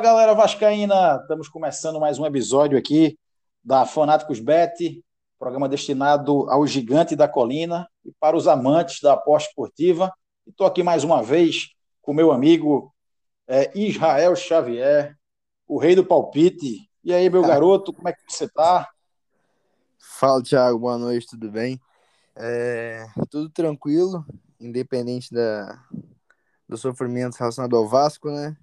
Fala 0.00 0.12
galera 0.14 0.34
Vascaína, 0.34 1.18
estamos 1.20 1.46
começando 1.46 2.00
mais 2.00 2.18
um 2.18 2.24
episódio 2.24 2.78
aqui 2.78 3.18
da 3.62 3.84
Fanáticos 3.84 4.40
Bet, 4.40 5.04
programa 5.38 5.68
destinado 5.68 6.48
ao 6.48 6.66
gigante 6.66 7.14
da 7.14 7.28
colina 7.28 7.86
e 8.02 8.10
para 8.18 8.34
os 8.34 8.48
amantes 8.48 9.02
da 9.02 9.12
aposta 9.12 9.50
esportiva. 9.50 10.10
Estou 10.46 10.66
aqui 10.66 10.82
mais 10.82 11.04
uma 11.04 11.22
vez 11.22 11.74
com 12.00 12.14
meu 12.14 12.32
amigo 12.32 12.90
é, 13.46 13.70
Israel 13.78 14.34
Xavier, 14.34 15.14
o 15.68 15.78
rei 15.78 15.94
do 15.94 16.02
palpite. 16.02 16.88
E 17.04 17.12
aí, 17.12 17.28
meu 17.28 17.42
garoto, 17.42 17.92
como 17.92 18.08
é 18.08 18.14
que 18.14 18.20
você 18.26 18.46
está? 18.46 18.88
Fala, 19.98 20.42
Thiago, 20.42 20.78
boa 20.78 20.96
noite, 20.96 21.26
tudo 21.26 21.50
bem? 21.50 21.78
É, 22.34 23.04
tudo 23.28 23.50
tranquilo, 23.50 24.24
independente 24.58 25.30
da, 25.30 25.78
do 26.66 26.78
sofrimento 26.78 27.36
relacionado 27.36 27.76
ao 27.76 27.86
Vasco, 27.86 28.30
né? 28.30 28.56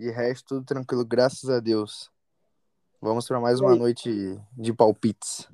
De 0.00 0.10
resto, 0.10 0.54
tudo 0.54 0.64
tranquilo, 0.64 1.04
graças 1.04 1.50
a 1.50 1.60
Deus. 1.60 2.10
Vamos 3.02 3.28
para 3.28 3.38
mais 3.38 3.60
uma 3.60 3.76
noite 3.76 4.40
de 4.56 4.72
palpites. 4.72 5.46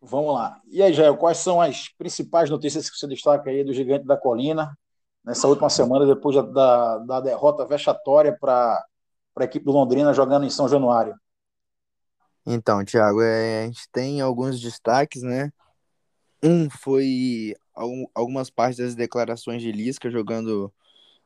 Vamos 0.00 0.32
lá. 0.32 0.58
E 0.68 0.82
aí, 0.82 0.90
Jair, 0.94 1.14
quais 1.18 1.36
são 1.36 1.60
as 1.60 1.90
principais 1.98 2.48
notícias 2.48 2.88
que 2.88 2.96
você 2.96 3.06
destaca 3.06 3.50
aí 3.50 3.62
do 3.62 3.74
Gigante 3.74 4.06
da 4.06 4.16
Colina 4.16 4.74
nessa 5.22 5.46
última 5.46 5.68
semana, 5.68 6.06
depois 6.06 6.34
da, 6.34 6.40
da, 6.40 6.98
da 7.00 7.20
derrota 7.20 7.66
vexatória 7.66 8.34
para 8.40 8.82
a 9.36 9.44
equipe 9.44 9.66
do 9.66 9.72
Londrina 9.72 10.14
jogando 10.14 10.46
em 10.46 10.50
São 10.50 10.66
Januário? 10.66 11.14
Então, 12.46 12.82
Thiago, 12.82 13.20
é, 13.20 13.64
a 13.64 13.66
gente 13.66 13.86
tem 13.92 14.22
alguns 14.22 14.58
destaques, 14.58 15.22
né? 15.22 15.52
Um 16.42 16.70
foi 16.70 17.54
algumas 18.14 18.48
partes 18.48 18.78
das 18.78 18.94
declarações 18.94 19.60
de 19.60 19.70
Lisca 19.70 20.10
jogando 20.10 20.72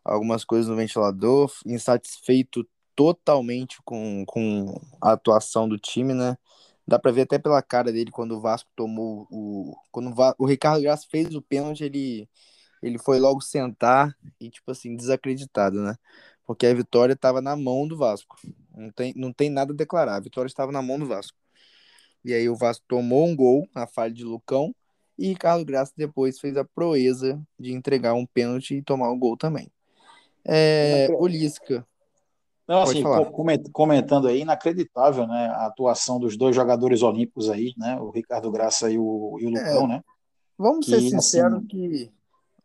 algumas 0.05 0.45
coisas 0.45 0.69
no 0.69 0.77
ventilador, 0.77 1.53
insatisfeito 1.67 2.69
totalmente 2.95 3.79
com, 3.85 4.25
com 4.27 4.81
a 5.01 5.13
atuação 5.13 5.69
do 5.69 5.79
time, 5.79 6.15
né? 6.15 6.37
Dá 6.87 6.99
pra 6.99 7.11
ver 7.13 7.23
até 7.23 7.39
pela 7.39 7.63
cara 7.63 7.93
dele 7.93 8.11
quando 8.11 8.33
o 8.37 8.41
Vasco 8.41 8.71
tomou 8.77 9.27
o. 9.31 9.75
Quando 9.91 10.11
o, 10.11 10.15
Va... 10.15 10.35
o 10.39 10.47
Ricardo 10.47 10.83
Graça 10.83 11.07
fez 11.11 11.35
o 11.35 11.43
pênalti, 11.43 11.85
ele, 11.85 12.29
ele 12.83 12.99
foi 12.99 13.19
logo 13.19 13.41
sentar 13.41 14.15
e, 14.41 14.51
tipo 14.51 14.71
assim, 14.71 14.95
desacreditado, 14.97 15.81
né? 15.83 15.97
Porque 16.47 16.67
a 16.67 16.75
vitória 16.75 17.15
estava 17.15 17.41
na 17.41 17.57
mão 17.57 17.89
do 17.89 17.97
Vasco. 17.97 18.37
Não 18.75 18.91
tem, 18.91 19.15
não 19.17 19.33
tem 19.33 19.51
nada 19.51 19.73
a 19.73 19.77
declarar. 19.77 20.17
A 20.17 20.21
vitória 20.21 20.49
estava 20.49 20.71
na 20.71 20.83
mão 20.83 20.99
do 20.99 21.07
Vasco. 21.07 21.39
E 22.25 22.33
aí 22.35 22.49
o 22.49 22.57
Vasco 22.57 22.85
tomou 22.89 23.27
um 23.27 23.37
gol 23.37 23.69
na 23.75 23.87
falha 23.87 24.13
de 24.13 24.25
Lucão 24.25 24.75
e 25.19 25.29
Ricardo 25.29 25.65
Graça 25.65 25.93
depois 25.97 26.41
fez 26.41 26.57
a 26.57 26.65
proeza 26.65 27.41
de 27.59 27.73
entregar 27.73 28.15
um 28.15 28.27
pênalti 28.27 28.77
e 28.77 28.83
tomar 28.83 29.11
o 29.11 29.19
gol 29.19 29.37
também. 29.37 29.71
É, 30.47 31.09
o 31.19 31.27
Lisca. 31.27 31.87
Não, 32.67 32.83
assim, 32.83 33.03
comentando 33.73 34.27
aí, 34.27 34.41
inacreditável, 34.41 35.27
né? 35.27 35.49
A 35.49 35.67
atuação 35.67 36.19
dos 36.19 36.37
dois 36.37 36.57
jogadores 36.57 37.03
olímpicos 37.03 37.51
aí, 37.51 37.75
né? 37.77 37.97
O 38.01 38.11
Ricardo 38.11 38.51
Graça 38.51 38.91
e 38.91 38.99
o, 38.99 39.39
e 39.39 39.47
o 39.47 39.57
é, 39.57 39.61
Lucão, 39.61 39.85
é, 39.85 39.89
né? 39.89 40.05
Vamos 40.57 40.87
que, 40.87 40.93
ser 40.93 41.01
sinceros 41.11 41.59
assim... 41.59 41.67
que. 41.67 42.13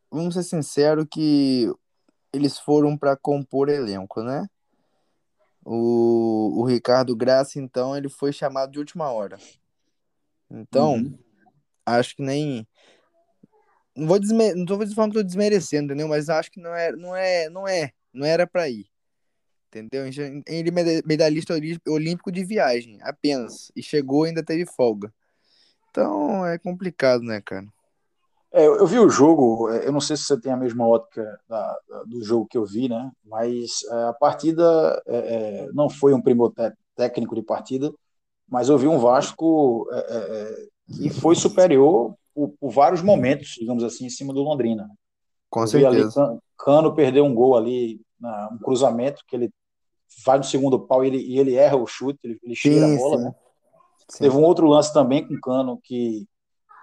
Vamos 0.09 0.33
ser 0.33 0.43
sinceros 0.43 1.05
que 1.11 1.71
eles 2.33 2.57
foram 2.57 2.97
para 2.97 3.17
compor 3.17 3.69
elenco, 3.69 4.23
né? 4.23 4.47
O, 5.65 6.61
o 6.61 6.65
Ricardo 6.65 7.15
Graça, 7.15 7.59
então, 7.59 7.95
ele 7.95 8.09
foi 8.09 8.31
chamado 8.31 8.71
de 8.71 8.79
última 8.79 9.11
hora. 9.11 9.37
Então, 10.49 10.93
uhum. 10.93 11.19
acho 11.85 12.15
que 12.15 12.23
nem 12.23 12.65
não 13.99 14.07
vou 14.07 14.19
desmer... 14.19 14.55
não 14.55 14.65
tô 14.65 14.75
falando 14.87 15.11
que 15.11 15.19
tô 15.19 15.23
desmerecendo, 15.23 15.85
entendeu? 15.85 16.07
Mas 16.07 16.29
acho 16.29 16.51
que 16.51 16.59
não 16.59 16.73
é, 16.73 16.91
não 16.91 17.15
é, 17.15 17.49
não 17.49 17.67
é, 17.67 17.91
não 18.13 18.25
era 18.25 18.47
para 18.47 18.69
ir. 18.69 18.87
Entendeu? 19.67 20.05
Ele 20.47 20.69
é 20.69 21.01
medalhista 21.05 21.53
olímpico 21.87 22.31
de 22.31 22.43
viagem, 22.43 22.97
apenas. 23.03 23.71
E 23.75 23.83
chegou 23.83 24.23
ainda 24.23 24.43
teve 24.43 24.65
folga. 24.65 25.13
Então 25.91 26.45
é 26.45 26.57
complicado, 26.57 27.21
né, 27.21 27.41
cara? 27.41 27.67
É, 28.51 28.65
eu 28.65 28.87
vi 28.87 28.97
o 28.97 29.09
jogo, 29.09 29.69
é, 29.69 29.85
eu 29.87 29.91
não 29.91 30.01
sei 30.01 30.17
se 30.17 30.23
você 30.23 30.39
tem 30.39 30.51
a 30.51 30.57
mesma 30.57 30.87
ótica 30.87 31.39
da, 31.47 31.79
da, 31.87 32.03
do 32.03 32.23
jogo 32.23 32.47
que 32.47 32.57
eu 32.57 32.65
vi, 32.65 32.89
né? 32.89 33.11
Mas 33.23 33.83
é, 33.91 34.03
a 34.05 34.13
partida 34.13 35.03
é, 35.05 35.17
é, 35.17 35.69
não 35.71 35.87
foi 35.87 36.13
um 36.15 36.21
primor 36.21 36.51
técnico 36.95 37.35
de 37.35 37.43
partida, 37.43 37.93
mas 38.47 38.67
eu 38.67 38.77
vi 38.77 38.87
um 38.87 38.97
Vasco 38.97 39.87
é, 39.91 40.67
que 40.87 41.09
foi 41.11 41.35
superior 41.35 42.15
por, 42.39 42.53
por, 42.59 42.71
vários 42.71 43.01
momentos, 43.01 43.55
digamos 43.59 43.83
assim, 43.83 44.05
em 44.05 44.09
cima 44.09 44.33
do 44.33 44.41
Londrina. 44.41 44.89
Com 45.49 45.67
certeza. 45.67 46.23
Ali, 46.23 46.39
Cano 46.57 46.95
perdeu 46.95 47.25
um 47.25 47.33
gol 47.33 47.57
ali, 47.57 48.01
um 48.51 48.57
cruzamento, 48.59 49.23
que 49.27 49.35
ele 49.35 49.51
vai 50.25 50.37
no 50.37 50.43
segundo 50.43 50.79
pau 50.79 51.03
e 51.03 51.07
ele, 51.07 51.17
e 51.17 51.37
ele 51.37 51.55
erra 51.55 51.75
o 51.75 51.85
chute, 51.85 52.19
ele, 52.23 52.39
ele 52.41 52.53
tira 52.53 52.85
a 52.85 52.97
bola, 52.97 53.17
sim. 53.17 53.23
né? 53.23 53.35
Sim. 54.09 54.23
Teve 54.23 54.37
um 54.37 54.43
outro 54.43 54.67
lance 54.67 54.91
também 54.93 55.27
com 55.27 55.39
Cano, 55.39 55.79
que, 55.83 56.25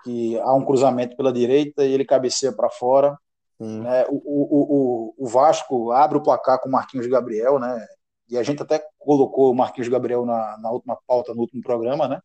que 0.05 0.39
há 0.41 0.55
um 0.55 0.65
cruzamento 0.65 1.17
pela 1.17 1.33
direita 1.33 1.85
e 1.85 1.93
ele 1.93 2.05
cabeceia 2.05 2.53
para 2.53 2.71
fora. 2.71 3.19
Né? 3.59 4.05
O, 4.09 4.15
o, 4.15 5.15
o, 5.15 5.15
o, 5.25 5.27
Vasco 5.27 5.91
abre 5.91 6.19
o 6.19 6.23
placar 6.23 6.61
com 6.61 6.69
o 6.69 6.73
Marquinhos 6.73 7.07
Gabriel, 7.07 7.59
né? 7.59 7.87
E 8.29 8.37
a 8.37 8.43
gente 8.43 8.63
até 8.63 8.85
colocou 8.99 9.51
o 9.51 9.55
Marquinhos 9.55 9.89
Gabriel 9.89 10.27
na, 10.27 10.59
na 10.59 10.71
última 10.71 10.99
pauta, 11.07 11.33
no 11.35 11.41
último 11.41 11.63
programa, 11.63 12.07
né? 12.07 12.21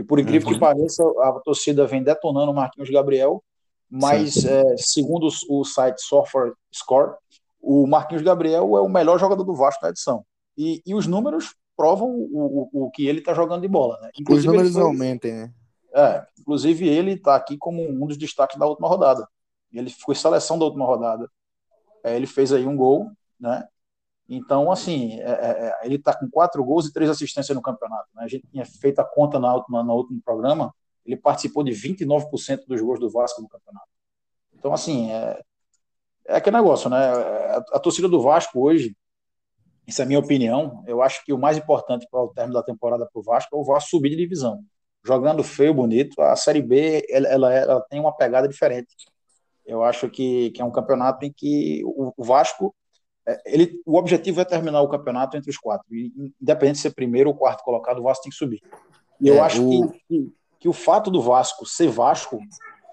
Que 0.00 0.04
por 0.04 0.18
incrível 0.18 0.48
uhum. 0.48 0.54
que 0.54 0.60
pareça, 0.60 1.04
a 1.20 1.32
torcida 1.44 1.86
vem 1.86 2.02
detonando 2.02 2.50
o 2.50 2.54
Marquinhos 2.54 2.88
Gabriel, 2.88 3.44
mas 3.90 4.46
é, 4.46 4.62
segundo 4.78 5.28
o 5.50 5.62
site 5.62 6.00
Software 6.00 6.54
Score, 6.74 7.16
o 7.60 7.86
Marquinhos 7.86 8.22
Gabriel 8.22 8.78
é 8.78 8.80
o 8.80 8.88
melhor 8.88 9.18
jogador 9.18 9.44
do 9.44 9.54
Vasco 9.54 9.82
na 9.82 9.90
edição. 9.90 10.24
E, 10.56 10.80
e 10.86 10.94
os 10.94 11.06
números 11.06 11.54
provam 11.76 12.08
o, 12.08 12.70
o, 12.72 12.86
o 12.86 12.90
que 12.90 13.06
ele 13.06 13.18
está 13.18 13.34
jogando 13.34 13.60
de 13.60 13.68
bola. 13.68 13.98
Né? 14.00 14.10
Inclusive, 14.18 14.48
os 14.48 14.54
números 14.54 14.72
foi, 14.72 14.82
aumentem, 14.82 15.32
né? 15.34 15.52
É, 15.92 16.24
inclusive 16.38 16.88
ele 16.88 17.12
está 17.12 17.36
aqui 17.36 17.58
como 17.58 17.86
um 17.86 18.06
dos 18.06 18.16
destaques 18.16 18.58
da 18.58 18.66
última 18.66 18.88
rodada. 18.88 19.28
Ele 19.70 19.90
foi 19.90 20.14
seleção 20.14 20.58
da 20.58 20.64
última 20.64 20.86
rodada. 20.86 21.28
É, 22.02 22.16
ele 22.16 22.26
fez 22.26 22.54
aí 22.54 22.66
um 22.66 22.76
gol, 22.76 23.10
né? 23.38 23.68
Então, 24.32 24.70
assim, 24.70 25.20
é, 25.20 25.28
é, 25.28 25.66
é 25.82 25.86
ele 25.86 25.96
está 25.96 26.16
com 26.16 26.30
quatro 26.30 26.64
gols 26.64 26.86
e 26.86 26.92
três 26.92 27.10
assistências 27.10 27.54
no 27.54 27.60
campeonato. 27.60 28.08
Né? 28.14 28.22
A 28.22 28.28
gente 28.28 28.46
tinha 28.46 28.64
feito 28.64 29.00
a 29.00 29.04
conta 29.04 29.40
na 29.40 29.52
última, 29.52 29.82
no 29.82 29.92
último 29.92 30.22
programa, 30.24 30.72
ele 31.04 31.16
participou 31.16 31.64
de 31.64 31.72
29% 31.72 32.60
dos 32.68 32.80
gols 32.80 33.00
do 33.00 33.10
Vasco 33.10 33.42
no 33.42 33.48
campeonato. 33.48 33.88
Então, 34.54 34.72
assim, 34.72 35.10
é, 35.10 35.42
é 36.28 36.36
aquele 36.36 36.56
negócio, 36.56 36.88
né? 36.88 36.96
A, 36.96 37.56
a, 37.72 37.78
torcida 37.80 38.08
do 38.08 38.22
Vasco 38.22 38.60
hoje, 38.60 38.96
essa 39.88 40.02
é 40.02 40.04
a 40.04 40.06
minha 40.06 40.20
opinião, 40.20 40.84
eu 40.86 41.02
acho 41.02 41.24
que 41.24 41.32
o 41.32 41.38
mais 41.38 41.56
importante 41.56 42.06
para 42.08 42.20
o 42.20 42.28
término 42.28 42.54
da 42.54 42.62
temporada 42.62 43.08
para 43.10 43.18
o 43.18 43.24
Vasco 43.24 43.56
é 43.56 43.58
o 43.58 43.64
Vasco 43.64 43.90
subir 43.90 44.10
de 44.10 44.16
divisão. 44.16 44.62
Jogando 45.04 45.42
feio, 45.42 45.74
bonito, 45.74 46.20
a 46.20 46.36
Série 46.36 46.62
B 46.62 47.04
ela, 47.10 47.26
ela, 47.28 47.54
ela 47.54 47.80
tem 47.88 47.98
uma 47.98 48.14
pegada 48.14 48.46
diferente. 48.46 48.94
Eu 49.66 49.82
acho 49.82 50.08
que, 50.08 50.50
que 50.50 50.62
é 50.62 50.64
um 50.64 50.70
campeonato 50.70 51.24
em 51.24 51.32
que 51.32 51.82
o, 51.84 52.12
o 52.16 52.22
Vasco 52.22 52.72
é, 52.72 52.79
ele, 53.44 53.80
o 53.86 53.96
objetivo 53.96 54.40
é 54.40 54.44
terminar 54.44 54.80
o 54.82 54.88
campeonato 54.88 55.36
entre 55.36 55.50
os 55.50 55.58
quatro. 55.58 55.86
E, 55.94 56.12
independente 56.40 56.76
de 56.76 56.82
ser 56.82 56.94
primeiro 56.94 57.30
ou 57.30 57.36
quarto 57.36 57.62
colocado, 57.62 57.98
o 57.98 58.02
Vasco 58.02 58.24
tem 58.24 58.30
que 58.30 58.36
subir. 58.36 58.60
E 59.20 59.28
eu 59.28 59.36
é, 59.36 59.40
acho 59.40 59.66
o... 59.66 59.90
que, 59.90 59.98
que, 60.08 60.32
que, 60.60 60.68
o 60.68 60.72
fato 60.72 61.10
do 61.10 61.20
Vasco 61.20 61.66
ser 61.66 61.88
Vasco 61.88 62.40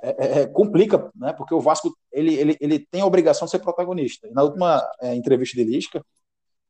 é, 0.02 0.10
é, 0.10 0.42
é, 0.42 0.48
complica, 0.48 1.10
né? 1.16 1.34
Porque 1.34 1.54
o 1.54 1.62
Vasco 1.62 1.96
ele, 2.12 2.34
ele, 2.36 2.58
ele 2.60 2.80
tem 2.80 3.02
a 3.02 3.06
obrigação 3.06 3.46
de 3.46 3.52
ser 3.52 3.60
protagonista. 3.60 4.28
E 4.28 4.32
na 4.32 4.44
última 4.44 4.86
é, 5.02 5.16
entrevista 5.16 5.56
de 5.56 5.64
Lisca, 5.64 6.04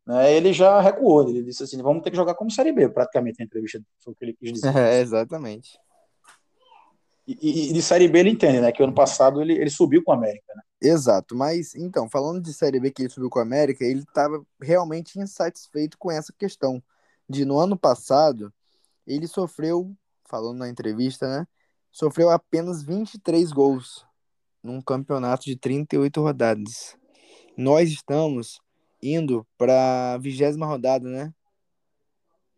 né, 0.05 0.33
ele 0.33 0.53
já 0.53 0.79
recuou. 0.79 1.27
Ele 1.27 1.43
disse 1.43 1.63
assim: 1.63 1.81
vamos 1.81 2.03
ter 2.03 2.11
que 2.11 2.15
jogar 2.15 2.35
como 2.35 2.51
Série 2.51 2.71
B, 2.71 2.89
praticamente, 2.89 3.41
a 3.41 3.45
entrevista 3.45 3.81
foi 4.03 4.13
o 4.13 4.15
que 4.15 4.25
ele 4.25 4.33
quis 4.33 4.53
dizer. 4.53 4.73
É, 4.77 4.99
exatamente. 4.99 5.77
E, 7.27 7.69
e, 7.69 7.74
de 7.74 7.81
Série 7.81 8.07
B 8.07 8.19
ele 8.19 8.29
entende, 8.29 8.62
né? 8.62 8.71
Que 8.71 8.81
ano 8.81 8.94
passado 8.94 9.41
ele, 9.41 9.53
ele 9.53 9.69
subiu 9.69 10.01
com 10.01 10.12
a 10.12 10.15
América, 10.15 10.53
né? 10.56 10.62
Exato, 10.81 11.35
mas 11.35 11.75
então, 11.75 12.07
falando 12.07 12.39
de 12.39 12.53
Série 12.53 12.79
B 12.79 12.91
que 12.91 13.01
ele 13.01 13.09
subiu 13.09 13.29
com 13.29 13.39
a 13.39 13.41
América, 13.41 13.83
ele 13.83 14.01
estava 14.01 14.45
realmente 14.62 15.19
insatisfeito 15.19 15.97
com 15.97 16.12
essa 16.12 16.31
questão. 16.31 16.81
De 17.27 17.44
no 17.44 17.59
ano 17.59 17.77
passado, 17.77 18.53
ele 19.06 19.27
sofreu, 19.27 19.91
falando 20.29 20.59
na 20.59 20.69
entrevista, 20.69 21.27
né? 21.27 21.47
Sofreu 21.91 22.29
apenas 22.29 22.83
23 22.83 23.51
gols 23.51 24.06
num 24.63 24.81
campeonato 24.81 25.45
de 25.45 25.56
38 25.56 26.21
rodadas. 26.21 26.95
Nós 27.57 27.89
estamos 27.89 28.62
indo 29.01 29.45
para 29.57 30.13
a 30.13 30.18
vigésima 30.18 30.65
rodada, 30.65 31.07
né? 31.09 31.33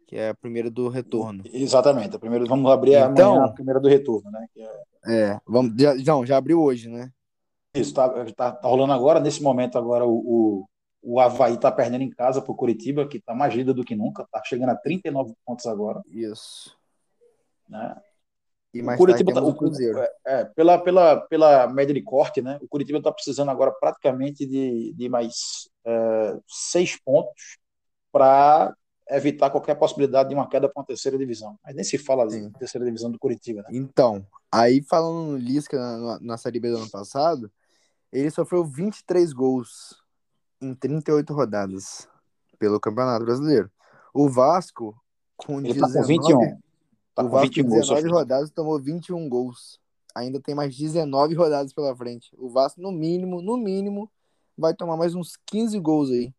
Que 0.10 0.16
é 0.16 0.30
a 0.30 0.34
primeira 0.34 0.72
do 0.72 0.90
retorno. 0.90 1.44
Exatamente, 1.54 2.16
a 2.16 2.20
primeira, 2.20 2.44
vamos 2.44 2.72
abrir 2.72 2.96
então, 2.96 3.34
amanhã 3.34 3.46
a 3.46 3.54
primeira 3.54 3.80
do 3.80 3.88
retorno, 3.88 4.32
né? 4.32 4.48
É... 4.58 5.16
é, 5.16 5.40
vamos, 5.46 5.80
já, 5.80 5.94
não, 5.94 6.26
já 6.26 6.36
abriu 6.36 6.60
hoje, 6.60 6.90
né? 6.90 7.12
Isso, 7.76 7.94
tá, 7.94 8.10
tá, 8.36 8.52
tá 8.54 8.68
rolando 8.68 8.92
agora, 8.92 9.20
nesse 9.20 9.44
momento 9.44 9.78
agora 9.78 10.08
o, 10.08 10.16
o, 10.16 10.70
o 11.04 11.20
Havaí 11.20 11.60
tá 11.60 11.72
perdendo 11.72 12.02
em 12.02 12.10
casa 12.10 12.42
pro 12.42 12.56
Curitiba, 12.56 13.08
que 13.08 13.22
tá 13.22 13.36
mais 13.36 13.54
líder 13.54 13.74
do 13.74 13.84
que 13.84 13.96
nunca, 13.96 14.28
tá 14.32 14.42
chegando 14.44 14.70
a 14.70 14.76
39 14.76 15.36
pontos 15.46 15.68
agora. 15.68 16.02
Isso. 16.08 16.76
Né? 17.70 17.96
E 18.74 18.82
mais 18.82 19.00
o 19.00 19.06
Curitiba 19.06 19.32
tá, 19.32 19.44
o 19.44 19.54
Cruzeiro. 19.54 20.00
É, 20.00 20.10
é, 20.26 20.46
pela, 20.46 20.80
pela, 20.80 21.22
pela 21.22 21.68
média 21.68 21.94
de 21.94 22.02
corte, 22.02 22.42
né? 22.42 22.58
O 22.64 22.68
Curitiba 22.68 23.00
tá 23.00 23.12
precisando 23.12 23.50
agora 23.50 23.72
praticamente 23.80 24.44
de, 24.48 24.92
de 24.92 25.08
mais 25.08 25.70
é, 25.86 26.36
seis 26.48 27.00
pontos 27.00 27.60
para 28.12 28.74
evitar 29.10 29.50
qualquer 29.50 29.76
possibilidade 29.76 30.30
de 30.30 30.36
uma 30.36 30.48
queda 30.48 30.70
para 30.70 30.80
uma 30.80 30.86
terceira 30.86 31.18
divisão. 31.18 31.58
Mas 31.64 31.76
nem 31.76 31.84
se 31.84 31.98
fala 31.98 32.28
de 32.28 32.50
terceira 32.52 32.86
divisão 32.86 33.12
do 33.12 33.18
Curitiba, 33.20 33.62
né? 33.64 33.70
Então, 33.72 34.26
aí 34.52 34.82
falando 34.82 35.32
no 35.32 35.38
Lisca 35.38 35.78
na, 35.78 36.20
na 36.20 36.38
Série 36.38 36.60
B 36.60 36.70
do 36.70 36.78
ano 36.78 36.90
passado, 36.90 37.52
ele 38.12 38.30
sofreu 38.30 38.64
23 38.64 39.34
gols 39.34 39.98
em 40.62 40.74
38 40.74 41.34
rodadas 41.34 42.08
pelo 42.58 42.80
Campeonato 42.80 43.26
Brasileiro. 43.26 43.72
O 44.14 44.30
Vasco, 44.30 44.96
com 45.38 45.60
ele 45.60 45.74
19, 45.74 45.94
tá 45.94 46.00
com 46.02 46.08
21. 46.08 46.60
Tá 47.16 47.24
o 47.24 47.30
Vasco, 47.30 47.48
21 47.48 47.64
com 47.64 47.80
19 47.80 48.02
gols, 48.02 48.14
rodadas, 48.14 48.52
tomou 48.52 48.80
21 48.80 49.30
gols. 49.30 49.80
Ainda 50.16 50.40
tem 50.40 50.54
mais 50.54 50.76
19 50.76 51.36
rodadas 51.36 51.74
pela 51.74 51.96
frente. 51.96 52.30
O 52.38 52.50
Vasco, 52.50 52.82
no 52.82 52.92
mínimo, 52.92 53.42
no 53.42 53.58
mínimo, 53.58 54.12
vai 54.58 54.74
tomar 54.74 54.98
mais 54.98 55.16
uns 55.16 55.38
15 55.46 55.80
gols 55.80 56.10
aí. 56.10 56.34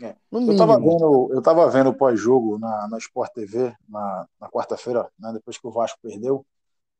É. 0.00 0.14
Eu 0.30 0.52
estava 0.52 0.78
vendo, 0.78 1.30
eu 1.32 1.42
tava 1.42 1.70
vendo 1.70 1.90
o 1.90 1.94
pós-jogo 1.94 2.58
na, 2.58 2.88
na 2.88 2.98
Sport 2.98 3.32
TV 3.32 3.74
na, 3.88 4.26
na 4.40 4.48
quarta-feira, 4.48 5.08
né, 5.18 5.32
depois 5.32 5.56
que 5.56 5.66
o 5.66 5.70
Vasco 5.70 5.98
perdeu. 6.02 6.44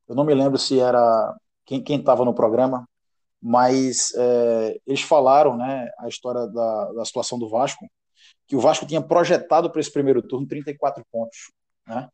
Eu 0.09 0.15
não 0.15 0.25
me 0.25 0.35
lembro 0.35 0.59
se 0.59 0.81
era 0.81 1.37
quem 1.65 1.83
estava 1.89 2.25
no 2.25 2.33
programa, 2.33 2.89
mas 3.43 4.15
é, 4.17 4.81
eles 4.87 5.03
falaram 5.03 5.57
né, 5.57 5.91
a 5.99 6.09
história 6.09 6.47
da, 6.47 6.93
da 6.93 7.05
situação 7.05 7.39
do 7.39 7.49
Vasco, 7.49 7.87
que 8.47 8.57
o 8.57 8.61
Vasco 8.61 8.87
tinha 8.87 9.03
projetado 9.03 9.71
para 9.71 9.81
esse 9.81 9.93
primeiro 9.93 10.23
turno 10.23 10.47
34 10.47 11.05
pontos. 11.11 11.53
Né? 11.87 12.09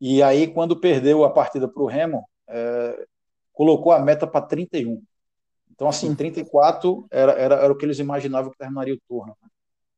E 0.00 0.22
aí, 0.22 0.46
quando 0.46 0.80
perdeu 0.80 1.24
a 1.24 1.30
partida 1.30 1.68
para 1.68 1.82
o 1.82 1.86
Remo, 1.86 2.26
é, 2.48 3.06
colocou 3.52 3.92
a 3.92 3.98
meta 3.98 4.26
para 4.26 4.46
31. 4.46 5.02
Então, 5.70 5.88
assim, 5.88 6.14
34 6.16 7.06
era, 7.10 7.32
era, 7.32 7.54
era 7.56 7.72
o 7.72 7.76
que 7.76 7.84
eles 7.84 7.98
imaginavam 7.98 8.50
que 8.50 8.58
terminaria 8.58 8.94
o 8.94 9.00
turno. 9.08 9.36
Né? 9.42 9.48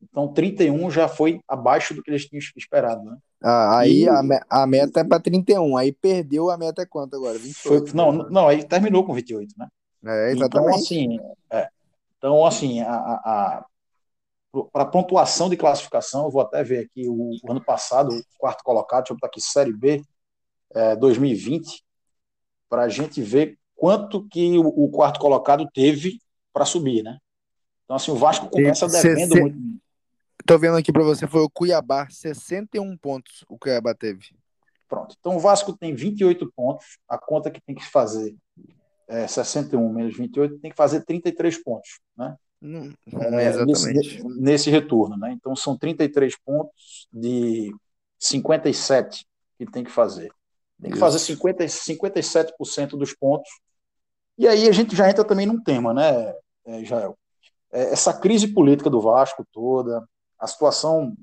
Então, 0.02 0.32
31 0.32 0.90
já 0.90 1.08
foi 1.08 1.40
abaixo 1.48 1.94
do 1.94 2.02
que 2.02 2.10
eles 2.10 2.26
tinham 2.26 2.40
esperado, 2.56 3.02
né? 3.04 3.16
Ah, 3.42 3.78
aí 3.78 4.02
e... 4.02 4.08
a, 4.08 4.20
a 4.48 4.66
meta 4.66 5.00
é 5.00 5.04
para 5.04 5.20
31, 5.20 5.76
aí 5.76 5.92
perdeu 5.92 6.50
a 6.50 6.56
meta 6.56 6.82
é 6.82 6.86
quanto 6.86 7.16
agora? 7.16 7.38
28, 7.38 7.86
foi, 7.86 7.96
não, 7.96 8.12
né? 8.12 8.24
não, 8.30 8.48
aí 8.48 8.64
terminou 8.64 9.04
com 9.04 9.14
28, 9.14 9.54
né? 9.56 9.68
É, 10.04 10.32
exatamente. 10.32 10.48
Então, 10.56 10.74
assim, 10.74 11.18
é, 11.50 11.68
então, 12.18 12.46
assim 12.46 12.80
a, 12.80 12.94
a, 12.94 13.64
para 14.72 14.82
a 14.82 14.86
pontuação 14.86 15.48
de 15.48 15.56
classificação, 15.56 16.24
eu 16.24 16.30
vou 16.30 16.42
até 16.42 16.62
ver 16.62 16.84
aqui 16.84 17.08
o, 17.08 17.30
o, 17.42 17.50
ano 17.50 17.62
passado, 17.62 18.14
o 18.14 18.22
quarto 18.38 18.62
colocado, 18.62 19.04
deixa 19.04 19.12
eu 19.12 19.16
botar 19.16 19.26
aqui, 19.26 19.40
Série 19.40 19.72
B, 19.72 20.02
é, 20.74 20.96
2020, 20.96 21.84
para 22.68 22.82
a 22.82 22.88
gente 22.88 23.20
ver 23.22 23.58
quanto 23.74 24.26
que 24.28 24.58
o, 24.58 24.66
o 24.66 24.90
quarto 24.90 25.20
colocado 25.20 25.68
teve 25.72 26.18
para 26.52 26.64
subir, 26.64 27.02
né? 27.02 27.18
Então, 27.84 27.96
assim, 27.96 28.10
o 28.10 28.16
Vasco 28.16 28.48
começa 28.48 28.88
devendo 28.88 29.36
muito. 29.40 29.56
Tô 30.46 30.58
vendo 30.58 30.76
aqui 30.76 30.92
para 30.92 31.02
você, 31.02 31.26
foi 31.26 31.40
o 31.40 31.50
Cuiabá, 31.50 32.08
61 32.08 32.96
pontos 32.96 33.44
o 33.48 33.58
Cuiabá 33.58 33.94
teve. 33.94 34.30
Pronto. 34.88 35.16
Então 35.18 35.36
o 35.36 35.40
Vasco 35.40 35.76
tem 35.76 35.94
28 35.94 36.50
pontos, 36.54 36.98
a 37.08 37.18
conta 37.18 37.50
que 37.50 37.60
tem 37.60 37.74
que 37.74 37.84
fazer 37.84 38.36
é 39.08 39.26
61 39.26 39.92
menos 39.92 40.16
28, 40.16 40.58
tem 40.58 40.70
que 40.70 40.76
fazer 40.76 41.04
33 41.04 41.62
pontos, 41.62 42.00
né? 42.16 42.36
Não, 42.60 42.92
não 43.06 43.38
é 43.38 43.48
exatamente. 43.48 43.94
Nesse, 43.94 44.24
nesse, 44.40 44.70
retorno, 44.70 45.16
né? 45.16 45.32
Então 45.32 45.54
são 45.54 45.76
33 45.76 46.36
pontos 46.44 47.06
de 47.12 47.72
57 48.18 49.26
que 49.58 49.66
tem 49.66 49.84
que 49.84 49.90
fazer. 49.90 50.30
Tem 50.80 50.90
que 50.90 50.96
Isso. 50.96 51.00
fazer 51.00 51.18
50, 51.18 51.64
57% 51.64 52.96
dos 52.96 53.14
pontos. 53.14 53.48
E 54.36 54.48
aí 54.48 54.68
a 54.68 54.72
gente 54.72 54.96
já 54.96 55.08
entra 55.08 55.24
também 55.24 55.46
num 55.46 55.62
tema, 55.62 55.94
né, 55.94 56.34
é, 56.66 56.84
Jael? 56.84 57.16
É, 57.72 57.92
essa 57.92 58.12
crise 58.12 58.48
política 58.48 58.90
do 58.90 59.00
Vasco 59.00 59.46
toda, 59.52 60.06
a 60.38 60.46
situação 60.46 61.14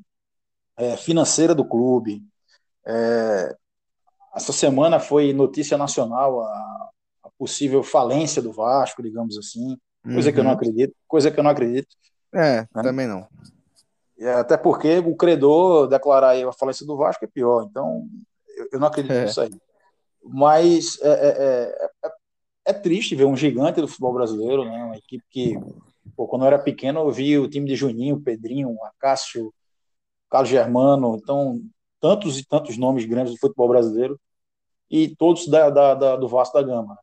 é, 0.77 0.97
financeira 0.97 1.53
do 1.53 1.65
clube. 1.65 2.23
É, 2.85 3.55
essa 4.35 4.51
semana 4.51 4.99
foi 4.99 5.31
notícia 5.33 5.77
nacional 5.77 6.41
a, 6.41 6.89
a, 7.23 7.29
possível 7.37 7.83
falência 7.83 8.41
do 8.41 8.51
Vasco, 8.51 9.03
digamos 9.03 9.37
assim, 9.37 9.77
coisa 10.03 10.29
uhum. 10.29 10.33
que 10.33 10.39
eu 10.39 10.43
não 10.43 10.51
uhum. 10.51 10.57
acredito, 10.57 10.95
coisa 11.07 11.31
que 11.31 11.39
eu 11.39 11.43
não 11.43 11.51
acredito. 11.51 11.95
É, 12.33 12.61
né? 12.61 12.67
também 12.73 13.07
não. 13.07 13.27
É, 14.17 14.33
até 14.33 14.57
porque 14.57 14.99
o 14.99 15.15
credor 15.15 15.87
declarar 15.87 16.35
a 16.35 16.53
falência 16.53 16.85
do 16.85 16.97
Vasco 16.97 17.25
é 17.25 17.27
pior, 17.27 17.67
então 17.69 18.07
eu, 18.57 18.69
eu 18.73 18.79
não 18.79 18.87
acredito 18.87 19.13
é. 19.13 19.25
nisso 19.25 19.41
aí. 19.41 19.51
Mas 20.23 20.97
é, 21.01 21.09
é, 21.09 21.93
é, 22.05 22.11
é, 22.67 22.73
triste 22.73 23.15
ver 23.15 23.25
um 23.25 23.35
gigante 23.35 23.81
do 23.81 23.87
futebol 23.87 24.13
brasileiro, 24.13 24.63
né? 24.63 24.83
uma 24.83 24.97
equipe 24.97 25.23
que 25.29 25.59
Pô, 26.15 26.27
quando 26.27 26.43
eu 26.43 26.47
era 26.47 26.59
pequeno, 26.59 27.01
eu 27.01 27.11
vi 27.11 27.37
o 27.37 27.49
time 27.49 27.67
de 27.67 27.75
Juninho, 27.75 28.21
Pedrinho, 28.21 28.77
Acácio, 28.83 29.53
Carlos 30.29 30.49
Germano, 30.49 31.15
então, 31.15 31.61
tantos 31.99 32.39
e 32.39 32.45
tantos 32.45 32.77
nomes 32.77 33.05
grandes 33.05 33.33
do 33.33 33.39
futebol 33.39 33.69
brasileiro, 33.69 34.19
e 34.89 35.15
todos 35.15 35.47
da, 35.47 35.69
da, 35.69 35.93
da, 35.93 36.15
do 36.15 36.27
Vasco 36.27 36.55
da 36.55 36.63
Gama. 36.63 36.97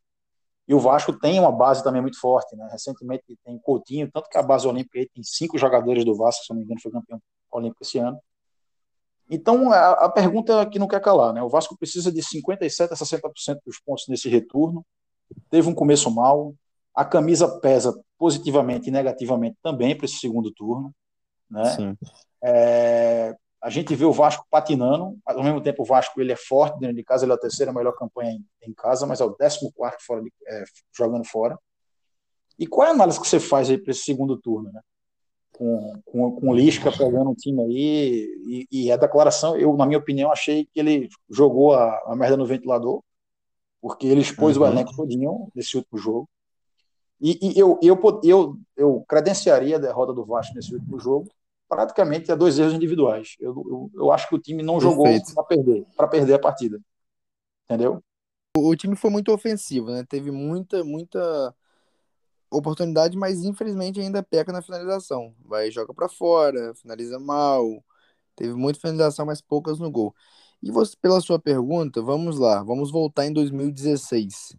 E 0.69 0.75
o 0.75 0.79
Vasco 0.79 1.13
tem 1.19 1.41
uma 1.41 1.51
base 1.51 1.83
também 1.83 2.01
muito 2.01 2.21
forte, 2.21 2.55
né? 2.55 2.69
Recentemente 2.71 3.25
tem 3.45 3.59
Coutinho, 3.59 4.09
tanto 4.13 4.29
que 4.29 4.39
a 4.39 4.43
base 4.43 4.69
olímpica 4.69 5.05
tem 5.13 5.25
cinco 5.25 5.59
jogadores 5.59 6.05
do 6.05 6.15
Vasco, 6.15 6.45
se 6.45 6.51
não 6.51 6.59
me 6.59 6.65
engano, 6.65 6.81
foi 6.81 6.93
campeão 6.93 7.21
olímpico 7.51 7.83
esse 7.83 7.99
ano. 7.99 8.21
Então, 9.29 9.73
a, 9.73 9.93
a 9.93 10.09
pergunta 10.09 10.65
que 10.67 10.79
não 10.79 10.87
quer 10.87 11.01
calar, 11.01 11.33
né? 11.33 11.43
O 11.43 11.49
Vasco 11.49 11.77
precisa 11.77 12.13
de 12.13 12.21
57% 12.21 12.93
a 12.93 12.95
60% 12.95 13.59
dos 13.65 13.81
pontos 13.81 14.07
nesse 14.09 14.29
retorno. 14.29 14.85
Teve 15.49 15.69
um 15.69 15.75
começo 15.75 16.11
mal, 16.11 16.55
a 16.95 17.05
camisa 17.05 17.61
pesa 17.61 17.99
positivamente 18.19 18.89
e 18.89 18.93
negativamente 18.93 19.57
também 19.63 19.97
para 19.97 20.07
esse 20.07 20.17
segundo 20.17 20.53
turno. 20.53 20.95
Né? 21.51 21.97
É, 22.43 23.37
a 23.63 23.69
gente 23.69 23.95
vê 23.95 24.05
o 24.05 24.13
Vasco 24.13 24.47
patinando, 24.51 25.19
ao 25.25 25.43
mesmo 25.43 25.61
tempo 25.61 25.83
o 25.83 25.87
Vasco 25.87 26.21
ele 26.21 26.33
é 26.33 26.37
forte 26.37 26.79
dentro 26.79 26.97
de 26.97 27.05
casa, 27.05 27.25
ele 27.25 27.33
é 27.33 27.35
a 27.35 27.39
terceira 27.39 27.73
melhor 27.73 27.93
campanha 27.93 28.33
em, 28.33 28.45
em 28.63 28.73
casa, 28.73 29.07
mas 29.07 29.21
é 29.21 29.25
o 29.25 29.37
décimo 29.37 29.71
quarto 29.73 30.05
fora 30.05 30.23
de, 30.23 30.33
é, 30.47 30.65
jogando 30.97 31.25
fora. 31.25 31.59
E 32.59 32.67
qual 32.67 32.87
é 32.87 32.91
a 32.91 32.95
análise 32.95 33.21
que 33.21 33.27
você 33.27 33.41
faz 33.41 33.71
aí 33.71 33.79
para 33.79 33.91
esse 33.91 34.03
segundo 34.03 34.37
turno, 34.37 34.71
né? 34.73 34.81
Com, 35.53 36.01
com, 36.07 36.33
com 36.33 36.49
o 36.49 36.55
Lisca 36.55 36.91
pegando 36.91 37.31
um 37.31 37.35
time 37.35 37.63
aí, 37.63 38.27
e, 38.47 38.69
e, 38.71 38.93
a 38.93 38.97
declaração, 38.97 39.57
eu, 39.57 39.77
na 39.77 39.85
minha 39.85 39.99
opinião, 39.99 40.33
achei 40.33 40.65
que 40.65 40.81
ele 40.81 41.09
jogou 41.29 41.75
a, 41.75 42.03
a 42.07 42.17
merda 42.17 42.37
no 42.37 42.47
ventilador, 42.47 43.03
porque 43.81 44.07
ele 44.07 44.23
expôs 44.23 44.57
uhum. 44.57 44.63
o 44.63 44.67
elenco 44.67 44.97
todinho 44.97 45.51
nesse 45.55 45.77
último 45.77 45.99
jogo. 45.99 46.29
E, 47.21 47.39
e 47.43 47.59
eu, 47.59 47.79
eu, 47.83 48.21
eu, 48.25 48.59
eu 48.77 49.05
credenciaria 49.07 49.77
a 49.77 49.81
derrota 49.81 50.13
do 50.13 50.25
Vasco 50.25 50.55
nesse 50.55 50.75
último 50.75 50.99
jogo 50.99 51.29
praticamente 51.71 52.33
a 52.33 52.35
dois 52.35 52.59
erros 52.59 52.75
individuais. 52.75 53.37
Eu, 53.39 53.55
eu, 53.55 53.91
eu 53.95 54.13
acho 54.13 54.29
que 54.29 54.35
o 54.35 54.41
time 54.41 54.61
não 54.61 54.81
jogou 54.81 55.07
para 55.33 55.45
perder, 55.45 55.87
para 55.97 56.09
perder 56.09 56.35
a 56.35 56.39
partida. 56.39 56.81
Entendeu? 57.65 58.03
O, 58.57 58.71
o 58.71 58.77
time 58.77 58.97
foi 58.97 59.09
muito 59.09 59.33
ofensivo, 59.33 59.93
né? 59.93 60.05
Teve 60.09 60.33
muita, 60.33 60.83
muita 60.83 61.55
oportunidade, 62.51 63.17
mas 63.17 63.45
infelizmente 63.45 64.01
ainda 64.01 64.21
peca 64.21 64.53
na 64.53 64.61
finalização. 64.61 65.33
Vai 65.45 65.71
joga 65.71 65.95
para 65.95 66.09
fora, 66.09 66.75
finaliza 66.75 67.21
mal. 67.21 67.85
Teve 68.35 68.55
muita 68.55 68.81
finalização, 68.81 69.25
mas 69.25 69.41
poucas 69.41 69.79
no 69.79 69.91
gol. 69.93 70.13
E 70.61 70.73
você, 70.73 70.97
pela 71.01 71.21
sua 71.21 71.39
pergunta, 71.39 72.03
vamos 72.03 72.37
lá, 72.37 72.65
vamos 72.65 72.91
voltar 72.91 73.27
em 73.27 73.33
2016 73.33 74.57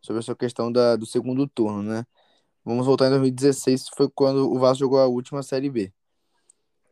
sobre 0.00 0.20
essa 0.20 0.34
questão 0.34 0.70
da, 0.70 0.96
do 0.96 1.06
segundo 1.06 1.46
turno, 1.46 1.82
né? 1.82 2.04
Vamos 2.64 2.86
voltar 2.86 3.06
em 3.06 3.10
2016, 3.10 3.88
foi 3.96 4.08
quando 4.08 4.50
o 4.50 4.58
Vasco 4.58 4.80
jogou 4.80 4.98
a 4.98 5.06
última 5.06 5.42
Série 5.42 5.70
B. 5.70 5.92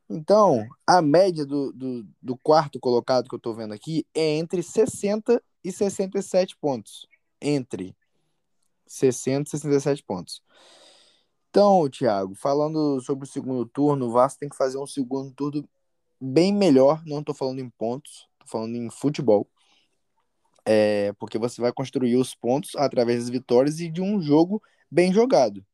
Então, 0.09 0.65
a 0.85 1.01
média 1.01 1.45
do, 1.45 1.71
do, 1.73 2.07
do, 2.21 2.37
quarto 2.37 2.79
colocado 2.79 3.27
que 3.27 3.35
eu 3.35 3.39
tô 3.39 3.53
vendo 3.53 3.73
aqui 3.73 4.05
é 4.13 4.37
entre 4.37 4.63
60 4.63 5.43
e 5.63 5.71
67 5.71 6.55
pontos. 6.57 7.05
Entre 7.41 7.95
60 8.85 9.49
e 9.49 9.51
67 9.51 10.03
pontos. 10.03 10.41
Então, 11.49 11.89
Thiago, 11.89 12.35
falando 12.35 13.01
sobre 13.01 13.25
o 13.25 13.29
segundo 13.29 13.65
turno, 13.65 14.05
o 14.05 14.11
Vasco 14.11 14.39
tem 14.39 14.47
que 14.47 14.55
fazer 14.55 14.77
um 14.77 14.87
segundo 14.87 15.33
turno 15.33 15.67
bem 16.21 16.53
melhor. 16.53 17.03
Não 17.05 17.21
tô 17.21 17.33
falando 17.33 17.59
em 17.59 17.69
pontos, 17.69 18.29
tô 18.39 18.47
falando 18.47 18.75
em 18.75 18.89
futebol. 18.89 19.45
É, 20.65 21.11
porque 21.13 21.37
você 21.37 21.61
vai 21.61 21.73
construir 21.73 22.15
os 22.15 22.33
pontos 22.33 22.75
através 22.75 23.19
das 23.19 23.29
vitórias 23.29 23.79
e 23.79 23.89
de 23.89 24.01
um 24.01 24.21
jogo 24.21 24.61
bem 24.89 25.11
jogado. 25.11 25.65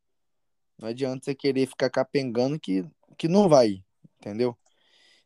Não 0.79 0.89
adianta 0.89 1.25
você 1.25 1.35
querer 1.35 1.67
ficar 1.67 1.89
capengando 1.89 2.59
que, 2.59 2.83
que 3.17 3.27
não 3.27 3.47
vai 3.47 3.83
entendeu? 4.23 4.57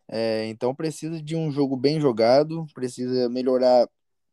É, 0.08 0.48
então 0.48 0.74
precisa 0.76 1.22
de 1.22 1.36
um 1.36 1.52
jogo 1.52 1.78
bem 1.78 2.00
jogado, 2.02 2.66
precisa 2.74 3.30
melhorar 3.30 3.88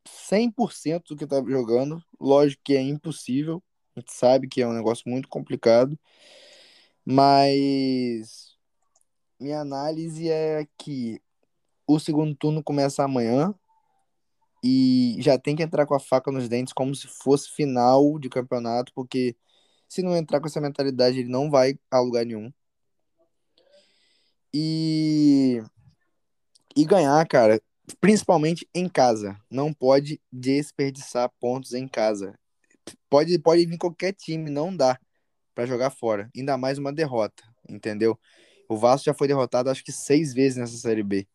100% 0.06 1.09
do 1.11 1.16
que 1.16 1.26
tá 1.26 1.42
jogando. 1.47 2.02
Lógico 2.21 2.62
que 2.64 2.76
é 2.76 2.83
impossível, 2.83 3.62
A 3.97 4.00
gente 4.00 4.12
sabe 4.12 4.49
que 4.49 4.62
é 4.62 4.66
um 4.68 4.73
negócio 4.73 5.09
muito 5.09 5.28
complicado, 5.28 5.99
mas 7.04 8.56
minha 9.40 9.61
análise 9.61 10.30
é 10.30 10.66
que 10.78 11.21
o 11.87 11.99
segundo 11.99 12.35
turno 12.37 12.62
começa 12.62 13.04
amanhã 13.04 13.54
e 14.62 15.16
já 15.21 15.38
tem 15.38 15.54
que 15.54 15.62
entrar 15.62 15.87
com 15.87 15.94
a 15.94 16.00
faca 16.00 16.33
nos 16.33 16.49
dentes 16.49 16.73
como 16.73 16.94
se 16.94 17.06
fosse 17.06 17.50
final 17.50 18.18
de 18.18 18.28
campeonato, 18.30 18.92
porque 18.94 19.37
se 19.88 20.02
não 20.02 20.16
entrar 20.16 20.40
com 20.40 20.47
essa 20.47 20.61
mentalidade, 20.61 21.21
ele 21.21 21.28
não 21.28 21.50
vai 21.50 21.78
a 21.90 22.00
lugar 22.00 22.25
nenhum. 22.25 22.52
E 24.56 25.61
e 26.76 26.84
ganhar, 26.84 27.26
cara, 27.26 27.61
principalmente 28.00 28.68
em 28.73 28.88
casa. 28.88 29.37
Não 29.50 29.73
pode 29.73 30.20
desperdiçar 30.32 31.28
pontos 31.40 31.73
em 31.73 31.88
casa. 31.88 32.38
Pode, 33.11 33.37
pode 33.40 33.66
vir 33.66 33.78
qualquer 33.78 34.12
time, 34.12 34.49
não 34.50 34.75
dá 34.75 34.96
para 35.54 35.66
jogar 35.66 35.90
fora. 35.90 36.30
Ainda 36.37 36.56
mais 36.56 36.78
uma 36.78 36.92
derrota, 36.92 37.42
entendeu? 37.68 38.16
O 38.68 38.76
Vasco 38.76 39.06
já 39.06 39.14
foi 39.14 39.26
derrotado 39.26 39.70
acho 39.70 39.84
que 39.84 39.92
seis 39.92 40.32
vezes 40.32 40.56
nessa 40.56 40.76
Série 40.76 41.02
B. 41.02 41.26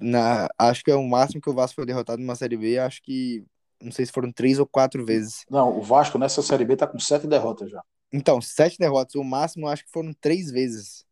Na, 0.00 0.48
acho 0.58 0.82
que 0.82 0.90
é 0.90 0.94
o 0.94 1.06
máximo 1.06 1.40
que 1.40 1.50
o 1.50 1.54
Vasco 1.54 1.76
foi 1.76 1.86
derrotado 1.86 2.20
numa 2.22 2.34
Série 2.34 2.56
B. 2.56 2.78
Acho 2.78 3.02
que 3.02 3.44
não 3.80 3.92
sei 3.92 4.06
se 4.06 4.12
foram 4.12 4.32
três 4.32 4.58
ou 4.58 4.66
quatro 4.66 5.04
vezes. 5.04 5.44
Não, 5.50 5.78
o 5.78 5.82
Vasco 5.82 6.18
nessa 6.18 6.40
Série 6.40 6.64
B 6.64 6.76
tá 6.76 6.86
com 6.86 6.98
sete 6.98 7.26
derrotas 7.26 7.70
já. 7.70 7.82
Então, 8.10 8.40
sete 8.40 8.78
derrotas. 8.78 9.14
O 9.16 9.24
máximo 9.24 9.68
acho 9.68 9.84
que 9.84 9.90
foram 9.90 10.12
três 10.14 10.50
vezes 10.50 11.05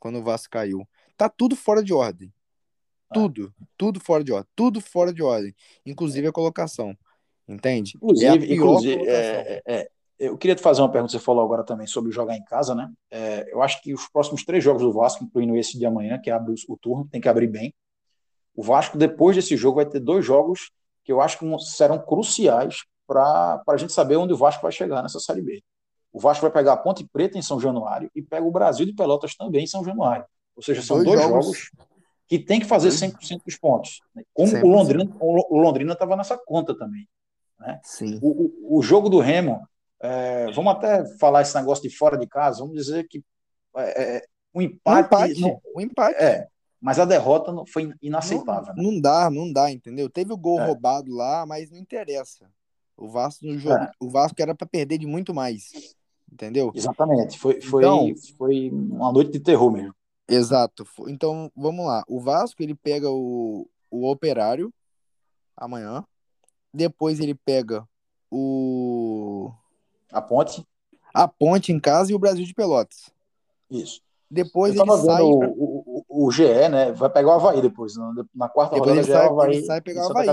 quando 0.00 0.18
o 0.18 0.22
Vasco 0.22 0.50
caiu. 0.50 0.88
Tá 1.16 1.28
tudo 1.28 1.54
fora 1.54 1.82
de 1.82 1.92
ordem. 1.92 2.32
Tudo, 3.12 3.52
tudo 3.76 4.00
fora 4.00 4.22
de 4.22 4.32
ordem, 4.32 4.48
tudo 4.54 4.80
fora 4.80 5.12
de 5.12 5.20
ordem, 5.20 5.52
inclusive 5.84 6.28
a 6.28 6.32
colocação, 6.32 6.96
entende? 7.48 7.94
Inclusive, 7.96 8.46
é 8.46 8.54
inclusive 8.54 9.08
é, 9.08 9.62
é, 9.66 9.90
eu 10.16 10.38
queria 10.38 10.54
te 10.54 10.62
fazer 10.62 10.80
uma 10.80 10.92
pergunta, 10.92 11.12
você 11.12 11.18
falou 11.18 11.44
agora 11.44 11.64
também 11.64 11.86
sobre 11.86 12.12
jogar 12.12 12.36
em 12.36 12.44
casa, 12.44 12.74
né? 12.74 12.88
É, 13.10 13.52
eu 13.52 13.62
acho 13.62 13.82
que 13.82 13.92
os 13.92 14.06
próximos 14.08 14.44
três 14.44 14.62
jogos 14.62 14.82
do 14.82 14.92
Vasco, 14.92 15.24
incluindo 15.24 15.56
esse 15.56 15.78
de 15.78 15.86
amanhã, 15.86 16.20
que 16.20 16.30
abre 16.30 16.54
o 16.68 16.76
turno, 16.76 17.08
tem 17.10 17.20
que 17.20 17.28
abrir 17.28 17.48
bem. 17.48 17.74
O 18.54 18.62
Vasco, 18.62 18.98
depois 18.98 19.34
desse 19.34 19.56
jogo, 19.56 19.76
vai 19.76 19.86
ter 19.86 19.98
dois 19.98 20.24
jogos 20.24 20.70
que 21.02 21.10
eu 21.10 21.20
acho 21.20 21.38
que 21.38 21.46
serão 21.64 21.98
cruciais 21.98 22.84
para 23.06 23.62
a 23.66 23.76
gente 23.76 23.92
saber 23.92 24.16
onde 24.16 24.32
o 24.32 24.36
Vasco 24.36 24.62
vai 24.62 24.70
chegar 24.70 25.02
nessa 25.02 25.18
Série 25.18 25.42
B. 25.42 25.62
O 26.12 26.18
Vasco 26.18 26.42
vai 26.42 26.50
pegar 26.50 26.72
a 26.72 26.76
Ponte 26.76 27.08
Preta 27.12 27.38
em 27.38 27.42
São 27.42 27.60
Januário 27.60 28.10
e 28.14 28.22
pega 28.22 28.44
o 28.44 28.50
Brasil 28.50 28.84
de 28.84 28.92
Pelotas 28.92 29.34
também 29.34 29.64
em 29.64 29.66
São 29.66 29.84
Januário. 29.84 30.24
Ou 30.56 30.62
seja, 30.62 30.82
são 30.82 30.96
dois, 30.96 31.08
dois 31.08 31.20
jogos, 31.22 31.46
jogos 31.46 31.70
que 32.26 32.38
tem 32.38 32.60
que 32.60 32.66
fazer 32.66 32.90
100% 32.90 33.42
dos 33.44 33.56
pontos. 33.56 34.00
Né? 34.14 34.22
Como 34.32 34.52
100%. 34.52 34.62
o 34.62 34.68
Londrina 34.68 35.16
o 35.20 35.58
Londrina 35.58 35.92
estava 35.92 36.16
nessa 36.16 36.38
conta 36.38 36.76
também. 36.76 37.08
Né? 37.58 37.80
Sim. 37.82 38.18
O, 38.22 38.76
o, 38.76 38.78
o 38.78 38.82
jogo 38.82 39.08
do 39.08 39.20
Remo, 39.20 39.66
é, 40.00 40.50
vamos 40.52 40.72
até 40.72 41.04
falar 41.18 41.42
esse 41.42 41.54
negócio 41.54 41.88
de 41.88 41.94
fora 41.94 42.16
de 42.16 42.26
casa, 42.26 42.60
vamos 42.60 42.74
dizer 42.74 43.06
que 43.08 43.22
é, 43.76 44.16
é 44.16 44.24
um 44.54 44.62
empate. 44.62 44.96
Um 44.96 45.06
empate, 45.06 45.40
não, 45.40 45.60
um 45.76 45.80
empate. 45.80 46.22
É, 46.22 46.46
mas 46.80 46.98
a 46.98 47.04
derrota 47.04 47.52
não, 47.52 47.66
foi 47.66 47.92
inaceitável. 48.00 48.74
Não, 48.74 48.84
né? 48.84 48.90
não, 48.90 49.00
dá, 49.00 49.30
não 49.30 49.52
dá, 49.52 49.70
entendeu? 49.70 50.08
Teve 50.08 50.32
o 50.32 50.36
gol 50.36 50.60
é. 50.60 50.66
roubado 50.66 51.12
lá, 51.12 51.44
mas 51.44 51.70
não 51.70 51.78
interessa. 51.78 52.50
O 52.96 53.08
Vasco 53.08 53.46
no 53.46 53.58
jogo, 53.58 53.76
é. 53.76 53.90
o 53.98 54.08
Vasco 54.08 54.40
era 54.40 54.54
para 54.54 54.66
perder 54.66 54.98
de 54.98 55.06
muito 55.06 55.34
mais, 55.34 55.70
entendeu? 56.32 56.72
Exatamente. 56.74 57.38
Foi, 57.38 57.60
foi, 57.60 57.82
então, 57.82 58.12
foi 58.36 58.70
uma 58.70 59.12
noite 59.12 59.32
de 59.32 59.40
terror 59.40 59.70
mesmo. 59.70 59.94
Exato. 60.28 60.86
Então, 61.08 61.50
vamos 61.56 61.84
lá. 61.84 62.04
O 62.06 62.20
Vasco, 62.20 62.62
ele 62.62 62.74
pega 62.74 63.10
o, 63.10 63.68
o 63.90 64.08
Operário 64.08 64.72
amanhã. 65.56 66.04
Depois 66.72 67.18
ele 67.18 67.34
pega 67.34 67.84
o... 68.30 69.50
A 70.12 70.22
Ponte. 70.22 70.64
A 71.12 71.26
Ponte 71.26 71.72
em 71.72 71.80
casa 71.80 72.12
e 72.12 72.14
o 72.14 72.18
Brasil 72.18 72.44
de 72.44 72.54
Pelotas. 72.54 73.10
Isso. 73.68 74.00
Depois 74.30 74.76
ele 74.76 74.98
sai... 74.98 75.22
O, 75.22 76.04
o, 76.08 76.26
o, 76.26 76.30
GE, 76.30 76.68
né? 76.68 76.92
Vai 76.92 77.10
pegar 77.10 77.30
o 77.30 77.32
Havaí 77.32 77.60
depois. 77.60 77.94
Na 78.32 78.48
quarta 78.48 78.76
depois 78.76 78.90
rodada, 78.90 79.00
ele 79.00 79.12
sai, 79.12 79.26
o 79.26 79.30
Havaí 79.32 79.56
ele 79.56 79.66
sai 79.66 79.80
pegar 79.80 80.06
o 80.06 80.10
Havaí. 80.10 80.28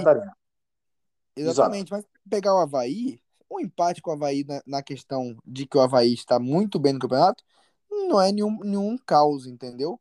Exatamente. 1.36 1.88
Exato. 1.88 1.92
Mas 1.92 2.06
pegar 2.30 2.54
o 2.54 2.60
Havaí, 2.60 3.20
um 3.50 3.60
empate 3.60 4.01
com 4.01 4.12
o 4.12 4.13
Havaí 4.13 4.44
na, 4.44 4.62
na 4.66 4.84
questão 4.84 5.36
de 5.46 5.66
que 5.66 5.77
o 5.77 5.82
Havaí 5.82 6.13
está 6.13 6.39
muito 6.39 6.80
bem 6.80 6.94
no 6.94 7.00
campeonato, 7.00 7.44
não 7.89 8.22
é 8.22 8.32
nenhum, 8.32 8.60
nenhum 8.60 8.98
caos, 8.98 9.48
entendeu? 9.48 10.00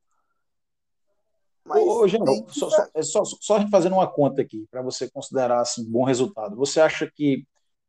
Mas 1.64 1.82
Ô, 1.82 2.06
General, 2.06 2.46
só, 2.48 2.70
só, 2.70 2.86
é 2.94 3.02
só, 3.02 3.24
só 3.24 3.56
a 3.56 3.60
gente 3.60 3.70
fazendo 3.70 3.94
uma 3.94 4.06
conta 4.06 4.40
aqui, 4.40 4.66
para 4.70 4.82
você 4.82 5.10
considerar 5.10 5.60
assim, 5.60 5.84
bom 5.84 6.04
resultado. 6.04 6.56
Você 6.56 6.80
acha 6.80 7.10
que, 7.12 7.44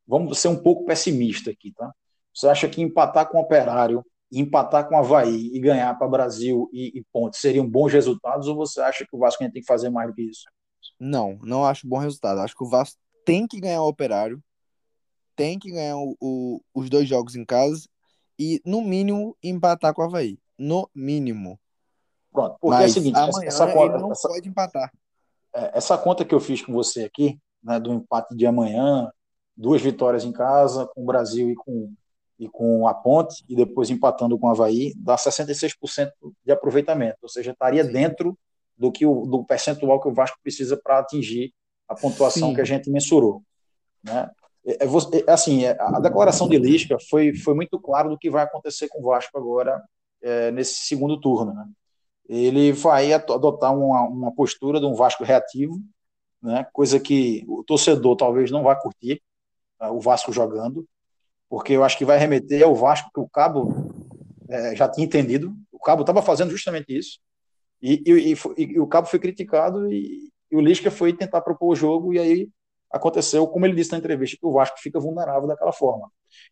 vamos 0.08 0.40
ser 0.40 0.48
um 0.48 0.56
pouco 0.56 0.86
pessimista 0.86 1.52
aqui, 1.52 1.72
tá? 1.74 1.94
Você 2.34 2.48
acha 2.48 2.68
que 2.68 2.82
empatar 2.82 3.30
com 3.30 3.38
o 3.38 3.42
Operário, 3.42 4.04
empatar 4.32 4.88
com 4.88 4.96
o 4.96 4.98
Havaí 4.98 5.52
e 5.54 5.60
ganhar 5.60 5.98
para 5.98 6.08
Brasil 6.08 6.70
e, 6.74 7.00
e 7.00 7.04
Ponte 7.12 7.38
seriam 7.38 7.68
bons 7.68 7.94
resultados 7.94 8.48
ou 8.48 8.56
você 8.56 8.82
acha 8.82 9.06
que 9.06 9.16
o 9.16 9.20
Vasco 9.20 9.40
tem 9.40 9.52
que 9.52 9.66
fazer 9.66 9.90
mais 9.90 10.10
do 10.10 10.14
que 10.14 10.24
isso? 10.24 10.46
Não, 11.00 11.38
não 11.44 11.66
acho 11.66 11.88
bom 11.88 11.98
resultado. 11.98 12.40
Acho 12.42 12.56
que 12.56 12.64
o 12.64 12.70
Vasco 12.70 13.00
tem 13.24 13.48
que 13.48 13.60
ganhar 13.60 13.82
o 13.82 13.88
Operário, 13.88 14.42
tem 15.38 15.58
que 15.58 15.72
ganhar 15.72 15.96
o, 15.96 16.18
o, 16.20 16.62
os 16.74 16.90
dois 16.90 17.08
jogos 17.08 17.36
em 17.36 17.46
casa 17.46 17.88
e, 18.38 18.60
no 18.66 18.82
mínimo, 18.82 19.38
empatar 19.42 19.94
com 19.94 20.02
o 20.02 20.06
Havaí. 20.06 20.38
No 20.58 20.90
mínimo. 20.94 21.60
Pronto, 22.34 22.58
porque 22.60 22.76
Mas 22.76 22.84
é 22.84 22.90
o 22.90 22.94
seguinte, 22.94 23.18
amanhã 23.18 23.48
essa 23.48 23.72
conta, 23.72 23.98
não 24.00 24.12
essa, 24.12 24.28
pode 24.28 24.50
empatar. 24.50 24.92
É, 25.56 25.78
essa 25.78 25.98
conta 25.98 26.26
que 26.26 26.36
eu 26.36 26.40
fiz 26.40 26.62
com 26.62 26.74
você 26.74 27.04
aqui, 27.04 27.40
né, 27.64 27.80
do 27.80 27.94
empate 27.94 28.36
de 28.36 28.46
amanhã, 28.46 29.10
duas 29.56 29.82
vitórias 29.82 30.26
em 30.26 30.32
casa, 30.32 30.88
com 30.88 31.04
o 31.04 31.06
Brasil 31.06 31.52
e 31.52 31.56
com, 31.56 31.94
e 32.40 32.50
com 32.50 32.88
a 32.88 32.94
Ponte, 32.94 33.44
e 33.48 33.56
depois 33.56 33.90
empatando 33.90 34.38
com 34.38 34.48
o 34.48 34.50
Havaí, 34.50 34.94
dá 34.98 35.16
66% 35.16 36.12
de 36.44 36.52
aproveitamento, 36.52 37.18
ou 37.22 37.30
seja, 37.30 37.52
estaria 37.52 37.84
Sim. 37.84 37.92
dentro 37.92 38.38
do 38.76 38.92
que 38.92 39.06
o 39.06 39.26
do 39.26 39.44
percentual 39.44 40.00
que 40.00 40.08
o 40.08 40.14
Vasco 40.14 40.38
precisa 40.42 40.78
para 40.78 41.00
atingir 41.00 41.54
a 41.88 41.96
pontuação 41.96 42.50
Sim. 42.50 42.56
que 42.56 42.62
a 42.62 42.66
gente 42.66 42.90
mensurou. 42.90 43.42
Né? 44.04 44.30
É, 44.68 44.84
é, 44.84 44.86
é, 44.86 45.32
assim, 45.32 45.64
é, 45.64 45.78
a 45.80 46.00
declaração 46.02 46.50
de 46.50 46.58
Lisca 46.58 46.98
foi, 47.10 47.34
foi 47.34 47.56
muito 47.56 47.80
claro 47.80 48.10
do 48.10 48.18
que 48.18 48.30
vai 48.30 48.44
acontecer 48.44 48.90
com 48.90 49.00
o 49.00 49.06
Vasco 49.06 49.38
agora 49.38 49.82
é, 50.22 50.52
nesse 50.52 50.86
segundo 50.86 51.20
turno. 51.20 51.54
Né? 51.54 51.66
Ele 52.28 52.74
vai 52.74 53.14
adotar 53.14 53.74
uma, 53.74 54.02
uma 54.02 54.36
postura 54.36 54.82
de 54.82 54.86
um 54.86 54.94
Vasco 54.94 55.24
reativo, 55.24 55.80
né? 56.44 56.68
coisa 56.74 57.00
que 57.00 57.46
o 57.48 57.64
torcedor 57.64 58.18
talvez 58.18 58.52
não 58.52 58.62
vá 58.62 58.76
curtir, 58.76 59.22
tá? 59.80 59.90
o 59.90 60.02
Vasco 60.02 60.34
jogando, 60.34 60.86
porque 61.50 61.72
eu 61.72 61.84
acho 61.86 61.98
que 61.98 62.06
vai 62.06 62.18
remeter 62.18 62.64
ao 62.64 62.76
Vasco 62.76 63.10
que 63.14 63.22
o 63.22 63.30
Cabo 63.30 63.74
é, 64.50 64.76
já 64.76 64.90
tinha 64.90 65.06
entendido. 65.06 65.56
O 65.72 65.80
Cabo 65.80 66.02
estava 66.02 66.22
fazendo 66.22 66.52
justamente 66.52 66.88
isso, 66.90 67.20
e, 67.82 68.04
e, 68.06 68.34
e, 68.34 68.74
e, 68.74 68.80
o 68.80 68.88
Cabo 68.88 69.08
foi 69.08 69.20
criticado 69.20 69.92
e, 69.92 70.30
o 70.52 70.62
Lisca 70.62 70.90
foi 70.90 71.14
tentar 71.14 71.42
propor 71.42 71.74
o 71.74 71.76
jogo, 71.76 72.14
e 72.14 72.20
aí 72.20 72.50
aconteceu, 72.92 73.48
como 73.48 73.66
ele 73.66 73.76
disse 73.76 73.92
na 73.92 73.98
entrevista, 73.98 74.38
que 74.40 74.46
o 74.46 74.54
Vasco 74.54 74.80
fica 74.80 75.00
vulnerável 75.00 75.48
daquela 75.48 75.72
forma. 75.72 76.10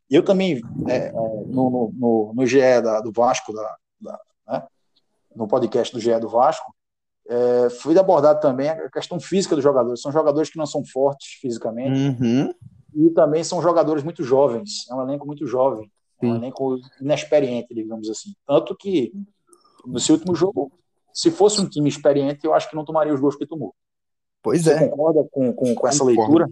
E 0.10 0.16
eu 0.16 0.24
também, 0.24 0.62
é, 0.88 1.08
é 1.08 1.12
no, 1.12 1.92
no, 1.94 2.34
no 2.36 2.46
GE 2.46 2.82
da, 2.82 3.02
do 3.02 3.12
Vasco, 3.12 3.54
da, 3.54 3.76
da 4.00 4.20
né, 4.48 4.64
no 5.36 5.48
podcast 5.48 5.94
do 5.94 6.00
GE 6.00 6.20
do 6.20 6.30
Vasco, 6.30 6.74
é, 7.28 7.70
fui 7.70 7.98
abordado 7.98 8.40
também 8.40 8.70
a 8.70 8.90
questão 8.90 9.20
física 9.20 9.56
dos 9.56 9.64
jogadores. 9.64 10.02
São 10.02 10.12
jogadores 10.12 10.50
que 10.50 10.58
não 10.58 10.66
são 10.66 10.86
fortes 10.86 11.40
fisicamente 11.42 12.00
uhum. 12.22 12.54
e 12.94 13.10
também 13.12 13.44
são 13.44 13.62
jogadores 13.62 14.04
muito 14.04 14.24
jovens. 14.24 14.88
É 14.90 14.96
um 14.96 15.02
elenco 15.02 15.26
muito 15.26 15.48
jovem, 15.48 15.92
é 16.22 16.26
um 16.26 16.36
elenco 16.36 16.78
inexperiente, 17.02 17.74
digamos 17.74 18.10
assim. 18.10 18.34
Tanto 18.46 18.76
que, 18.76 19.12
nesse 19.88 20.12
último 20.12 20.36
jogo, 20.36 20.72
se 21.14 21.32
fosse 21.32 21.60
um 21.60 21.68
time 21.68 21.90
experiente, 21.90 22.46
eu 22.46 22.54
acho 22.54 22.70
que 22.70 22.76
não 22.76 22.86
tomaria 22.86 23.14
os 23.14 23.20
gols 23.20 23.36
que 23.36 23.48
tomou. 23.48 23.74
Pois 24.46 24.62
Você 24.62 24.74
é. 24.74 24.88
concorda 24.88 25.28
com, 25.32 25.52
com, 25.52 25.74
com 25.74 25.88
essa 25.88 26.04
leitura? 26.04 26.48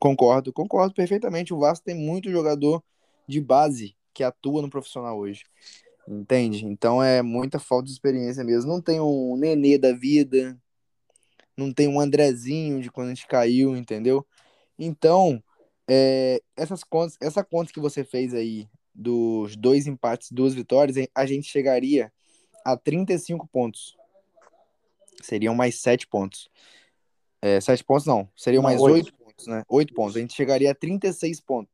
Concordo, 0.00 0.52
concordo 0.52 0.92
perfeitamente. 0.92 1.54
O 1.54 1.60
Vasco 1.60 1.84
tem 1.84 1.94
muito 1.94 2.28
jogador 2.28 2.82
de 3.24 3.40
base 3.40 3.94
que 4.12 4.24
atua 4.24 4.62
no 4.62 4.68
profissional 4.68 5.16
hoje. 5.16 5.44
Entende? 6.08 6.66
Então 6.66 7.00
é 7.00 7.22
muita 7.22 7.60
falta 7.60 7.84
de 7.84 7.92
experiência 7.92 8.42
mesmo. 8.42 8.72
Não 8.72 8.80
tem 8.80 8.98
um 8.98 9.36
Nenê 9.36 9.78
da 9.78 9.92
vida, 9.92 10.60
não 11.56 11.72
tem 11.72 11.86
um 11.86 12.00
Andrezinho 12.00 12.82
de 12.82 12.90
quando 12.90 13.06
a 13.06 13.14
gente 13.14 13.28
caiu, 13.28 13.76
entendeu? 13.76 14.26
Então, 14.76 15.40
é, 15.86 16.42
essas 16.56 16.82
contas, 16.82 17.16
essa 17.20 17.44
conta 17.44 17.72
que 17.72 17.78
você 17.78 18.02
fez 18.02 18.34
aí 18.34 18.68
dos 18.92 19.54
dois 19.54 19.86
empates, 19.86 20.32
duas 20.32 20.52
vitórias, 20.52 20.96
a 21.14 21.24
gente 21.24 21.46
chegaria 21.46 22.12
a 22.64 22.76
35 22.76 23.46
pontos. 23.46 23.96
Seriam 25.22 25.54
mais 25.54 25.80
7 25.80 26.08
pontos. 26.08 26.50
É, 27.40 27.60
sete 27.60 27.84
pontos 27.84 28.06
não, 28.06 28.28
seriam 28.34 28.62
não, 28.62 28.68
mais 28.68 28.80
oito 28.80 29.12
pontos, 29.14 29.46
né? 29.46 29.62
Oito 29.68 29.94
pontos. 29.94 30.16
A 30.16 30.20
gente 30.20 30.34
chegaria 30.34 30.70
a 30.70 30.74
36 30.74 31.40
pontos. 31.40 31.72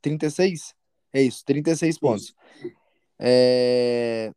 36? 0.00 0.74
É 1.12 1.22
isso, 1.22 1.44
36 1.44 1.90
isso. 1.90 2.00
pontos. 2.00 2.34
É... 3.18 4.32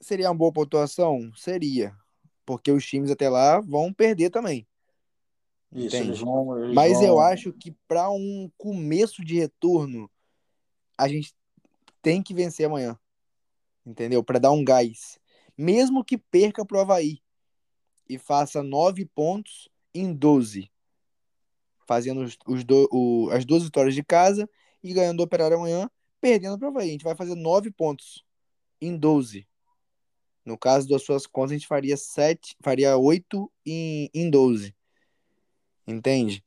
Seria 0.00 0.28
uma 0.28 0.36
boa 0.36 0.52
pontuação? 0.52 1.32
Seria. 1.34 1.96
Porque 2.44 2.70
os 2.70 2.86
times 2.86 3.10
até 3.10 3.28
lá 3.28 3.60
vão 3.60 3.92
perder 3.92 4.30
também. 4.30 4.66
Isso, 5.72 5.96
eles 5.96 6.20
vão, 6.20 6.58
eles 6.62 6.74
Mas 6.74 6.98
vão... 6.98 7.04
eu 7.04 7.20
acho 7.20 7.52
que 7.52 7.72
para 7.88 8.08
um 8.10 8.50
começo 8.56 9.24
de 9.24 9.36
retorno, 9.36 10.08
a 10.96 11.08
gente 11.08 11.34
tem 12.00 12.22
que 12.22 12.32
vencer 12.32 12.66
amanhã. 12.66 12.96
Entendeu? 13.84 14.22
Para 14.22 14.38
dar 14.38 14.52
um 14.52 14.64
gás. 14.64 15.18
Mesmo 15.58 16.04
que 16.04 16.16
perca 16.16 16.64
pro 16.64 16.80
Havaí 16.80 17.20
e 18.08 18.18
faça 18.18 18.62
nove 18.62 19.04
pontos 19.04 19.68
em 19.94 20.12
12. 20.12 20.70
Fazendo 21.86 22.22
os, 22.22 22.36
os 22.46 22.64
do, 22.64 22.88
o, 22.92 23.30
as 23.30 23.44
duas 23.44 23.62
vitórias 23.62 23.94
de 23.94 24.02
casa 24.02 24.48
e 24.82 24.92
ganhando 24.92 25.20
o 25.20 25.24
Operário 25.24 25.56
amanhã, 25.56 25.90
perdendo 26.20 26.58
pro 26.58 26.68
Havaí. 26.68 26.88
A 26.88 26.92
gente 26.92 27.04
vai 27.04 27.14
fazer 27.14 27.34
nove 27.34 27.70
pontos 27.70 28.24
em 28.80 28.96
12. 28.96 29.46
No 30.44 30.56
caso 30.56 30.88
das 30.88 31.02
suas 31.02 31.26
contas, 31.26 31.52
a 31.52 31.54
gente 31.54 31.66
faria 31.66 31.96
sete, 31.96 32.56
faria 32.62 32.96
oito 32.96 33.50
em, 33.64 34.08
em 34.14 34.30
12. 34.30 34.74
Entende? 35.86 36.44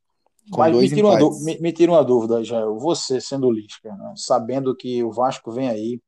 Com 0.52 0.60
Mas 0.60 0.76
me 0.76 0.90
tira, 0.90 1.08
uma, 1.08 1.40
me, 1.42 1.60
me 1.60 1.74
tira 1.74 1.92
uma 1.92 2.04
dúvida, 2.04 2.44
já 2.44 2.66
Você, 2.66 3.22
sendo 3.22 3.52
Lisca, 3.52 3.96
né? 3.96 4.14
sabendo 4.16 4.76
que 4.76 5.04
o 5.04 5.12
Vasco 5.12 5.52
vem 5.52 5.70
aí 5.70 6.02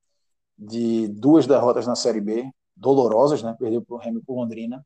de 0.58 1.08
duas 1.10 1.46
derrotas 1.46 1.86
na 1.86 1.96
Série 1.96 2.22
B, 2.22 2.50
dolorosas, 2.76 3.44
né? 3.44 3.56
Perdeu 3.58 3.82
para 3.82 3.96
o 3.96 4.00
Remy 4.00 4.22
por 4.22 4.36
Londrina. 4.36 4.86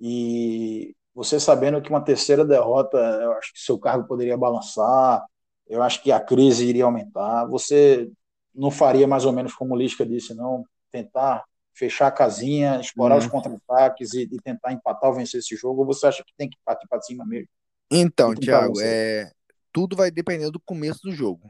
E 0.00 0.94
você 1.14 1.40
sabendo 1.40 1.80
que 1.80 1.90
uma 1.90 2.04
terceira 2.04 2.44
derrota, 2.44 2.98
eu 2.98 3.32
acho 3.32 3.52
que 3.52 3.60
seu 3.60 3.78
cargo 3.78 4.06
poderia 4.06 4.36
balançar, 4.36 5.24
eu 5.66 5.82
acho 5.82 6.02
que 6.02 6.12
a 6.12 6.20
crise 6.20 6.66
iria 6.66 6.84
aumentar. 6.84 7.46
Você 7.46 8.10
não 8.54 8.70
faria 8.70 9.06
mais 9.06 9.24
ou 9.24 9.32
menos 9.32 9.54
como 9.54 9.74
o 9.74 9.76
Lisca 9.76 10.04
disse, 10.04 10.34
não? 10.34 10.64
Tentar 10.90 11.44
fechar 11.74 12.06
a 12.06 12.12
casinha, 12.12 12.80
explorar 12.80 13.16
hum. 13.16 13.18
os 13.18 13.26
contra-ataques 13.26 14.14
e, 14.14 14.22
e, 14.22 14.36
tentar 14.42 14.72
empatar 14.72 15.10
ou 15.10 15.16
vencer 15.16 15.40
esse 15.40 15.54
jogo? 15.56 15.80
Ou 15.80 15.86
você 15.86 16.06
acha 16.06 16.24
que 16.24 16.32
tem 16.36 16.48
que 16.48 16.56
partir 16.64 16.88
para 16.88 17.02
cima 17.02 17.24
mesmo? 17.26 17.48
Então, 17.90 18.34
Thiago, 18.34 18.80
é... 18.80 19.30
tudo 19.72 19.94
vai 19.94 20.10
depender 20.10 20.50
do 20.50 20.60
começo 20.60 21.00
do 21.02 21.12
jogo. 21.12 21.46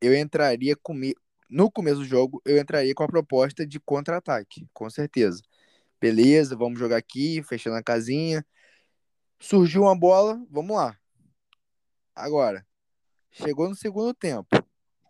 Eu 0.00 0.16
entraria 0.16 0.76
com... 0.82 0.98
no 1.48 1.70
começo 1.70 1.98
do 1.98 2.04
jogo, 2.04 2.40
eu 2.44 2.58
entraria 2.58 2.94
com 2.94 3.02
a 3.02 3.08
proposta 3.08 3.66
de 3.66 3.80
contra-ataque, 3.80 4.66
com 4.72 4.88
certeza. 4.88 5.42
Beleza, 6.00 6.56
vamos 6.56 6.78
jogar 6.78 6.96
aqui, 6.96 7.42
fechando 7.42 7.76
a 7.76 7.82
casinha. 7.82 8.44
Surgiu 9.38 9.82
uma 9.82 9.98
bola, 9.98 10.42
vamos 10.50 10.74
lá. 10.74 10.96
Agora, 12.14 12.66
chegou 13.30 13.68
no 13.68 13.74
segundo 13.74 14.14
tempo, 14.14 14.48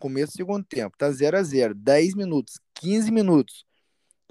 começo 0.00 0.32
do 0.32 0.36
segundo 0.36 0.64
tempo, 0.64 0.96
tá 0.96 1.10
0 1.10 1.38
a 1.38 1.42
0 1.42 1.74
10 1.74 2.14
minutos, 2.14 2.60
15 2.74 3.10
minutos, 3.10 3.64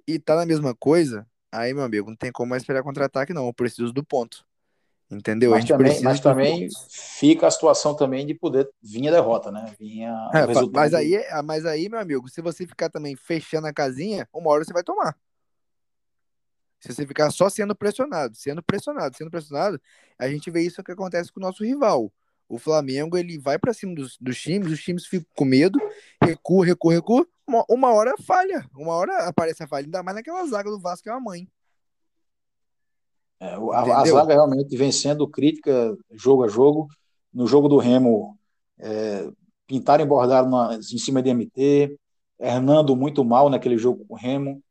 e 0.07 0.19
tá 0.19 0.35
na 0.35 0.45
mesma 0.45 0.75
coisa, 0.75 1.27
aí, 1.51 1.73
meu 1.73 1.83
amigo, 1.83 2.09
não 2.09 2.15
tem 2.17 2.31
como 2.31 2.49
mais 2.49 2.63
esperar 2.63 2.83
contra-ataque, 2.83 3.33
não. 3.33 3.47
Eu 3.47 3.53
preciso 3.53 3.93
do 3.93 4.03
ponto. 4.03 4.45
Entendeu? 5.11 5.51
Mas 5.51 5.65
também, 5.65 6.01
mas 6.03 6.19
também 6.19 6.69
fica 6.89 7.47
a 7.47 7.51
situação 7.51 7.95
também 7.95 8.27
de 8.27 8.35
poder 8.35 8.69
vir 8.81 9.07
a 9.07 9.11
derrota, 9.11 9.51
né? 9.51 9.73
Vinha 9.79 10.13
é, 10.31 10.45
mas, 10.71 10.93
aí, 10.93 11.19
mas 11.43 11.65
aí, 11.65 11.89
meu 11.89 11.99
amigo, 11.99 12.29
se 12.29 12.41
você 12.41 12.67
ficar 12.67 12.89
também 12.89 13.15
fechando 13.15 13.65
a 13.65 13.73
casinha, 13.73 14.29
uma 14.31 14.51
hora 14.51 14.63
você 14.63 14.71
vai 14.71 14.83
tomar. 14.83 15.17
Se 16.79 16.93
você 16.93 17.05
ficar 17.05 17.29
só 17.31 17.49
sendo 17.49 17.75
pressionado, 17.75 18.35
sendo 18.35 18.63
pressionado, 18.63 19.15
sendo 19.17 19.29
pressionado, 19.29 19.81
a 20.17 20.29
gente 20.29 20.49
vê 20.49 20.61
isso 20.61 20.83
que 20.83 20.91
acontece 20.91 21.31
com 21.31 21.39
o 21.39 21.43
nosso 21.43 21.63
rival. 21.63 22.11
O 22.47 22.57
Flamengo, 22.57 23.17
ele 23.17 23.37
vai 23.37 23.59
para 23.59 23.73
cima 23.73 23.93
dos, 23.93 24.17
dos 24.19 24.41
times, 24.41 24.71
os 24.71 24.81
times 24.81 25.05
ficam 25.05 25.27
com 25.35 25.45
medo, 25.45 25.77
recua, 26.23 26.65
recua, 26.65 26.93
recua, 26.93 27.27
uma, 27.45 27.65
uma 27.69 27.93
hora 27.93 28.15
falha, 28.25 28.67
uma 28.75 28.93
hora 28.93 29.27
aparece 29.27 29.61
a 29.61 29.67
falha, 29.67 29.85
ainda 29.85 30.01
mais 30.01 30.15
naquela 30.15 30.45
zaga 30.47 30.69
do 30.69 30.79
Vasco 30.79 31.03
que 31.03 31.09
é 31.09 31.13
uma 31.13 31.19
mãe. 31.19 31.47
É, 33.39 33.53
a, 33.53 34.01
a, 34.01 34.05
zaga 34.05 34.33
realmente 34.33 34.75
vem 34.75 34.91
sendo 34.91 35.27
crítica 35.27 35.95
jogo 36.11 36.43
a 36.43 36.47
jogo. 36.47 36.87
No 37.31 37.45
jogo 37.45 37.67
do 37.67 37.77
Remo, 37.77 38.37
é, 38.79 39.29
pintaram 39.67 40.03
e 40.03 40.07
bordaram 40.07 40.49
na, 40.49 40.75
em 40.75 40.97
cima 40.97 41.21
de 41.21 41.29
MT, 41.29 41.95
Hernando 42.39 42.95
muito 42.95 43.23
mal 43.23 43.49
naquele 43.49 43.77
jogo 43.77 44.03
com 44.05 44.15
o 44.15 44.17
Remo. 44.17 44.63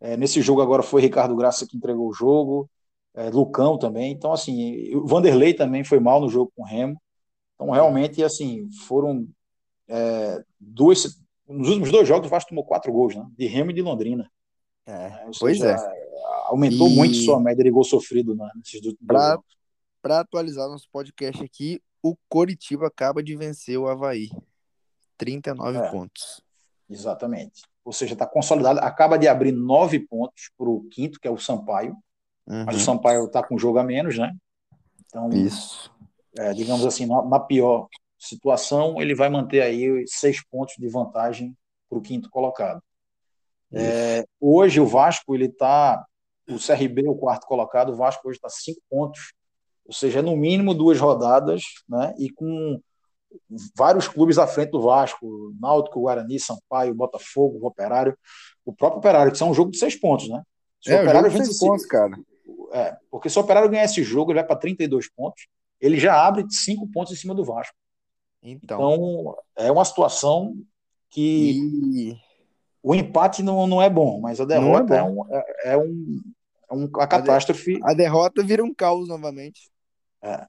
É, 0.00 0.16
nesse 0.16 0.40
jogo 0.40 0.62
agora 0.62 0.82
foi 0.82 1.02
Ricardo 1.02 1.34
Graça 1.34 1.66
que 1.66 1.76
entregou 1.76 2.08
o 2.08 2.12
jogo, 2.12 2.70
é, 3.14 3.30
Lucão 3.30 3.78
também. 3.78 4.12
Então, 4.12 4.32
assim, 4.32 4.94
o 4.94 5.06
Vanderlei 5.06 5.54
também 5.54 5.82
foi 5.82 5.98
mal 5.98 6.20
no 6.20 6.28
jogo 6.28 6.52
com 6.54 6.62
o 6.62 6.66
Remo. 6.66 7.00
Então, 7.54 7.70
realmente, 7.70 8.22
assim, 8.22 8.70
foram 8.86 9.28
é, 9.88 10.42
duas, 10.60 11.20
nos 11.48 11.68
últimos 11.68 11.90
dois 11.90 12.06
jogos, 12.06 12.28
o 12.28 12.30
Vasco 12.30 12.50
tomou 12.50 12.64
quatro 12.64 12.92
gols, 12.92 13.16
né? 13.16 13.26
De 13.36 13.46
Remo 13.46 13.70
e 13.70 13.74
de 13.74 13.82
Londrina. 13.82 14.30
É, 14.86 15.10
pois 15.38 15.58
seja, 15.58 15.72
é. 15.72 16.08
Aumentou 16.46 16.88
e... 16.88 16.94
muito 16.94 17.16
sua 17.16 17.40
média 17.40 17.62
de 17.62 17.70
gol 17.70 17.84
sofrido 17.84 18.34
né, 18.34 18.48
nesses 18.56 18.76
últimos 18.76 19.06
pra, 19.06 19.32
jogos. 19.32 19.56
Para 20.00 20.20
atualizar 20.20 20.68
nosso 20.68 20.88
podcast 20.90 21.42
aqui, 21.44 21.82
o 22.02 22.16
Coritiba 22.28 22.86
acaba 22.86 23.22
de 23.22 23.36
vencer 23.36 23.76
o 23.76 23.86
Havaí. 23.86 24.30
39 25.18 25.78
é, 25.78 25.90
pontos. 25.90 26.40
Exatamente. 26.88 27.62
Ou 27.88 27.92
seja, 27.92 28.12
está 28.12 28.26
consolidado. 28.26 28.80
Acaba 28.80 29.16
de 29.16 29.26
abrir 29.26 29.50
nove 29.50 29.98
pontos 29.98 30.50
para 30.58 30.68
o 30.68 30.84
quinto, 30.90 31.18
que 31.18 31.26
é 31.26 31.30
o 31.30 31.38
Sampaio. 31.38 31.96
Uhum. 32.46 32.64
Mas 32.66 32.76
o 32.76 32.80
Sampaio 32.80 33.24
está 33.24 33.42
com 33.42 33.56
jogo 33.56 33.78
a 33.78 33.82
menos, 33.82 34.18
né? 34.18 34.36
Então, 35.06 35.30
Isso. 35.30 35.90
É, 36.36 36.52
digamos 36.52 36.84
assim, 36.84 37.06
na, 37.06 37.22
na 37.24 37.40
pior 37.40 37.88
situação, 38.18 39.00
ele 39.00 39.14
vai 39.14 39.30
manter 39.30 39.62
aí 39.62 40.04
seis 40.06 40.44
pontos 40.44 40.74
de 40.78 40.86
vantagem 40.86 41.56
para 41.88 41.98
o 41.98 42.02
quinto 42.02 42.28
colocado. 42.28 42.82
É, 43.72 44.22
hoje 44.38 44.80
o 44.82 44.86
Vasco 44.86 45.34
ele 45.34 45.46
está, 45.46 46.04
o 46.46 46.58
CRB 46.58 47.08
o 47.08 47.14
quarto 47.14 47.46
colocado, 47.46 47.92
o 47.92 47.96
Vasco 47.96 48.28
hoje 48.28 48.36
está 48.36 48.50
cinco 48.50 48.82
pontos, 48.90 49.32
ou 49.86 49.94
seja, 49.94 50.20
no 50.20 50.36
mínimo 50.36 50.74
duas 50.74 51.00
rodadas, 51.00 51.62
né? 51.88 52.14
E 52.18 52.28
com 52.28 52.82
vários 53.76 54.08
clubes 54.08 54.38
à 54.38 54.46
frente 54.46 54.70
do 54.70 54.80
Vasco, 54.80 55.54
Náutico, 55.60 56.00
Guarani, 56.00 56.38
Sampaio, 56.38 56.94
Botafogo, 56.94 57.58
o 57.60 57.66
Operário, 57.66 58.16
o 58.64 58.72
próprio 58.72 58.98
Operário, 58.98 59.32
que 59.32 59.38
são 59.38 59.50
um 59.50 59.54
jogo 59.54 59.70
de 59.70 59.78
seis 59.78 59.96
pontos, 59.96 60.28
né? 60.28 60.42
Se 60.80 60.92
é, 60.92 60.98
o 60.98 61.02
Operário 61.02 61.30
pontos, 61.58 61.86
cara. 61.86 62.18
É, 62.72 62.96
porque 63.10 63.30
se 63.30 63.38
o 63.38 63.42
Operário 63.42 63.68
ganhar 63.68 63.84
esse 63.84 64.02
jogo, 64.02 64.30
ele 64.30 64.38
vai 64.38 64.46
para 64.46 64.56
32 64.56 65.10
pontos, 65.10 65.46
ele 65.80 65.98
já 65.98 66.14
abre 66.26 66.44
cinco 66.50 66.86
pontos 66.88 67.12
em 67.12 67.16
cima 67.16 67.34
do 67.34 67.44
Vasco. 67.44 67.74
Então, 68.42 68.94
então 68.94 69.36
é 69.56 69.70
uma 69.70 69.84
situação 69.84 70.54
que 71.10 71.58
e... 72.10 72.16
o 72.82 72.94
empate 72.94 73.42
não, 73.42 73.66
não 73.66 73.82
é 73.82 73.90
bom, 73.90 74.20
mas 74.20 74.40
a 74.40 74.44
derrota 74.44 74.94
é, 74.94 74.98
é, 74.98 75.02
um, 75.02 75.24
é, 75.28 75.72
é, 75.72 75.76
um, 75.76 76.22
é 76.70 76.74
uma 76.74 77.06
catástrofe. 77.06 77.80
A, 77.82 77.94
derrota 77.94 78.42
vira 78.42 78.62
um 78.62 78.74
caos 78.74 79.08
novamente. 79.08 79.70
É. 80.22 80.46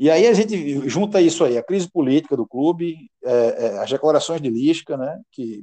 E 0.00 0.10
aí 0.10 0.26
a 0.26 0.32
gente 0.32 0.88
junta 0.88 1.20
isso 1.20 1.44
aí, 1.44 1.58
a 1.58 1.62
crise 1.62 1.86
política 1.86 2.34
do 2.34 2.46
clube, 2.46 3.10
é, 3.22 3.66
é, 3.66 3.78
as 3.80 3.90
declarações 3.90 4.40
de 4.40 4.48
Lisca, 4.48 4.96
né, 4.96 5.20
que, 5.30 5.62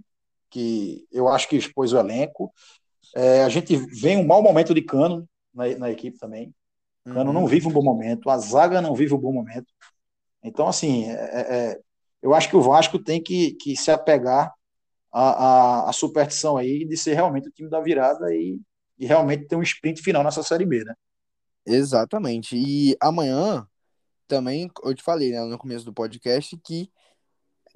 que 0.52 1.08
eu 1.12 1.28
acho 1.28 1.50
que 1.50 1.56
expôs 1.56 1.92
o 1.92 1.98
elenco. 1.98 2.54
É, 3.16 3.44
a 3.44 3.50
gente 3.50 3.76
vem 4.00 4.16
um 4.16 4.28
mau 4.28 4.44
momento 4.44 4.76
de 4.76 4.84
Cano 4.84 5.28
na, 5.52 5.68
na 5.80 5.90
equipe 5.90 6.20
também. 6.20 6.54
Cano 7.04 7.32
uhum. 7.32 7.34
não 7.34 7.48
vive 7.48 7.68
um 7.68 7.72
bom 7.72 7.82
momento, 7.82 8.30
a 8.30 8.38
zaga 8.38 8.80
não 8.80 8.94
vive 8.94 9.16
um 9.16 9.18
bom 9.18 9.34
momento. 9.34 9.74
Então, 10.44 10.68
assim, 10.68 11.10
é, 11.10 11.14
é, 11.14 11.56
é, 11.56 11.80
eu 12.22 12.36
acho 12.36 12.48
que 12.48 12.56
o 12.56 12.62
Vasco 12.62 13.00
tem 13.00 13.20
que, 13.20 13.54
que 13.54 13.76
se 13.76 13.90
apegar 13.90 14.54
à, 15.12 15.30
à, 15.30 15.90
à, 15.90 15.94
superstição 15.94 16.58
aí 16.58 16.86
de 16.86 16.96
ser 16.96 17.16
realmente 17.16 17.50
o 17.50 17.52
time 17.52 17.72
da 17.72 17.82
virada 17.82 18.32
e, 18.36 18.62
e 19.00 19.06
realmente 19.08 19.48
ter 19.48 19.56
um 19.56 19.64
sprint 19.64 20.00
final 20.04 20.24
nessa 20.24 20.44
Série 20.44 20.66
B, 20.66 20.84
né? 20.84 20.94
Exatamente. 21.66 22.56
E 22.56 22.96
amanhã, 23.02 23.68
também, 24.28 24.70
eu 24.84 24.94
te 24.94 25.04
falei 25.04 25.32
né, 25.32 25.44
no 25.44 25.58
começo 25.58 25.86
do 25.86 25.94
podcast 25.94 26.56
que 26.58 26.92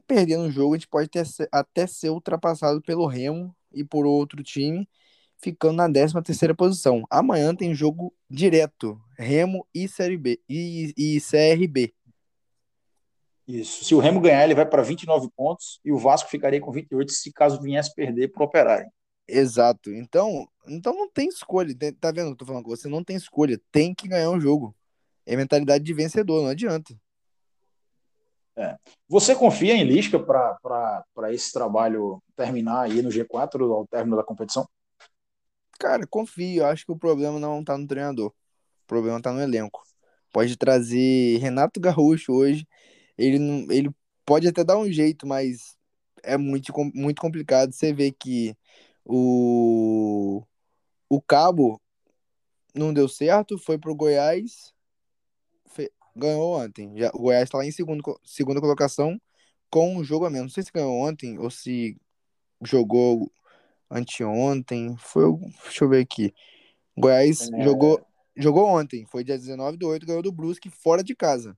perdendo 0.08 0.44
o 0.44 0.52
jogo 0.52 0.74
a 0.74 0.78
gente 0.78 0.88
pode 0.88 1.10
ter, 1.10 1.24
até 1.52 1.88
ser 1.88 2.10
ultrapassado 2.10 2.82
pelo 2.82 3.06
Remo 3.06 3.56
e 3.74 3.84
por 3.84 4.06
outro 4.06 4.44
time, 4.44 4.88
ficando 5.38 5.78
na 5.78 5.92
13 5.92 6.22
terceira 6.22 6.54
posição. 6.54 7.06
Amanhã 7.10 7.56
tem 7.56 7.74
jogo 7.74 8.14
direto, 8.30 9.02
Remo 9.18 9.66
e 9.74 9.88
Série 9.88 10.18
B 10.18 10.40
e, 10.48 10.94
e 10.98 11.22
CRB. 11.22 11.94
Isso. 13.48 13.84
Se 13.84 13.96
o 13.96 14.00
Remo 14.00 14.22
ganhar, 14.22 14.44
ele 14.44 14.56
vai 14.56 14.66
para 14.66 14.82
29 14.82 15.30
pontos 15.36 15.80
e 15.84 15.92
o 15.92 15.98
Vasco 15.98 16.30
ficaria 16.30 16.62
com 16.62 16.72
28 16.72 17.12
se 17.12 17.32
caso 17.32 17.62
viesse 17.62 17.94
perder 17.94 18.30
para 18.30 18.44
o 18.44 18.46
Operário. 18.46 18.90
Exato. 19.28 19.92
Então, 19.92 20.48
então 20.68 20.94
não 20.94 21.10
tem 21.10 21.28
escolha. 21.28 21.76
Tá 22.00 22.12
vendo? 22.12 22.30
Eu 22.30 22.36
tô 22.36 22.46
falando 22.46 22.64
com 22.64 22.70
você, 22.70 22.88
não 22.88 23.04
tem 23.04 23.16
escolha. 23.16 23.60
Tem 23.72 23.94
que 23.94 24.08
ganhar 24.08 24.30
o 24.30 24.36
um 24.36 24.40
jogo. 24.40 24.76
É 25.26 25.36
mentalidade 25.36 25.84
de 25.84 25.94
vencedor, 25.94 26.42
não 26.42 26.50
adianta. 26.50 26.94
É. 28.56 28.76
Você 29.08 29.34
confia 29.34 29.74
em 29.74 29.84
Lisca 29.84 30.20
para 30.20 31.34
esse 31.34 31.52
trabalho 31.52 32.22
terminar 32.36 32.82
aí 32.82 33.02
no 33.02 33.10
G4 33.10 33.64
ao 33.72 33.88
término 33.88 34.18
da 34.18 34.24
competição? 34.24 34.68
Cara, 35.80 36.06
confio. 36.06 36.66
Acho 36.66 36.86
que 36.86 36.92
o 36.92 36.98
problema 36.98 37.40
não 37.40 37.64
tá 37.64 37.78
no 37.78 37.88
treinador. 37.88 38.30
O 38.30 38.88
problema 38.88 39.22
tá 39.22 39.32
no 39.32 39.42
elenco. 39.42 39.82
Pode 40.32 40.58
trazer 40.58 41.38
Renato 41.40 41.80
Gaúcho 41.80 42.34
hoje 42.34 42.68
ele, 43.18 43.40
não, 43.40 43.72
ele 43.72 43.92
pode 44.26 44.48
até 44.48 44.64
dar 44.64 44.78
um 44.78 44.92
jeito, 44.92 45.28
mas 45.28 45.78
é 46.24 46.38
muito, 46.38 46.74
muito 46.94 47.22
complicado. 47.22 47.72
Você 47.72 47.94
vê 47.94 48.12
que 48.12 48.56
o, 49.06 50.44
o 51.10 51.22
Cabo 51.22 51.82
não 52.74 52.94
deu 52.94 53.08
certo, 53.08 53.58
foi 53.58 53.78
pro 53.78 53.96
Goiás, 53.96 54.74
Ganhou 56.16 56.60
ontem. 56.60 56.98
Já, 56.98 57.10
o 57.14 57.20
Goiás 57.20 57.44
está 57.44 57.58
lá 57.58 57.66
em 57.66 57.72
segundo, 57.72 58.20
segunda 58.24 58.60
colocação 58.60 59.20
com 59.70 59.96
um 59.96 60.04
jogo 60.04 60.26
a 60.26 60.30
menos. 60.30 60.52
Não 60.52 60.54
sei 60.54 60.64
se 60.64 60.72
ganhou 60.72 60.94
ontem 60.94 61.40
ou 61.40 61.50
se 61.50 61.98
jogou 62.62 63.32
anteontem. 63.90 64.96
Foi, 64.98 65.24
deixa 65.64 65.84
eu 65.84 65.90
ver 65.90 66.02
aqui. 66.02 66.34
O 66.96 67.02
Goiás 67.02 67.50
é... 67.50 67.64
jogou, 67.64 68.06
jogou 68.36 68.68
ontem. 68.68 69.06
Foi 69.06 69.24
dia 69.24 69.38
19 69.38 69.78
do 69.78 69.88
8, 69.88 70.06
ganhou 70.06 70.22
do 70.22 70.32
Brusque 70.32 70.70
fora 70.70 71.04
de 71.04 71.16
casa. 71.16 71.58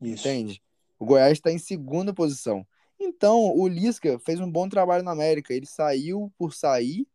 Isso. 0.00 0.28
Entende? 0.28 0.62
O 0.98 1.04
Goiás 1.04 1.32
está 1.32 1.50
em 1.50 1.58
segunda 1.58 2.14
posição. 2.14 2.66
Então, 2.98 3.56
o 3.56 3.66
Lisca 3.66 4.18
fez 4.20 4.38
um 4.38 4.50
bom 4.50 4.68
trabalho 4.68 5.02
na 5.02 5.10
América. 5.10 5.52
Ele 5.52 5.66
saiu 5.66 6.32
por 6.38 6.54
sair. 6.54 7.06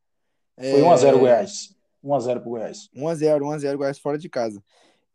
Foi 0.57 0.81
1x0 0.81 1.07
é... 1.07 1.17
Goiás. 1.17 1.75
1x0 2.03 2.41
pro 2.41 2.49
Goiás. 2.51 2.89
1x0, 2.95 3.39
1x0 3.39 3.77
Goiás 3.77 3.99
fora 3.99 4.17
de 4.17 4.27
casa. 4.27 4.61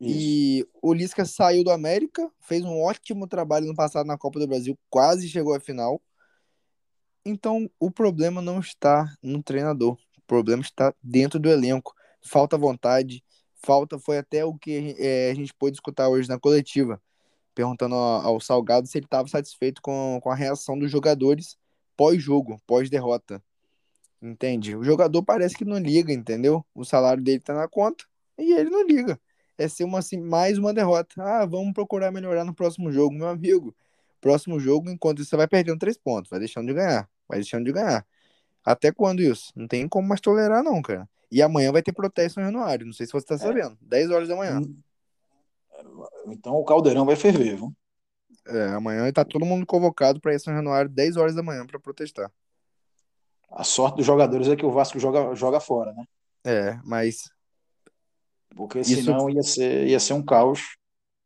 E 0.05 0.67
o 0.83 0.93
Lisca 0.93 1.25
saiu 1.25 1.63
do 1.63 1.71
América, 1.71 2.29
fez 2.41 2.65
um 2.65 2.81
ótimo 2.81 3.29
trabalho 3.29 3.67
no 3.67 3.75
passado 3.75 4.07
na 4.07 4.19
Copa 4.19 4.41
do 4.41 4.49
Brasil, 4.49 4.77
quase 4.91 5.29
chegou 5.29 5.55
à 5.55 5.61
final. 5.61 6.03
Então, 7.25 7.71
o 7.79 7.89
problema 7.89 8.43
não 8.43 8.59
está 8.59 9.17
no 9.23 9.41
treinador. 9.43 9.97
O 10.19 10.23
problema 10.27 10.61
está 10.61 10.93
dentro 11.01 11.39
do 11.39 11.49
elenco. 11.49 11.95
Falta 12.21 12.59
vontade, 12.59 13.23
falta 13.65 13.97
foi 13.97 14.19
até 14.19 14.45
o 14.45 14.55
que 14.55 14.97
é, 14.99 15.31
a 15.31 15.35
gente 15.35 15.55
pôde 15.55 15.77
escutar 15.77 16.09
hoje 16.09 16.29
na 16.29 16.39
coletiva, 16.39 17.01
perguntando 17.55 17.95
ao, 17.95 18.41
Salgado 18.41 18.89
se 18.89 18.99
ele 18.99 19.07
estava 19.07 19.29
satisfeito 19.29 19.81
com, 19.81 20.19
com 20.21 20.31
a 20.31 20.35
reação 20.35 20.77
dos 20.77 20.91
jogadores 20.91 21.57
pós-jogo, 21.97 22.61
pós-derrota. 22.67 23.43
Entende? 24.21 24.75
O 24.77 24.83
jogador 24.83 25.23
parece 25.23 25.57
que 25.57 25.65
não 25.65 25.79
liga, 25.79 26.13
entendeu? 26.13 26.65
O 26.75 26.85
salário 26.85 27.23
dele 27.23 27.41
tá 27.41 27.55
na 27.55 27.69
conta 27.69 28.05
e 28.39 28.53
ele 28.53 28.71
não 28.71 28.85
liga. 28.85 29.21
É 29.63 29.69
ser 29.69 29.85
uma, 29.85 30.01
assim, 30.01 30.21
mais 30.21 30.59
uma 30.59 30.75
derrota. 30.75 31.15
Ah, 31.23 31.47
vamos 31.47 31.73
procurar 31.73 32.11
melhorar 32.11 32.45
no 32.45 32.55
próximo 32.55 32.91
jogo, 32.91 33.15
meu 33.15 33.29
amigo. 33.29 33.75
Próximo 34.21 34.59
jogo, 34.59 34.91
enquanto 34.91 35.25
você 35.25 35.37
vai 35.37 35.47
perdendo 35.47 35.79
três 35.79 35.97
pontos, 35.97 36.31
vai 36.31 36.39
deixando 36.39 36.67
de 36.67 36.75
ganhar, 36.75 37.09
vai 37.29 37.39
deixando 37.39 37.65
de 37.65 37.73
ganhar. 37.73 38.07
Até 38.65 38.93
quando 38.93 39.21
isso? 39.21 39.53
Não 39.57 39.67
tem 39.67 39.89
como 39.89 40.07
mais 40.09 40.21
tolerar, 40.21 40.63
não, 40.63 40.81
cara. 40.81 41.09
E 41.31 41.41
amanhã 41.41 41.73
vai 41.73 41.83
ter 41.83 41.93
protesto 41.93 42.39
no 42.39 42.47
Januário. 42.47 42.87
Não 42.87 42.93
sei 42.93 43.07
se 43.07 43.13
você 43.13 43.27
tá 43.27 43.35
é. 43.35 43.39
sabendo. 43.39 43.77
10 43.81 44.11
horas 44.11 44.29
da 44.29 44.37
manhã. 44.37 44.61
Hum. 44.61 44.77
Então 46.27 46.55
o 46.55 46.65
caldeirão 46.65 47.05
vai 47.05 47.17
ferver, 47.17 47.57
viu? 47.57 47.73
É, 48.47 48.69
amanhã 48.69 49.11
tá 49.13 49.25
todo 49.25 49.45
mundo 49.45 49.65
convocado 49.65 50.21
para 50.21 50.35
ir 50.35 50.41
São 50.41 50.55
Januário 50.55 50.91
10 50.91 51.17
horas 51.17 51.35
da 51.35 51.43
manhã 51.43 51.67
para 51.67 51.79
protestar. 51.79 52.31
A 53.51 53.65
sorte 53.65 53.97
dos 53.97 54.07
jogadores 54.07 54.49
é 54.49 54.57
que 54.57 54.67
o 54.67 54.71
Vasco 54.71 54.99
joga, 54.99 55.35
joga 55.35 55.61
fora, 55.61 55.93
né? 55.93 56.05
É, 56.45 56.81
mas. 56.85 57.31
Porque 58.55 58.81
isso... 58.81 59.03
senão 59.03 59.29
ia 59.29 59.43
ser, 59.43 59.87
ia 59.87 60.01
ser 60.01 60.15
um 60.15 60.23
caos 60.23 60.77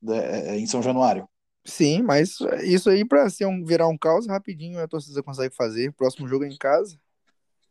né, 0.00 0.18
é, 0.18 0.48
é, 0.50 0.58
em 0.58 0.66
São 0.66 0.82
Januário. 0.82 1.28
Sim, 1.64 2.02
mas 2.02 2.38
isso 2.62 2.88
aí, 2.88 3.04
para 3.04 3.28
ser 3.28 3.46
um, 3.46 3.64
virar 3.64 3.88
um 3.88 3.98
caos, 3.98 4.26
rapidinho 4.26 4.80
a 4.80 4.86
torcida 4.86 5.22
consegue 5.22 5.54
fazer. 5.54 5.92
Próximo 5.92 6.28
jogo 6.28 6.44
é 6.44 6.48
em 6.48 6.56
casa. 6.56 6.96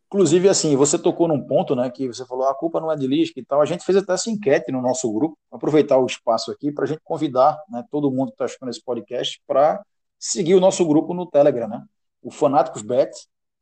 Inclusive, 0.07 0.49
assim, 0.49 0.75
você 0.75 0.99
tocou 0.99 1.27
num 1.27 1.41
ponto, 1.41 1.75
né, 1.75 1.89
que 1.89 2.07
você 2.07 2.25
falou, 2.25 2.47
a 2.47 2.53
culpa 2.53 2.79
não 2.79 2.91
é 2.91 2.95
de 2.95 3.07
Lisca 3.07 3.39
e 3.39 3.45
tal. 3.45 3.61
A 3.61 3.65
gente 3.65 3.85
fez 3.85 3.97
até 3.97 4.13
essa 4.13 4.29
enquete 4.29 4.71
no 4.71 4.81
nosso 4.81 5.11
grupo, 5.11 5.37
aproveitar 5.51 5.97
o 5.97 6.05
espaço 6.05 6.51
aqui 6.51 6.71
para 6.71 6.83
a 6.83 6.87
gente 6.87 7.01
convidar 7.03 7.57
né, 7.69 7.83
todo 7.89 8.11
mundo 8.11 8.27
que 8.27 8.33
está 8.33 8.45
escutando 8.45 8.69
esse 8.69 8.83
podcast 8.83 9.41
para 9.47 9.81
seguir 10.19 10.55
o 10.55 10.59
nosso 10.59 10.85
grupo 10.85 11.13
no 11.13 11.25
Telegram, 11.25 11.67
né? 11.67 11.83
O 12.21 12.31
Fanáticos 12.31 12.81
Bet, 12.81 13.11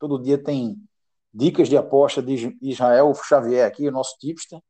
Todo 0.04 0.22
dia 0.22 0.36
tem 0.36 0.76
dicas 1.32 1.66
de 1.66 1.78
aposta 1.78 2.22
de 2.22 2.54
Israel 2.60 3.14
Xavier 3.14 3.66
aqui, 3.66 3.88
o 3.88 3.90
nosso 3.90 4.18
tipster. 4.18 4.60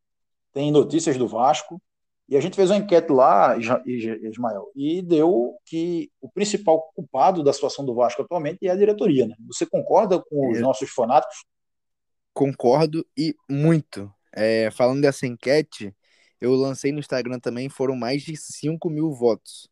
Tem 0.54 0.70
notícias 0.70 1.18
do 1.18 1.28
Vasco. 1.28 1.80
E 2.26 2.38
a 2.38 2.40
gente 2.40 2.56
fez 2.56 2.70
uma 2.70 2.78
enquete 2.78 3.12
lá, 3.12 3.54
Ismael, 3.84 4.70
e 4.74 5.02
deu 5.02 5.58
que 5.66 6.10
o 6.22 6.30
principal 6.30 6.90
culpado 6.94 7.42
da 7.42 7.52
situação 7.52 7.84
do 7.84 7.94
Vasco 7.94 8.22
atualmente 8.22 8.66
é 8.66 8.70
a 8.70 8.76
diretoria. 8.76 9.26
Né? 9.26 9.34
Você 9.48 9.66
concorda 9.66 10.18
com 10.18 10.50
os 10.50 10.56
é. 10.56 10.60
nossos 10.62 10.88
fanáticos? 10.88 11.44
Concordo 12.32 13.04
e 13.14 13.36
muito. 13.46 14.10
É, 14.32 14.70
falando 14.70 15.02
dessa 15.02 15.26
enquete, 15.26 15.94
eu 16.40 16.54
lancei 16.54 16.92
no 16.92 16.98
Instagram 16.98 17.38
também, 17.38 17.68
foram 17.68 17.94
mais 17.94 18.22
de 18.22 18.34
5 18.38 18.88
mil 18.88 19.12
votos 19.12 19.68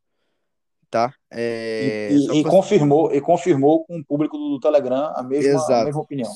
tá? 0.92 1.14
É... 1.31 2.11
E, 2.12 2.27
e, 2.27 2.40
e 2.40 2.45
confirmou, 2.45 3.11
e 3.12 3.21
confirmou 3.21 3.85
com 3.87 3.99
o 3.99 4.05
público 4.05 4.37
do 4.37 4.61
Telegram 4.61 5.11
a 5.16 5.23
mesma, 5.23 5.81
a 5.81 5.85
mesma 5.87 6.03
opinião. 6.03 6.31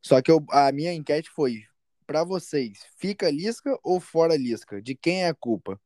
Só 0.00 0.22
que 0.22 0.30
eu, 0.30 0.42
a 0.50 0.72
minha 0.72 0.94
enquete 0.94 1.28
foi 1.28 1.62
para 2.08 2.24
vocês, 2.24 2.78
fica 2.96 3.30
Lisca 3.30 3.78
ou 3.84 4.00
fora 4.00 4.34
Lisca? 4.34 4.80
De 4.80 4.94
quem 4.94 5.24
é 5.24 5.28
a 5.28 5.34
culpa? 5.34 5.78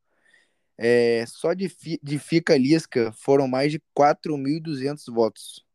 É, 0.79 1.25
só 1.27 1.53
de, 1.53 1.69
de 2.01 2.19
fica 2.21 2.57
Lisca 2.57 3.13
foram 3.13 3.49
mais 3.49 3.73
de 3.73 3.83
4.200 3.93 5.13
votos. 5.13 5.67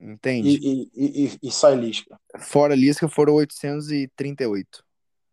Entende? 0.00 0.48
E, 0.48 0.90
e, 0.94 1.26
e, 1.26 1.38
e 1.42 1.52
sai 1.52 1.76
Lisca? 1.76 2.18
Fora 2.38 2.74
Lisca 2.74 3.06
foram 3.06 3.34
838. 3.34 4.82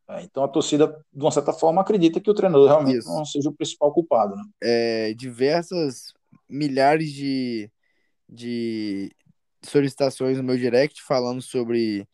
É, 0.09 0.23
então 0.23 0.43
a 0.43 0.47
torcida, 0.49 0.87
de 1.13 1.23
uma 1.23 1.31
certa 1.31 1.53
forma, 1.53 1.81
acredita 1.81 2.19
que 2.19 2.29
o 2.29 2.33
treinador 2.33 2.67
realmente 2.67 2.97
Isso. 2.97 3.07
não 3.07 3.23
seja 3.23 3.47
o 3.47 3.53
principal 3.53 3.93
culpado. 3.93 4.35
Né? 4.35 4.43
É, 4.61 5.13
diversas 5.13 6.13
milhares 6.49 7.13
de, 7.13 7.71
de 8.27 9.09
solicitações 9.63 10.37
no 10.37 10.43
meu 10.43 10.57
direct 10.57 11.01
falando 11.01 11.41
sobre. 11.41 12.05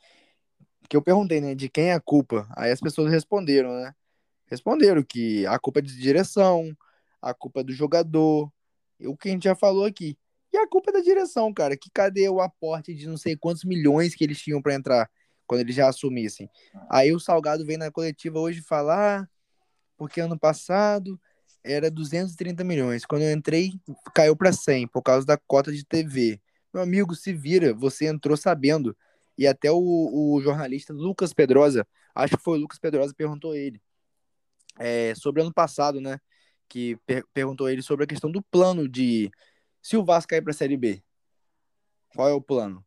Que 0.90 0.98
eu 0.98 1.02
perguntei, 1.02 1.42
né? 1.42 1.56
De 1.56 1.70
quem 1.70 1.86
é 1.86 1.94
a 1.94 2.00
culpa? 2.00 2.48
Aí 2.56 2.72
as 2.72 2.80
pessoas 2.80 3.12
responderam, 3.12 3.74
né? 3.74 3.94
Responderam 4.48 5.04
que 5.04 5.46
a 5.48 5.58
culpa 5.58 5.80
é 5.80 5.82
de 5.82 5.98
direção, 5.98 6.76
a 7.22 7.34
culpa 7.34 7.62
é 7.62 7.64
do 7.64 7.74
jogador, 7.74 8.52
o 9.02 9.18
que 9.18 9.30
a 9.30 9.32
gente 9.32 9.46
já 9.46 9.56
falou 9.56 9.86
aqui. 9.86 10.18
E 10.54 10.58
a 10.58 10.68
culpa 10.68 10.92
é 10.92 10.94
da 10.94 11.02
direção, 11.02 11.54
cara. 11.54 11.76
Que 11.76 11.90
cadê 11.92 12.30
o 12.30 12.40
aporte 12.40 12.94
de 12.94 13.08
não 13.08 13.18
sei 13.18 13.36
quantos 13.36 13.64
milhões 13.64 14.16
que 14.16 14.24
eles 14.24 14.40
tinham 14.40 14.62
para 14.62 14.76
entrar? 14.76 15.10
quando 15.46 15.62
eles 15.62 15.76
já 15.76 15.88
assumissem. 15.88 16.50
Aí 16.90 17.14
o 17.14 17.20
Salgado 17.20 17.66
vem 17.66 17.78
na 17.78 17.92
coletiva 17.92 18.40
hoje 18.40 18.62
falar, 18.62 19.22
ah, 19.22 19.28
porque 19.98 20.20
ano 20.20 20.38
passado 20.38 21.20
era 21.64 21.90
230 21.90 22.64
milhões. 22.64 23.06
Quando 23.06 23.24
eu 23.24 23.32
entrei, 23.32 23.74
caiu 24.14 24.36
para 24.36 24.52
100 24.52 24.88
por 24.88 25.02
causa 25.02 25.26
da 25.26 25.38
cota 25.38 25.72
de 25.72 25.84
TV. 25.84 26.40
Meu 26.74 26.84
amigo, 26.84 27.16
se 27.16 27.34
vira, 27.34 27.74
você 27.74 28.08
entrou 28.08 28.36
sabendo. 28.36 28.96
E 29.38 29.46
até 29.48 29.72
o, 29.72 29.78
o 29.78 30.42
jornalista 30.42 30.94
Lucas 30.94 31.34
Pedrosa, 31.34 31.88
acho 32.14 32.38
que 32.38 32.44
foi 32.44 32.58
o 32.58 32.62
Lucas 32.62 32.80
Pedrosa, 32.80 33.14
perguntou 33.14 33.56
ele 33.56 33.82
é, 34.80 35.14
sobre 35.16 35.42
ano 35.42 35.54
passado, 35.54 36.00
né? 36.02 36.20
Que 36.68 36.98
per 37.06 37.26
perguntou 37.34 37.70
ele 37.70 37.82
sobre 37.82 38.06
a 38.06 38.08
questão 38.08 38.32
do 38.32 38.42
plano 38.42 38.88
de 38.88 39.30
se 39.82 39.98
o 39.98 40.04
Vasco 40.04 40.30
cair 40.30 40.42
para 40.42 40.52
a 40.52 40.56
Série 40.56 40.78
B. 40.78 41.04
Qual 42.16 42.30
é 42.30 42.34
o 42.34 42.42
plano? 42.42 42.84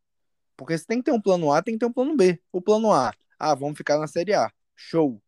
Porque 0.56 0.76
se 0.76 0.87
tem 0.87 0.98
que 0.98 1.04
ter 1.04 1.12
um 1.12 1.20
plano 1.20 1.52
A, 1.52 1.62
tem 1.62 1.74
que 1.74 1.80
ter 1.80 1.87
um 1.87 1.92
plano 1.92 2.16
B. 2.16 2.40
O 2.50 2.61
plano 2.61 2.92
A, 2.92 3.12
ah, 3.38 3.54
vamos 3.54 3.76
ficar 3.76 3.98
na 3.98 4.06
Série 4.06 4.34
A. 4.34 4.50
Show. 4.74 5.22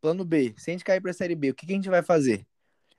Plano 0.00 0.24
B, 0.24 0.54
se 0.58 0.70
a 0.70 0.72
gente 0.72 0.84
cair 0.84 1.00
para 1.00 1.10
a 1.10 1.14
Série 1.14 1.34
B, 1.34 1.50
o 1.50 1.54
que, 1.54 1.66
que, 1.66 1.72
a 1.72 1.76
gente 1.76 1.88
vai 1.88 2.02
fazer? 2.02 2.46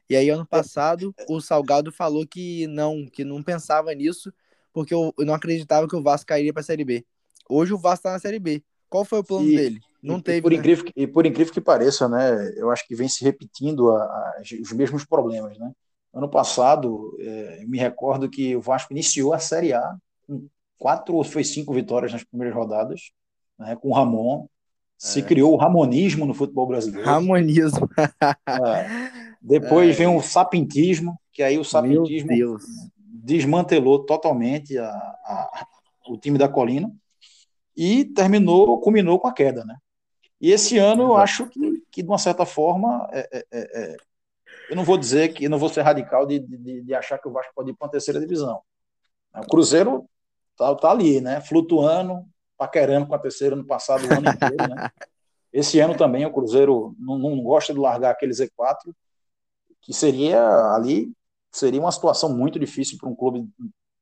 E 0.10 0.16
aí, 0.16 0.30
ano 0.30 0.46
passado, 0.46 1.14
o 1.30 1.40
Salgado 1.40 1.92
falou 1.92 2.26
que 2.26 2.66
não, 2.68 3.06
que 3.06 3.24
não 3.24 3.44
pensava 3.44 3.94
nisso, 3.94 4.34
porque 4.74 4.94
eu, 4.94 5.14
eu 5.18 5.26
não 5.26 5.34
acreditava 5.34 5.88
que 5.88 5.96
o 5.96 6.02
Vasco 6.02 6.28
cairia 6.28 6.54
para 6.54 6.62
a 6.62 6.64
Série 6.64 6.84
B. 6.84 7.06
Hoje 7.50 7.74
o 7.74 7.78
Vasco 7.78 8.00
está 8.00 8.12
na 8.12 8.20
Série 8.20 8.40
B. 8.40 8.64
Qual 8.90 9.04
foi 9.04 9.20
o 9.20 9.24
plano 9.24 9.48
e, 9.48 9.56
dele? 9.56 9.80
Não 10.02 10.18
e, 10.18 10.22
teve. 10.22 10.38
E 10.38 10.42
por, 10.42 10.52
né? 10.52 10.58
incrível, 10.58 10.86
e 10.96 11.08
por 11.08 11.26
incrível 11.26 11.54
que 11.54 11.62
pareça, 11.62 12.08
né? 12.08 12.54
Eu 12.56 12.72
acho 12.72 12.88
que 12.88 12.96
vem 12.96 13.08
se 13.08 13.24
repetindo 13.24 13.92
a, 13.92 14.04
a, 14.04 14.42
os 14.62 14.72
mesmos 14.72 15.06
problemas, 15.06 15.58
né? 15.58 15.72
Ano 16.14 16.30
passado, 16.30 17.16
é, 17.20 17.66
me 17.68 17.78
recordo 17.78 18.30
que 18.30 18.56
o 18.56 18.62
Vasco 18.62 18.94
iniciou 18.94 19.34
a 19.34 19.40
Série 19.40 19.74
A 19.74 19.96
com 20.26 20.48
quatro 20.78 21.16
ou 21.16 21.24
foi 21.24 21.44
cinco 21.44 21.74
vitórias 21.74 22.12
nas 22.12 22.24
primeiras 22.24 22.56
rodadas, 22.56 23.12
né, 23.60 23.76
com 23.76 23.90
o 23.90 23.94
Ramon. 23.94 24.48
Se 24.98 25.20
é. 25.20 25.22
criou 25.22 25.54
o 25.54 25.58
ramonismo 25.58 26.26
no 26.26 26.34
futebol 26.34 26.66
brasileiro. 26.66 27.06
Ramonismo. 27.06 27.88
é. 28.48 29.12
Depois 29.40 29.92
é. 29.92 29.94
vem 29.94 30.08
o 30.08 30.22
sapintismo, 30.22 31.20
que 31.32 31.44
aí 31.44 31.60
o 31.60 31.64
sapintismo 31.64 32.58
desmantelou 32.98 34.00
totalmente 34.04 34.76
a, 34.78 34.90
a, 34.90 35.68
o 36.10 36.18
time 36.18 36.40
da 36.40 36.50
Colina 36.50 36.92
e 37.78 38.04
terminou, 38.04 38.82
culminou 38.82 39.20
com 39.20 39.28
a 39.28 39.34
queda, 39.34 39.64
né? 39.64 39.78
E 40.42 40.52
esse 40.52 40.78
ano 40.80 41.04
eu 41.04 41.18
acho 41.18 41.48
que, 41.48 41.84
que 41.92 42.02
de 42.02 42.10
uma 42.10 42.18
certa 42.18 42.46
forma, 42.46 43.08
é, 43.12 43.30
é, 43.32 43.46
é, 43.52 43.82
é 43.82 43.98
eu 44.70 44.76
não 44.76 44.84
vou 44.84 44.98
dizer 44.98 45.34
que, 45.34 45.48
não 45.48 45.60
vou 45.60 45.70
ser 45.70 45.82
radical 45.82 46.26
de, 46.26 46.40
de, 46.40 46.82
de 46.82 46.94
achar 46.94 47.18
que 47.20 47.28
o 47.28 47.32
Vasco 47.32 47.54
pode 47.56 47.70
ir 47.70 47.74
para 47.76 47.86
uma 47.86 47.92
terceira 47.92 48.20
divisão. 48.20 48.62
O 49.36 49.48
Cruzeiro 49.48 50.10
tá, 50.58 50.74
tá 50.76 50.92
ali, 50.92 51.22
né? 51.22 51.40
Flutuando, 51.42 52.26
paquerando 52.58 53.08
com 53.08 53.16
a 53.16 53.20
terceira 53.20 53.56
no 53.56 53.66
passado 53.66 54.08
o 54.08 54.14
ano 54.14 54.28
inteiro, 54.30 54.68
né? 54.76 54.90
Esse 55.54 55.80
ano 55.80 55.96
também 55.96 56.26
o 56.26 56.34
Cruzeiro 56.34 56.96
não, 57.00 57.18
não 57.18 57.42
gosta 57.42 57.74
de 57.74 57.80
largar 57.80 58.12
aquele 58.12 58.34
Z4, 58.34 58.94
que 59.82 59.94
seria 59.94 60.44
ali, 60.74 61.12
seria 61.52 61.80
uma 61.80 61.92
situação 61.92 62.36
muito 62.36 62.60
difícil 62.60 62.98
para 62.98 63.10
um 63.10 63.16
clube 63.16 63.48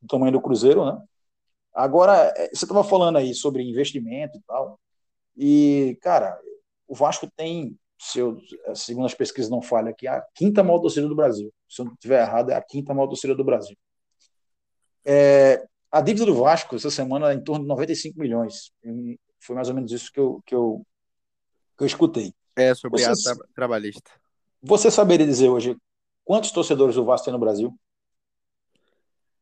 do 0.01 0.07
tamanho 0.07 0.31
do 0.31 0.41
Cruzeiro, 0.41 0.85
né? 0.85 1.01
Agora, 1.75 2.33
é, 2.37 2.47
você 2.47 2.65
estava 2.65 2.83
falando 2.83 3.17
aí 3.17 3.33
sobre 3.35 3.61
investimento 3.61 4.37
e 4.37 4.41
tal, 4.41 4.79
e, 5.37 5.97
cara, 6.01 6.39
o 6.87 6.95
Vasco 6.95 7.29
tem 7.35 7.77
se 7.99 8.19
eu, 8.19 8.37
segundo 8.75 9.05
as 9.05 9.13
pesquisas 9.13 9.49
não 9.49 9.61
falham 9.61 9.89
aqui, 9.89 10.07
a 10.07 10.21
quinta 10.33 10.63
maior 10.63 10.79
torcida 10.79 11.07
do 11.07 11.15
Brasil. 11.15 11.51
Se 11.67 11.81
eu 11.81 11.85
não 11.85 11.93
estiver 11.93 12.21
errado, 12.21 12.51
é 12.51 12.55
a 12.55 12.61
quinta 12.61 12.93
maior 12.93 13.07
torcida 13.07 13.33
do 13.33 13.43
Brasil. 13.43 13.75
É, 15.03 15.65
a 15.91 16.01
dívida 16.01 16.25
do 16.25 16.35
Vasco 16.35 16.75
essa 16.75 16.91
semana 16.91 17.31
é 17.31 17.35
em 17.35 17.43
torno 17.43 17.63
de 17.63 17.69
95 17.69 18.19
milhões. 18.19 18.71
Foi 19.39 19.55
mais 19.55 19.69
ou 19.69 19.75
menos 19.75 19.91
isso 19.91 20.11
que 20.11 20.19
eu, 20.19 20.41
que 20.45 20.53
eu, 20.53 20.85
que 21.77 21.83
eu 21.83 21.87
escutei. 21.87 22.33
É, 22.55 22.73
sobre 22.75 23.01
você, 23.01 23.31
a 23.31 23.35
tra 23.35 23.45
trabalhista. 23.53 24.11
Você 24.61 24.89
saberia 24.91 25.25
dizer 25.25 25.49
hoje 25.49 25.75
quantos 26.23 26.51
torcedores 26.51 26.97
o 26.97 27.05
Vasco 27.05 27.25
tem 27.25 27.33
no 27.33 27.39
Brasil? 27.39 27.73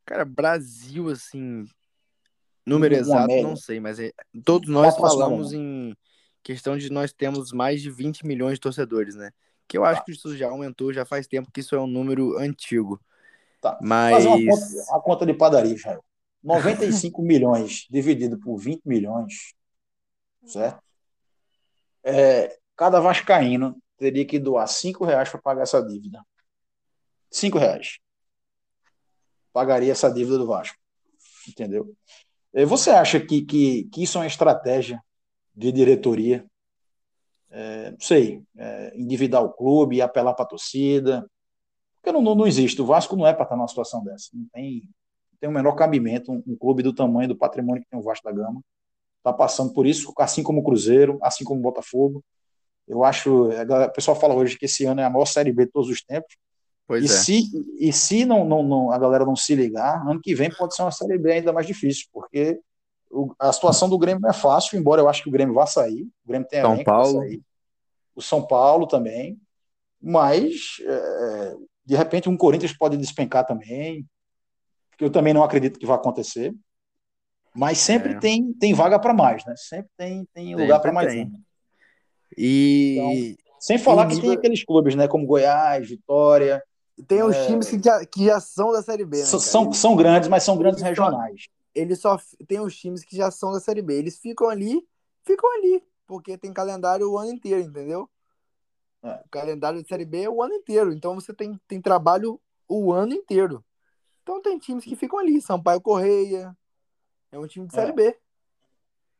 Cara, 0.05 0.25
Brasil, 0.25 1.09
assim, 1.09 1.65
número 2.65 2.95
exato, 2.95 3.27
média. 3.27 3.43
não 3.43 3.55
sei, 3.55 3.79
mas 3.79 3.99
é, 3.99 4.11
todos 4.43 4.69
nós 4.69 4.95
falamos 4.95 5.53
em 5.53 5.95
questão 6.41 6.77
de 6.77 6.91
nós 6.91 7.13
temos 7.13 7.51
mais 7.51 7.81
de 7.81 7.89
20 7.89 8.25
milhões 8.25 8.55
de 8.55 8.59
torcedores, 8.59 9.15
né? 9.15 9.31
Que 9.67 9.77
eu 9.77 9.85
acho 9.85 10.01
tá. 10.01 10.05
que 10.05 10.11
isso 10.11 10.35
já 10.35 10.49
aumentou, 10.49 10.93
já 10.93 11.05
faz 11.05 11.25
tempo 11.25 11.51
que 11.51 11.61
isso 11.61 11.75
é 11.75 11.79
um 11.79 11.87
número 11.87 12.37
antigo. 12.37 12.99
Tá. 13.61 13.79
Mas. 13.81 14.25
uma 14.25 14.37
conta, 14.37 14.65
uma 14.89 15.01
conta 15.01 15.25
de 15.25 15.33
padaria, 15.33 15.77
Jair. 15.77 15.99
95 16.43 17.21
milhões 17.23 17.87
dividido 17.89 18.37
por 18.37 18.57
20 18.57 18.81
milhões, 18.85 19.53
certo? 20.45 20.81
É, 22.03 22.57
cada 22.75 22.99
vascaíno 22.99 23.81
teria 23.97 24.25
que 24.25 24.37
doar 24.37 24.67
5 24.67 25.05
reais 25.05 25.29
para 25.29 25.41
pagar 25.41 25.63
essa 25.63 25.81
dívida. 25.81 26.21
5 27.31 27.57
reais. 27.57 27.99
Pagaria 29.53 29.93
essa 29.93 30.11
dívida 30.11 30.37
do 30.37 30.45
Vasco. 30.45 30.77
Entendeu? 31.47 31.95
Você 32.53 32.91
acha 32.91 33.19
que, 33.19 33.41
que, 33.41 33.85
que 33.85 34.03
isso 34.03 34.17
é 34.17 34.21
uma 34.21 34.27
estratégia 34.27 35.01
de 35.55 35.71
diretoria? 35.71 36.45
É, 37.49 37.91
não 37.91 37.99
sei, 37.99 38.43
é, 38.57 38.93
endividar 38.95 39.43
o 39.43 39.51
clube, 39.53 40.01
apelar 40.01 40.33
para 40.33 40.43
a 40.45 40.47
torcida, 40.47 41.27
porque 42.03 42.11
não, 42.11 42.21
não, 42.21 42.35
não 42.35 42.45
existe. 42.45 42.81
O 42.81 42.85
Vasco 42.85 43.15
não 43.15 43.25
é 43.25 43.33
para 43.33 43.43
estar 43.43 43.55
numa 43.55 43.67
situação 43.67 44.03
dessa. 44.03 44.29
Não 44.33 44.45
tem, 44.51 44.89
tem 45.39 45.49
o 45.49 45.53
menor 45.53 45.73
cabimento. 45.73 46.33
Um, 46.33 46.43
um, 46.45 46.55
clube 46.57 46.83
do 46.83 46.93
tamanho, 46.93 47.29
do 47.29 47.37
patrimônio 47.37 47.81
que 47.81 47.89
tem 47.89 47.97
o 47.97 48.03
Vasco 48.03 48.25
da 48.25 48.31
Gama 48.33 48.61
está 49.19 49.31
passando 49.31 49.73
por 49.73 49.87
isso, 49.87 50.11
assim 50.17 50.43
como 50.43 50.59
o 50.59 50.63
Cruzeiro, 50.63 51.17
assim 51.21 51.45
como 51.45 51.61
o 51.61 51.63
Botafogo. 51.63 52.21
Eu 52.85 53.05
acho. 53.05 53.49
O 53.49 53.91
pessoal 53.93 54.19
fala 54.19 54.33
hoje 54.35 54.57
que 54.57 54.65
esse 54.65 54.83
ano 54.83 54.99
é 54.99 55.05
a 55.05 55.09
maior 55.09 55.25
Série 55.25 55.53
B 55.53 55.65
de 55.65 55.71
todos 55.71 55.89
os 55.89 56.03
tempos. 56.03 56.35
Pois 56.85 57.03
e, 57.03 57.05
é. 57.05 57.09
se, 57.09 57.49
e 57.79 57.93
se 57.93 58.25
não, 58.25 58.43
não, 58.45 58.61
não, 58.61 58.91
a 58.91 58.97
galera 58.97 59.25
não 59.25 59.35
se 59.35 59.55
ligar, 59.55 60.05
ano 60.07 60.19
que 60.21 60.35
vem 60.35 60.49
pode 60.49 60.75
ser 60.75 60.81
uma 60.81 60.91
Série 60.91 61.17
B 61.17 61.31
ainda 61.31 61.53
mais 61.53 61.65
difícil, 61.65 62.07
porque 62.11 62.59
o, 63.09 63.33
a 63.39 63.53
situação 63.53 63.89
do 63.89 63.97
Grêmio 63.97 64.21
não 64.21 64.29
é 64.29 64.33
fácil, 64.33 64.77
embora 64.77 65.01
eu 65.01 65.07
acho 65.07 65.23
que 65.23 65.29
o 65.29 65.31
Grêmio 65.31 65.53
vá 65.53 65.65
sair. 65.65 66.03
O 66.25 66.27
Grêmio 66.27 66.47
tem 66.47 66.61
São 66.61 66.83
Paulo. 66.83 67.21
O 68.15 68.21
São 68.21 68.45
Paulo 68.45 68.87
também. 68.87 69.37
Mas 70.01 70.77
é, 70.81 71.55
de 71.85 71.95
repente, 71.95 72.29
um 72.29 72.37
Corinthians 72.37 72.75
pode 72.75 72.97
despencar 72.97 73.45
também, 73.45 74.05
que 74.97 75.03
eu 75.03 75.09
também 75.09 75.33
não 75.33 75.43
acredito 75.43 75.79
que 75.79 75.85
vai 75.85 75.95
acontecer. 75.95 76.53
Mas 77.55 77.77
sempre 77.77 78.13
é. 78.13 78.19
tem, 78.19 78.53
tem 78.53 78.73
vaga 78.73 78.97
para 78.97 79.13
mais, 79.13 79.45
né? 79.45 79.53
Sempre 79.55 79.91
tem, 79.97 80.27
tem 80.33 80.55
lugar 80.55 80.79
para 80.79 80.91
mais 80.91 81.13
um. 81.13 81.31
E 82.35 82.97
então, 82.97 83.43
sem 83.59 83.77
falar 83.77 84.07
que 84.07 84.19
tem 84.19 84.31
aqueles 84.31 84.63
clubes, 84.63 84.95
né? 84.95 85.07
Como 85.07 85.25
Goiás, 85.25 85.87
Vitória. 85.87 86.63
Tem 87.07 87.23
os 87.23 87.35
é... 87.35 87.47
times 87.47 87.69
que 87.69 87.81
já, 87.83 88.05
que 88.05 88.25
já 88.25 88.39
são 88.39 88.71
da 88.71 88.81
Série 88.81 89.05
B, 89.05 89.17
né, 89.17 89.25
São, 89.25 89.73
são 89.73 89.95
grandes, 89.95 90.29
mas 90.29 90.43
são 90.43 90.57
grandes 90.57 90.81
eles 90.81 90.89
regionais. 90.89 91.43
Só, 91.43 91.49
eles 91.73 91.99
só 91.99 92.17
tem 92.47 92.59
os 92.59 92.75
times 92.77 93.03
que 93.03 93.15
já 93.15 93.31
são 93.31 93.51
da 93.51 93.59
Série 93.59 93.81
B. 93.81 93.97
Eles 93.97 94.19
ficam 94.19 94.49
ali, 94.49 94.85
ficam 95.23 95.51
ali, 95.55 95.83
porque 96.05 96.37
tem 96.37 96.53
calendário 96.53 97.09
o 97.09 97.17
ano 97.17 97.31
inteiro, 97.31 97.61
entendeu? 97.61 98.09
É. 99.01 99.21
O 99.25 99.29
calendário 99.29 99.81
de 99.81 99.87
Série 99.87 100.05
B 100.05 100.23
é 100.23 100.29
o 100.29 100.41
ano 100.41 100.53
inteiro. 100.53 100.93
Então 100.93 101.15
você 101.15 101.33
tem, 101.33 101.59
tem 101.67 101.81
trabalho 101.81 102.39
o 102.67 102.93
ano 102.93 103.13
inteiro. 103.13 103.63
Então 104.21 104.41
tem 104.41 104.57
times 104.57 104.85
que 104.85 104.95
ficam 104.95 105.19
ali. 105.19 105.41
Sampaio 105.41 105.81
Correia. 105.81 106.55
É 107.31 107.37
um 107.37 107.47
time 107.47 107.67
de 107.67 107.73
Série 107.73 107.91
é. 107.91 107.93
B. 107.93 108.17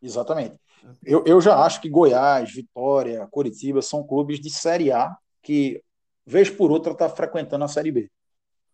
Exatamente. 0.01 0.55
Eu, 1.03 1.23
eu 1.25 1.41
já 1.41 1.57
acho 1.63 1.81
que 1.81 1.89
Goiás, 1.89 2.51
Vitória, 2.51 3.27
Curitiba 3.31 3.81
são 3.81 4.05
clubes 4.05 4.39
de 4.39 4.49
Série 4.49 4.91
A 4.91 5.15
que, 5.41 5.81
vez 6.25 6.49
por 6.49 6.71
outra, 6.71 6.93
está 6.93 7.09
frequentando 7.09 7.65
a 7.65 7.67
Série 7.67 7.91
B. 7.91 8.11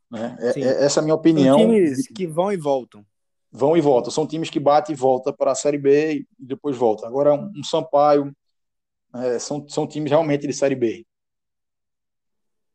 Né? 0.10 0.38
É, 0.40 0.60
é, 0.60 0.86
essa 0.86 1.00
é 1.00 1.02
a 1.02 1.04
minha 1.04 1.16
opinião. 1.16 1.58
São 1.58 1.68
times 1.68 2.08
que 2.08 2.28
vão 2.28 2.52
e 2.52 2.58
voltam. 2.58 3.06
Vão 3.52 3.78
e 3.78 3.82
voltam. 3.82 4.12
São 4.12 4.28
times 4.28 4.50
que 4.50 4.60
batem 4.60 4.94
e 4.94 4.98
voltam 4.98 5.34
para 5.34 5.52
a 5.52 5.56
Série 5.56 5.78
B 5.78 6.26
e 6.40 6.46
depois 6.46 6.78
voltam. 6.78 7.08
Agora, 7.08 7.34
um, 7.34 7.52
um 7.56 7.64
Sampaio, 7.64 8.36
é, 9.16 9.40
são, 9.40 9.68
são 9.68 9.88
times 9.88 10.12
realmente 10.12 10.48
de 10.48 10.54
Série 10.54 10.76
B. 10.76 11.06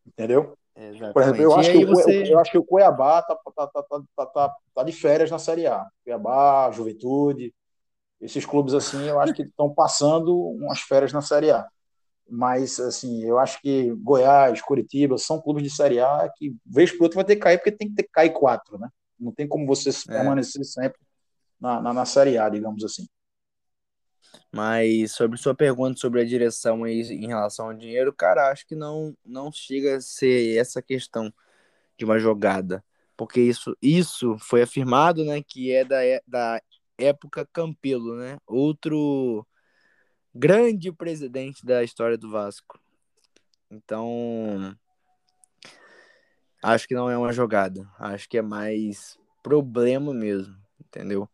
Entendeu? 0.06 0.56
Exatamente. 0.76 1.12
Por 1.12 1.22
exemplo, 1.22 1.42
eu 1.42 1.54
acho, 1.54 1.70
que 1.70 1.84
o, 1.84 1.88
você... 1.88 2.32
eu 2.32 2.38
acho 2.38 2.50
que 2.50 2.58
o 2.58 2.64
Cuiabá 2.64 3.22
tá, 3.22 3.36
tá, 3.54 3.66
tá, 3.68 4.26
tá, 4.26 4.56
tá, 4.74 4.82
de 4.82 4.92
férias 4.92 5.30
na 5.30 5.38
Série 5.38 5.66
A. 5.66 5.86
Cuiabá, 6.02 6.70
Juventude, 6.72 7.54
esses 8.20 8.44
clubes 8.44 8.74
assim, 8.74 9.06
eu 9.06 9.20
acho 9.20 9.32
que 9.34 9.42
estão 9.42 9.72
passando 9.72 10.36
umas 10.36 10.80
férias 10.80 11.12
na 11.12 11.20
Série 11.20 11.50
A. 11.50 11.66
Mas, 12.28 12.80
assim, 12.80 13.22
eu 13.22 13.38
acho 13.38 13.60
que 13.60 13.90
Goiás, 13.96 14.60
Curitiba 14.62 15.18
são 15.18 15.40
clubes 15.40 15.62
de 15.62 15.70
Série 15.70 16.00
A 16.00 16.30
que, 16.34 16.56
vez 16.64 16.90
por 16.90 17.04
outra, 17.04 17.16
vai 17.16 17.24
ter 17.24 17.36
que 17.36 17.42
cair, 17.42 17.58
porque 17.58 17.72
tem 17.72 17.88
que 17.88 17.94
ter 17.94 18.02
que 18.04 18.12
cair 18.12 18.30
quatro, 18.30 18.78
né? 18.78 18.88
Não 19.18 19.32
tem 19.32 19.46
como 19.46 19.66
você 19.66 19.90
é. 19.90 20.12
permanecer 20.12 20.64
sempre 20.64 20.98
na, 21.60 21.80
na, 21.80 21.92
na 21.92 22.04
Série 22.04 22.38
A, 22.38 22.48
digamos 22.48 22.82
assim. 22.84 23.06
Mas 24.52 25.12
sobre 25.12 25.38
sua 25.38 25.54
pergunta 25.54 26.00
sobre 26.00 26.20
a 26.20 26.24
direção 26.24 26.84
aí 26.84 27.00
em 27.02 27.26
relação 27.26 27.66
ao 27.66 27.74
dinheiro, 27.74 28.12
cara, 28.12 28.50
acho 28.50 28.66
que 28.66 28.74
não, 28.74 29.16
não 29.24 29.52
chega 29.52 29.96
a 29.96 30.00
ser 30.00 30.56
essa 30.58 30.80
questão 30.80 31.32
de 31.98 32.04
uma 32.04 32.18
jogada. 32.18 32.82
Porque 33.16 33.40
isso, 33.40 33.76
isso 33.80 34.36
foi 34.38 34.62
afirmado, 34.62 35.24
né, 35.24 35.42
que 35.42 35.72
é 35.72 35.84
da, 35.84 35.98
da 36.26 36.60
época 36.98 37.48
Campelo, 37.52 38.16
né? 38.16 38.38
Outro 38.46 39.46
grande 40.34 40.90
presidente 40.90 41.64
da 41.64 41.84
história 41.84 42.18
do 42.18 42.30
Vasco. 42.30 42.80
Então, 43.70 44.76
acho 46.62 46.88
que 46.88 46.94
não 46.94 47.08
é 47.08 47.16
uma 47.16 47.32
jogada. 47.32 47.88
Acho 47.98 48.28
que 48.28 48.38
é 48.38 48.42
mais 48.42 49.18
problema 49.42 50.12
mesmo, 50.12 50.56
entendeu? 50.80 51.28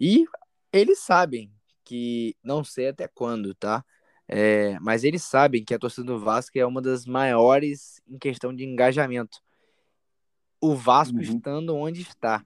E 0.00 0.24
eles 0.72 1.00
sabem 1.00 1.52
que 1.84 2.36
não 2.42 2.64
sei 2.64 2.88
até 2.88 3.06
quando, 3.06 3.54
tá? 3.54 3.84
É, 4.26 4.78
mas 4.80 5.04
eles 5.04 5.22
sabem 5.22 5.64
que 5.64 5.74
a 5.74 5.78
torcida 5.78 6.06
do 6.06 6.18
Vasco 6.18 6.58
é 6.58 6.64
uma 6.64 6.80
das 6.80 7.04
maiores 7.04 8.00
em 8.08 8.18
questão 8.18 8.54
de 8.54 8.64
engajamento. 8.64 9.38
O 10.60 10.74
Vasco 10.74 11.16
uhum. 11.16 11.22
estando 11.22 11.76
onde 11.76 12.02
está. 12.02 12.44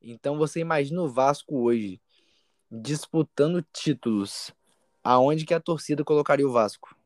Então 0.00 0.38
você 0.38 0.60
imagina 0.60 1.02
o 1.02 1.08
Vasco 1.08 1.56
hoje 1.58 2.00
disputando 2.70 3.64
títulos. 3.72 4.52
Aonde 5.06 5.46
que 5.46 5.54
a 5.54 5.60
torcida 5.60 6.02
colocaria 6.02 6.46
o 6.46 6.50
Vasco? 6.50 6.96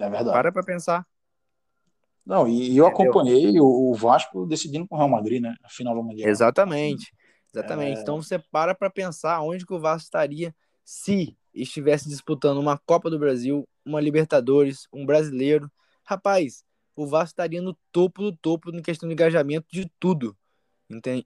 É 0.00 0.10
verdade. 0.10 0.32
Para 0.32 0.50
pra 0.50 0.64
pensar. 0.64 1.06
Não, 2.26 2.48
e 2.48 2.76
eu 2.76 2.86
Entendeu? 2.86 2.86
acompanhei 2.86 3.60
o, 3.60 3.94
Vasco 3.94 4.44
decidindo 4.44 4.88
com 4.88 4.96
o 4.96 4.98
Real 4.98 5.08
Madrid, 5.08 5.40
né? 5.40 5.54
A 5.62 5.68
final 5.68 5.94
do 5.94 6.02
Mundial. 6.02 6.28
Exatamente. 6.28 7.14
Exatamente. 7.54 7.98
É... 7.98 8.02
Então 8.02 8.20
você 8.20 8.36
para 8.36 8.74
para 8.74 8.90
pensar 8.90 9.40
onde 9.42 9.64
que 9.64 9.72
o 9.72 9.78
Vasco 9.78 10.06
estaria 10.06 10.52
se 10.84 11.36
estivesse 11.54 12.08
disputando 12.08 12.58
uma 12.58 12.76
Copa 12.78 13.08
do 13.08 13.16
Brasil, 13.16 13.64
uma 13.84 14.00
Libertadores, 14.00 14.88
um 14.92 15.06
Brasileiro. 15.06 15.70
Rapaz, 16.02 16.64
o 16.96 17.06
Vasco 17.06 17.28
estaria 17.28 17.62
no 17.62 17.76
topo 17.92 18.22
do 18.22 18.36
topo 18.36 18.74
em 18.74 18.82
questão 18.82 19.08
de 19.08 19.12
engajamento 19.12 19.68
de 19.70 19.88
tudo. 20.00 20.36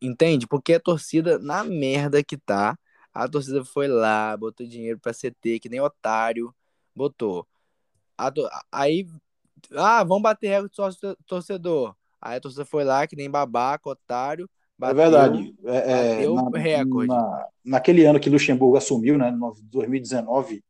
Entende? 0.03 0.47
Porque 0.47 0.75
a 0.75 0.81
torcida, 0.81 1.39
na 1.39 1.65
merda 1.65 2.23
que 2.23 2.37
tá, 2.37 2.79
a 3.25 3.29
torcida 3.29 3.65
foi 3.65 3.89
lá, 3.89 4.37
botou 4.37 4.65
dinheiro 4.65 4.97
pra 5.01 5.13
CT, 5.13 5.59
que 5.59 5.69
nem 5.69 5.81
otário, 5.81 6.55
botou. 6.95 7.45
Aí, 8.71 9.09
ah, 9.73 10.05
vamos 10.05 10.23
bater 10.23 10.49
recorde 10.49 10.77
de 11.01 11.17
torcedor. 11.27 11.97
Aí 12.23 12.37
a 12.37 12.41
torcida 12.41 12.65
foi 12.65 12.85
lá, 12.85 13.09
que 13.09 13.17
nem 13.17 13.29
babaca, 13.29 13.91
otário, 13.91 14.45
é 14.45 14.49
bateu, 14.79 15.01
é 15.01 15.03
verdade. 15.03 15.55
É, 15.65 16.15
bateu 16.15 16.35
na, 16.37 16.59
recorde. 16.59 17.09
Na, 17.09 17.47
naquele 17.65 18.05
ano 18.05 18.21
que 18.21 18.31
Luxemburgo 18.31 18.77
assumiu, 18.77 19.19
né, 19.19 19.37
2019, 19.65 20.63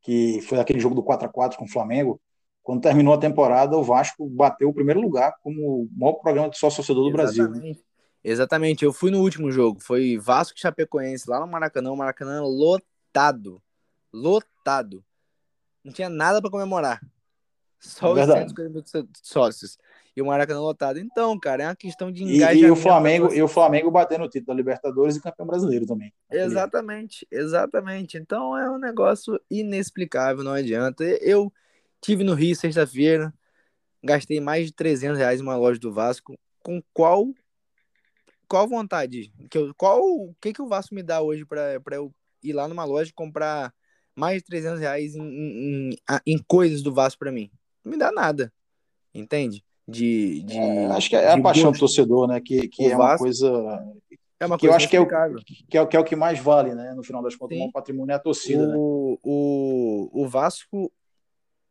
que 0.00 0.40
foi 0.40 0.58
aquele 0.58 0.80
jogo 0.80 0.94
do 0.94 1.02
4 1.02 1.28
a 1.28 1.30
4 1.30 1.58
com 1.58 1.66
o 1.66 1.70
Flamengo, 1.70 2.18
quando 2.62 2.80
terminou 2.80 3.12
a 3.12 3.18
temporada, 3.18 3.76
o 3.76 3.82
Vasco 3.82 4.26
bateu 4.26 4.70
o 4.70 4.74
primeiro 4.74 5.02
lugar 5.02 5.34
como 5.42 5.82
o 5.82 5.88
maior 5.94 6.14
programa 6.14 6.48
de 6.48 6.56
sócio-torcedor 6.56 7.04
do. 7.04 7.12
Brasil. 7.12 7.46
Né? 7.50 7.74
Exatamente, 8.22 8.84
eu 8.84 8.92
fui 8.92 9.10
no 9.10 9.20
último 9.20 9.50
jogo, 9.50 9.80
foi 9.80 10.18
Vasco 10.18 10.56
e 10.56 10.60
Chapecoense, 10.60 11.28
lá 11.28 11.40
no 11.40 11.46
Maracanã, 11.46 11.90
o 11.90 11.96
Maracanã 11.96 12.42
lotado, 12.42 13.62
lotado. 14.12 15.04
Não 15.82 15.92
tinha 15.92 16.08
nada 16.08 16.40
para 16.40 16.50
comemorar. 16.50 17.00
Só 17.78 18.16
é 18.16 18.22
os 18.22 18.32
150 18.32 19.08
sócios 19.22 19.78
e 20.14 20.20
o 20.20 20.26
Maracanã 20.26 20.60
lotado. 20.60 20.98
Então, 20.98 21.38
cara, 21.40 21.62
é 21.62 21.66
uma 21.66 21.76
questão 21.76 22.12
de 22.12 22.24
engajamento. 22.24 22.64
E, 22.64 22.68
e 22.68 22.70
o 22.70 22.76
Flamengo, 22.76 23.32
e 23.32 23.42
o 23.42 23.48
Flamengo 23.48 23.90
batendo 23.90 24.24
o 24.24 24.28
título 24.28 24.48
da 24.48 24.54
Libertadores 24.54 25.16
e 25.16 25.22
campeão 25.22 25.46
brasileiro 25.46 25.86
também. 25.86 26.12
Exatamente, 26.30 27.26
exatamente. 27.30 28.18
Então 28.18 28.56
é 28.58 28.70
um 28.70 28.78
negócio 28.78 29.40
inexplicável, 29.50 30.44
não 30.44 30.52
adianta. 30.52 31.02
Eu 31.04 31.50
Tive 32.00 32.24
no 32.24 32.34
Rio 32.34 32.56
sexta-feira, 32.56 33.32
gastei 34.02 34.40
mais 34.40 34.66
de 34.66 34.72
300 34.72 35.18
reais 35.18 35.40
em 35.40 35.42
uma 35.42 35.56
loja 35.56 35.78
do 35.78 35.92
Vasco. 35.92 36.38
Com 36.62 36.82
qual 36.92 37.26
qual 38.50 38.66
vontade? 38.66 39.32
Que 39.48 39.56
eu, 39.56 39.72
qual 39.76 40.02
o 40.02 40.34
que, 40.40 40.52
que 40.52 40.60
o 40.60 40.66
Vasco 40.66 40.92
me 40.92 41.04
dá 41.04 41.22
hoje 41.22 41.44
para 41.46 41.80
eu 41.92 42.12
ir 42.42 42.52
lá 42.52 42.66
numa 42.66 42.84
loja 42.84 43.10
e 43.10 43.14
comprar 43.14 43.72
mais 44.14 44.38
de 44.38 44.44
300 44.46 44.80
reais 44.80 45.14
em, 45.14 45.22
em, 45.22 45.96
em 46.26 46.38
coisas 46.48 46.82
do 46.82 46.92
Vasco 46.92 47.20
para 47.20 47.30
mim? 47.30 47.48
Não 47.84 47.92
me 47.92 47.96
dá 47.96 48.10
nada, 48.10 48.52
entende? 49.14 49.64
De, 49.86 50.42
de 50.42 50.58
é, 50.58 50.86
acho 50.86 51.08
que 51.08 51.16
é 51.16 51.30
a 51.30 51.40
paixão 51.40 51.70
gosto. 51.70 51.76
do 51.76 51.78
torcedor, 51.78 52.26
né? 52.26 52.40
Que, 52.40 52.66
que 52.66 52.90
é 52.90 52.96
uma 52.96 53.16
coisa 53.16 53.48
é 54.40 54.46
uma 54.46 54.58
que 54.58 54.66
eu 54.66 54.74
acho 54.74 54.88
que 54.88 54.96
é, 54.96 55.00
o, 55.00 55.06
que, 55.06 55.78
é, 55.78 55.86
que 55.86 55.96
é 55.96 56.00
o 56.00 56.04
que 56.04 56.16
mais 56.16 56.40
vale, 56.40 56.74
né? 56.74 56.92
No 56.94 57.04
final 57.04 57.22
das 57.22 57.36
contas, 57.36 57.56
o 57.56 57.70
patrimônio 57.70 58.12
é 58.12 58.16
a 58.16 58.18
torcida. 58.18 58.74
O, 58.76 59.12
né? 59.12 59.18
o, 59.22 60.10
o 60.12 60.28
Vasco, 60.28 60.92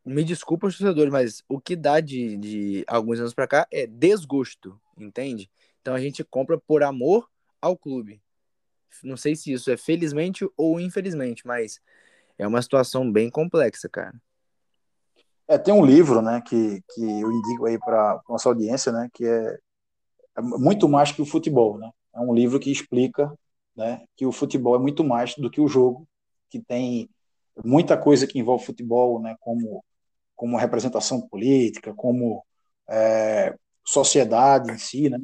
me 0.04 0.24
desculpa 0.24 0.66
os 0.66 0.78
torcedores, 0.78 1.12
mas 1.12 1.42
o 1.46 1.60
que 1.60 1.76
dá 1.76 2.00
de, 2.00 2.38
de 2.38 2.84
alguns 2.86 3.20
anos 3.20 3.34
para 3.34 3.46
cá 3.46 3.66
é 3.70 3.86
desgosto, 3.86 4.80
entende? 4.98 5.50
Então 5.80 5.94
a 5.94 6.00
gente 6.00 6.22
compra 6.24 6.58
por 6.58 6.82
amor 6.82 7.28
ao 7.60 7.76
clube. 7.76 8.22
Não 9.02 9.16
sei 9.16 9.36
se 9.36 9.52
isso 9.52 9.70
é 9.70 9.76
felizmente 9.76 10.48
ou 10.56 10.80
infelizmente, 10.80 11.46
mas 11.46 11.80
é 12.38 12.46
uma 12.46 12.60
situação 12.60 13.10
bem 13.10 13.30
complexa, 13.30 13.88
cara. 13.88 14.20
É, 15.46 15.58
tem 15.58 15.74
um 15.74 15.84
livro, 15.84 16.22
né, 16.22 16.40
que, 16.46 16.80
que 16.94 17.02
eu 17.02 17.30
indico 17.30 17.66
aí 17.66 17.78
para 17.78 18.20
nossa 18.28 18.48
audiência, 18.48 18.92
né, 18.92 19.08
que 19.12 19.24
é, 19.24 19.58
é 20.36 20.40
muito 20.40 20.88
mais 20.88 21.10
que 21.10 21.20
o 21.20 21.26
futebol, 21.26 21.76
né? 21.76 21.90
É 22.14 22.20
um 22.20 22.32
livro 22.32 22.60
que 22.60 22.70
explica 22.70 23.32
né, 23.76 24.04
que 24.16 24.26
o 24.26 24.32
futebol 24.32 24.76
é 24.76 24.78
muito 24.78 25.02
mais 25.02 25.34
do 25.34 25.50
que 25.50 25.60
o 25.60 25.68
jogo, 25.68 26.06
que 26.48 26.60
tem 26.60 27.08
muita 27.64 27.96
coisa 27.96 28.26
que 28.26 28.38
envolve 28.38 28.64
futebol, 28.64 29.20
né, 29.20 29.36
como, 29.40 29.84
como 30.36 30.56
representação 30.56 31.20
política, 31.20 31.94
como 31.94 32.44
é, 32.88 33.54
sociedade 33.84 34.70
em 34.70 34.78
si, 34.78 35.08
né, 35.08 35.18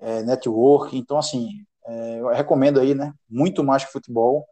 é, 0.00 0.22
network. 0.22 0.96
Então, 0.96 1.18
assim, 1.18 1.64
é, 1.86 2.20
eu 2.20 2.28
recomendo 2.28 2.80
aí, 2.80 2.94
né, 2.94 3.12
muito 3.28 3.62
mais 3.62 3.84
que 3.84 3.92
futebol. 3.92 4.46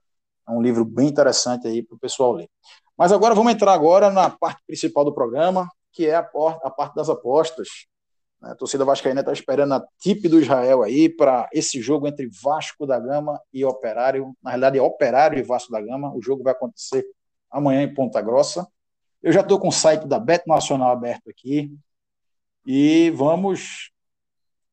É 0.47 0.51
um 0.53 0.63
livro 0.63 0.85
bem 0.85 1.09
interessante 1.09 1.67
aí 1.67 1.83
para 1.83 1.97
o 1.97 1.99
pessoal 1.99 2.33
ler. 2.33 2.49
Mas 2.97 3.13
agora 3.13 3.35
vamos 3.35 3.53
entrar 3.53 3.73
agora 3.73 4.11
na 4.11 4.31
parte 4.31 4.63
principal 4.67 5.05
do 5.05 5.15
programa, 5.15 5.69
que 5.93 6.07
é 6.07 6.15
a, 6.15 6.21
a 6.63 6.71
parte 6.71 6.95
das 6.95 7.09
apostas. 7.09 7.69
A 8.41 8.55
torcida 8.55 8.85
vascaína 8.85 9.21
está 9.21 9.33
esperando 9.33 9.75
a 9.75 9.85
tip 9.99 10.29
do 10.29 10.41
Israel 10.41 10.83
aí 10.83 11.09
para 11.09 11.49
esse 11.53 11.81
jogo 11.83 12.07
entre 12.07 12.29
Vasco 12.43 12.87
da 12.87 12.99
Gama 12.99 13.41
e 13.53 13.65
Operário. 13.65 14.35
Na 14.43 14.51
realidade, 14.51 14.79
é 14.79 14.83
Operário 14.83 15.39
e 15.39 15.43
Vasco 15.43 15.73
da 15.73 15.81
Gama. 15.81 16.15
O 16.15 16.23
jogo 16.23 16.45
vai 16.45 16.53
acontecer 16.53 17.05
amanhã 17.51 17.83
em 17.83 17.93
Ponta 17.93 18.21
Grossa. 18.21 18.67
Eu 19.23 19.33
já 19.33 19.41
estou 19.41 19.59
com 19.59 19.69
o 19.69 19.73
site 19.73 20.07
da 20.07 20.21
Beto 20.21 20.49
Nacional 20.49 20.91
aberto 20.91 21.29
aqui. 21.29 21.73
E 22.65 23.11
vamos 23.11 23.91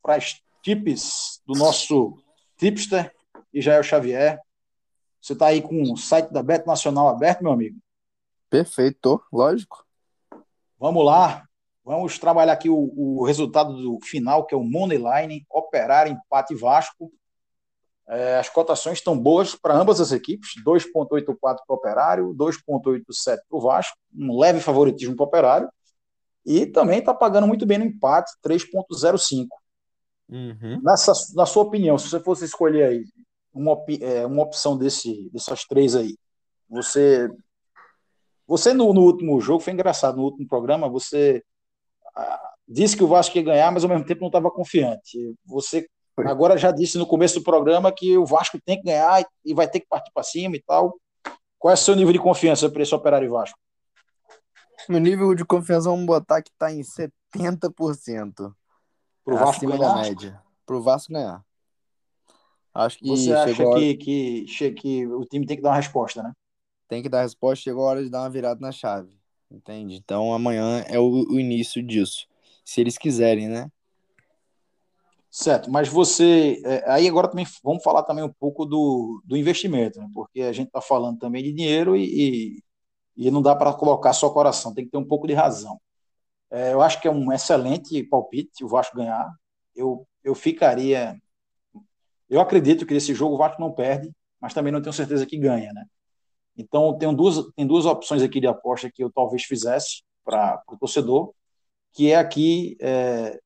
para 0.01 0.15
as 0.15 0.39
tips 0.65 1.41
do 1.45 1.53
nosso 1.53 2.17
tipster, 2.57 3.13
Israel 3.53 3.83
Xavier. 3.83 4.39
Você 5.21 5.33
está 5.33 5.47
aí 5.47 5.61
com 5.61 5.79
o 5.83 5.95
site 5.95 6.33
da 6.33 6.41
Beto 6.41 6.65
Nacional 6.65 7.07
aberto, 7.07 7.43
meu 7.43 7.51
amigo? 7.51 7.77
Perfeito, 8.49 9.21
lógico. 9.31 9.85
Vamos 10.79 11.05
lá. 11.05 11.45
Vamos 11.83 12.17
trabalhar 12.17 12.53
aqui 12.53 12.67
o, 12.67 12.91
o 12.97 13.23
resultado 13.25 13.75
do 13.75 13.99
final, 14.03 14.43
que 14.47 14.55
é 14.55 14.57
o 14.57 14.63
Moneyline, 14.63 15.45
Operar, 15.51 16.07
Empate 16.07 16.55
Vasco. 16.55 17.13
É, 18.09 18.39
as 18.39 18.49
cotações 18.49 18.97
estão 18.97 19.15
boas 19.15 19.53
para 19.53 19.75
ambas 19.75 20.01
as 20.01 20.11
equipes, 20.11 20.53
2,84 20.65 21.37
para 21.37 21.63
o 21.69 21.73
Operário, 21.75 22.35
2,87 22.35 23.37
para 23.47 23.57
o 23.57 23.61
Vasco, 23.61 23.95
um 24.15 24.39
leve 24.39 24.59
favoritismo 24.59 25.15
para 25.15 25.23
o 25.23 25.27
Operário, 25.27 25.69
e 26.43 26.65
também 26.65 26.99
está 26.99 27.13
pagando 27.13 27.47
muito 27.47 27.67
bem 27.67 27.77
no 27.77 27.85
empate, 27.85 28.31
3,05. 28.43 29.47
Uhum. 30.29 30.81
Nessa, 30.81 31.13
na 31.35 31.45
sua 31.45 31.63
opinião, 31.63 31.97
se 31.97 32.09
você 32.09 32.19
fosse 32.19 32.45
escolher 32.45 32.85
aí 32.85 33.05
uma, 33.53 33.77
é, 34.01 34.25
uma 34.25 34.43
opção 34.43 34.77
desse, 34.77 35.29
dessas 35.31 35.65
três 35.65 35.95
aí, 35.95 36.17
você 36.69 37.29
você 38.47 38.73
no, 38.73 38.93
no, 38.93 39.01
último 39.01 39.41
jogo 39.41 39.59
foi 39.59 39.73
engraçado, 39.73 40.17
no 40.17 40.23
último 40.23 40.47
programa 40.47 40.87
você 40.87 41.43
disse 42.67 42.95
que 42.95 43.03
o 43.03 43.07
Vasco 43.07 43.37
ia 43.37 43.43
ganhar, 43.43 43.71
mas 43.71 43.83
ao 43.83 43.89
mesmo 43.89 44.05
tempo 44.05 44.21
não 44.21 44.27
estava 44.27 44.51
confiante. 44.51 45.35
Você 45.45 45.87
agora 46.17 46.57
já 46.57 46.71
disse 46.71 46.97
no 46.97 47.05
começo 47.05 47.35
do 47.35 47.43
programa 47.43 47.91
que 47.91 48.17
o 48.17 48.25
Vasco 48.25 48.59
tem 48.63 48.77
que 48.77 48.83
ganhar 48.83 49.23
e 49.43 49.53
vai 49.53 49.67
ter 49.67 49.79
que 49.79 49.87
partir 49.87 50.11
para 50.13 50.23
cima 50.23 50.55
e 50.55 50.61
tal. 50.61 50.95
Qual 51.57 51.71
é 51.71 51.73
o 51.73 51.77
seu 51.77 51.95
nível 51.95 52.13
de 52.13 52.19
confiança 52.19 52.69
para 52.69 52.83
esse 52.83 52.93
Operário 52.93 53.31
Vasco? 53.31 53.57
Meu 54.87 54.99
nível 54.99 55.33
de 55.33 55.43
confiança, 55.43 55.89
vamos 55.89 56.05
botar 56.05 56.41
que 56.41 56.51
está 56.51 56.71
em 56.71 56.81
70%. 56.81 58.53
Para 59.25 59.33
o 59.33 59.37
Vasco 59.37 59.65
ganhar? 59.65 59.79
da 59.79 60.01
média. 60.01 60.43
Para 60.65 60.77
o 60.77 60.81
Vasco 60.81 61.11
ganhar. 61.11 61.43
Acho 62.73 62.99
que 62.99 63.07
Você 63.07 63.33
acha 63.33 63.67
hora... 63.67 63.79
que, 63.79 63.95
que, 63.95 64.71
que 64.73 65.07
o 65.07 65.25
time 65.25 65.45
tem 65.45 65.57
que 65.57 65.63
dar 65.63 65.69
uma 65.69 65.77
resposta, 65.77 66.21
né? 66.21 66.31
Tem 66.87 67.01
que 67.01 67.09
dar 67.09 67.23
resposta, 67.23 67.63
chegou 67.63 67.85
a 67.85 67.89
hora 67.89 68.03
de 68.03 68.09
dar 68.09 68.21
uma 68.21 68.29
virada 68.29 68.59
na 68.61 68.71
chave. 68.71 69.17
Entende? 69.49 69.95
Então 69.95 70.33
amanhã 70.33 70.83
é 70.87 70.99
o, 70.99 71.25
o 71.29 71.39
início 71.39 71.81
disso. 71.81 72.27
Se 72.63 72.81
eles 72.81 72.97
quiserem, 72.97 73.47
né? 73.47 73.71
Certo, 75.31 75.69
mas 75.69 75.87
você. 75.87 76.61
É, 76.63 76.91
aí 76.91 77.07
agora 77.07 77.27
também 77.27 77.45
vamos 77.63 77.83
falar 77.83 78.03
também 78.03 78.23
um 78.23 78.31
pouco 78.31 78.65
do, 78.65 79.21
do 79.25 79.35
investimento, 79.35 79.99
né? 79.99 80.07
porque 80.13 80.41
a 80.41 80.53
gente 80.53 80.67
está 80.67 80.79
falando 80.79 81.19
também 81.19 81.43
de 81.43 81.51
dinheiro 81.51 81.95
e, 81.95 82.05
e, 83.17 83.27
e 83.27 83.31
não 83.31 83.41
dá 83.41 83.53
para 83.55 83.73
colocar 83.73 84.13
só 84.13 84.29
coração, 84.29 84.73
tem 84.73 84.85
que 84.85 84.91
ter 84.91 84.97
um 84.97 85.05
pouco 85.05 85.27
de 85.27 85.33
razão. 85.33 85.79
É, 86.55 86.71
eu 86.71 86.81
acho 86.81 87.01
que 87.01 87.07
é 87.07 87.11
um 87.11 87.33
excelente 87.33 88.01
palpite 88.03 88.63
o 88.63 88.67
Vasco 88.69 88.95
ganhar. 88.95 89.29
Eu, 89.75 90.07
eu 90.23 90.33
ficaria. 90.33 91.21
Eu 92.29 92.39
acredito 92.39 92.85
que 92.85 92.93
nesse 92.93 93.13
jogo 93.13 93.35
o 93.35 93.37
Vasco 93.37 93.59
não 93.59 93.73
perde, 93.73 94.09
mas 94.39 94.53
também 94.53 94.71
não 94.71 94.81
tenho 94.81 94.93
certeza 94.93 95.25
que 95.25 95.37
ganha, 95.37 95.73
né? 95.73 95.85
Então, 96.57 96.97
tem 96.97 97.13
duas, 97.13 97.45
tem 97.57 97.67
duas 97.67 97.85
opções 97.85 98.21
aqui 98.23 98.39
de 98.39 98.47
aposta 98.47 98.89
que 98.89 99.03
eu 99.03 99.11
talvez 99.11 99.43
fizesse 99.43 100.01
para 100.23 100.63
o 100.69 100.77
torcedor, 100.77 101.33
que 101.91 102.09
é 102.09 102.15
aqui, 102.15 102.77
é, 102.79 103.37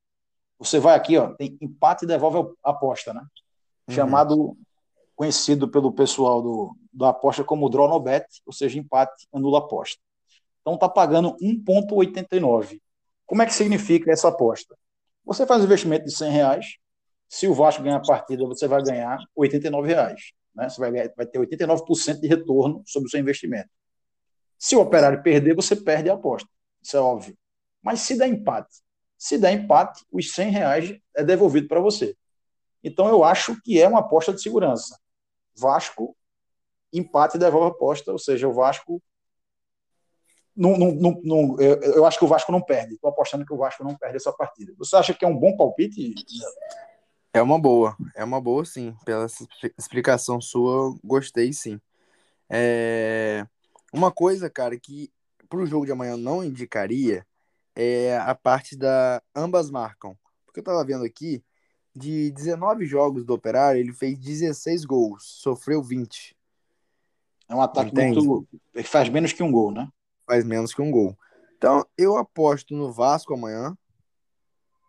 você 0.56 0.78
vai 0.78 0.94
aqui, 0.94 1.18
ó, 1.18 1.34
tem 1.34 1.58
empate 1.60 2.04
e 2.04 2.08
devolve 2.08 2.54
a 2.62 2.70
aposta, 2.70 3.12
né? 3.12 3.22
Uhum. 3.88 3.94
Chamado, 3.96 4.56
conhecido 5.16 5.68
pelo 5.68 5.92
pessoal 5.92 6.40
do, 6.40 6.76
do 6.92 7.04
aposta 7.04 7.42
como 7.42 7.68
draw 7.68 7.88
no 7.88 7.98
bet, 7.98 8.24
ou 8.46 8.52
seja, 8.52 8.78
empate 8.78 9.26
anula 9.32 9.58
aposta. 9.58 10.00
Então, 10.60 10.78
tá 10.78 10.88
pagando 10.88 11.36
1,89. 11.42 12.80
Como 13.30 13.42
é 13.42 13.46
que 13.46 13.54
significa 13.54 14.10
essa 14.10 14.26
aposta? 14.26 14.76
Você 15.24 15.46
faz 15.46 15.60
um 15.60 15.64
investimento 15.64 16.04
de 16.04 16.10
100 16.10 16.32
reais, 16.32 16.66
se 17.28 17.46
o 17.46 17.54
Vasco 17.54 17.80
ganhar 17.80 17.98
a 17.98 18.02
partida, 18.02 18.44
você 18.44 18.66
vai 18.66 18.82
ganhar 18.82 19.20
89 19.36 19.86
reais. 19.86 20.32
Né? 20.52 20.68
Você 20.68 20.80
vai, 20.80 20.90
vai 21.10 21.26
ter 21.26 21.38
89% 21.38 22.18
de 22.18 22.26
retorno 22.26 22.82
sobre 22.84 23.06
o 23.06 23.08
seu 23.08 23.20
investimento. 23.20 23.70
Se 24.58 24.74
o 24.74 24.80
operário 24.80 25.22
perder, 25.22 25.54
você 25.54 25.76
perde 25.76 26.10
a 26.10 26.14
aposta. 26.14 26.48
Isso 26.82 26.96
é 26.96 27.00
óbvio. 27.00 27.38
Mas 27.80 28.00
se 28.00 28.18
der 28.18 28.26
empate, 28.26 28.82
se 29.16 29.38
der 29.38 29.52
empate, 29.52 30.04
os 30.10 30.32
100 30.32 30.50
reais 30.50 30.98
é 31.14 31.22
devolvido 31.22 31.68
para 31.68 31.78
você. 31.78 32.16
Então 32.82 33.08
eu 33.08 33.22
acho 33.22 33.62
que 33.62 33.80
é 33.80 33.86
uma 33.86 34.00
aposta 34.00 34.34
de 34.34 34.42
segurança. 34.42 34.98
Vasco, 35.56 36.16
empate 36.92 37.38
devolve 37.38 37.68
a 37.68 37.70
aposta, 37.70 38.10
ou 38.10 38.18
seja, 38.18 38.48
o 38.48 38.52
Vasco. 38.52 39.00
Não, 40.60 40.76
não, 40.76 41.20
não, 41.24 41.58
eu, 41.58 41.80
eu, 41.80 42.04
acho 42.04 42.18
que 42.18 42.24
o 42.26 42.28
Vasco 42.28 42.52
não 42.52 42.60
perde. 42.60 42.92
Estou 42.92 43.08
apostando 43.08 43.46
que 43.46 43.52
o 43.54 43.56
Vasco 43.56 43.82
não 43.82 43.96
perde 43.96 44.16
essa 44.16 44.30
partida. 44.30 44.74
Você 44.76 44.94
acha 44.94 45.14
que 45.14 45.24
é 45.24 45.28
um 45.28 45.34
bom 45.34 45.56
palpite? 45.56 46.14
É 47.32 47.40
uma 47.40 47.58
boa, 47.58 47.96
é 48.14 48.22
uma 48.22 48.38
boa 48.42 48.62
sim. 48.66 48.94
Pela 49.02 49.26
explicação 49.78 50.38
sua, 50.38 50.94
gostei 51.02 51.50
sim. 51.54 51.80
É... 52.50 53.46
Uma 53.90 54.12
coisa, 54.12 54.50
cara, 54.50 54.78
que 54.78 55.10
pro 55.48 55.64
jogo 55.64 55.86
de 55.86 55.92
amanhã 55.92 56.12
eu 56.12 56.18
não 56.18 56.44
indicaria 56.44 57.26
é 57.74 58.18
a 58.18 58.34
parte 58.34 58.76
da 58.76 59.22
ambas 59.34 59.70
marcam. 59.70 60.14
Porque 60.44 60.60
eu 60.60 60.64
tava 60.64 60.84
vendo 60.84 61.04
aqui, 61.06 61.42
de 61.96 62.30
19 62.32 62.84
jogos 62.84 63.24
do 63.24 63.32
Operário, 63.32 63.80
ele 63.80 63.94
fez 63.94 64.18
16 64.18 64.84
gols, 64.84 65.22
sofreu 65.40 65.82
20. 65.82 66.36
É 67.48 67.54
um 67.54 67.62
ataque 67.62 67.92
Entende? 67.92 68.20
muito. 68.20 68.46
Ele 68.74 68.84
faz 68.84 69.08
menos 69.08 69.32
que 69.32 69.42
um 69.42 69.50
gol, 69.50 69.72
né? 69.72 69.88
Faz 70.30 70.44
menos 70.44 70.72
que 70.72 70.80
um 70.80 70.92
gol. 70.92 71.18
Então, 71.56 71.84
eu 71.98 72.16
aposto 72.16 72.72
no 72.72 72.92
Vasco 72.92 73.34
amanhã. 73.34 73.76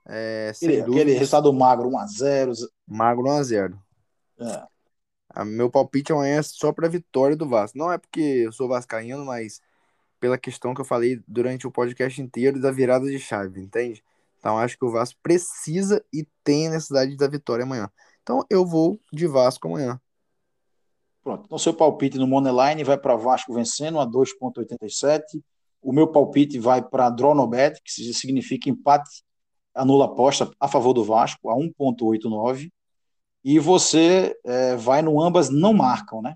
É, 0.08 0.52
aquele, 0.56 0.82
aquele 0.82 1.14
resultado 1.14 1.52
magro, 1.52 1.89
1x0. 1.89 2.54
Magro 2.88 3.24
1x0. 3.24 3.76
É. 4.39 4.64
A 5.30 5.44
meu 5.44 5.68
palpite 5.68 6.12
amanhã 6.12 6.38
é 6.38 6.44
só 6.44 6.72
para 6.72 6.88
vitória 6.88 7.36
do 7.36 7.50
Vasco. 7.50 7.76
Não 7.76 7.92
é 7.92 7.98
porque 7.98 8.20
eu 8.20 8.52
sou 8.52 8.68
vascaíno, 8.68 9.26
mas 9.26 9.62
pela 10.20 10.38
questão 10.38 10.76
que 10.76 10.82
eu 10.82 10.86
falei 10.86 11.20
durante 11.28 11.66
o 11.66 11.72
podcast 11.72 12.22
inteiro 12.22 12.62
da 12.62 12.70
virada 12.70 13.08
de 13.08 13.18
chave, 13.18 13.60
entende? 13.60 14.04
Então 14.38 14.60
acho 14.60 14.78
que 14.78 14.86
o 14.86 14.92
Vasco 14.92 15.20
precisa 15.24 16.06
e 16.14 16.24
tem 16.44 16.68
a 16.68 16.72
necessidade 16.72 17.18
da 17.18 17.28
vitória 17.28 17.64
amanhã. 17.64 17.89
Então 18.22 18.46
eu 18.48 18.64
vou 18.64 19.02
de 19.12 19.26
Vasco 19.26 19.68
amanhã. 19.68 20.00
Pronto. 21.24 21.46
Então 21.46 21.58
seu 21.58 21.74
palpite 21.74 22.18
no 22.18 22.28
Moneyline 22.28 22.84
vai 22.84 22.98
para 22.98 23.16
Vasco 23.16 23.54
vencendo 23.54 24.00
a 24.00 24.08
2.87 24.08 25.42
O 25.82 25.94
meu 25.94 26.08
palpite 26.08 26.58
vai 26.60 26.82
para 26.82 27.10
Dronobet, 27.10 27.80
que 27.84 27.92
significa 28.14 28.70
empate, 28.70 29.24
anula 29.74 30.06
aposta 30.06 30.52
a 30.60 30.68
favor 30.68 30.94
do 30.94 31.04
Vasco, 31.04 31.50
a 31.50 31.56
1,89. 31.56 32.72
E 33.44 33.60
você 33.60 34.36
é, 34.44 34.76
vai 34.76 35.02
no 35.02 35.22
ambas 35.22 35.50
não 35.50 35.74
marcam, 35.74 36.22
né? 36.22 36.36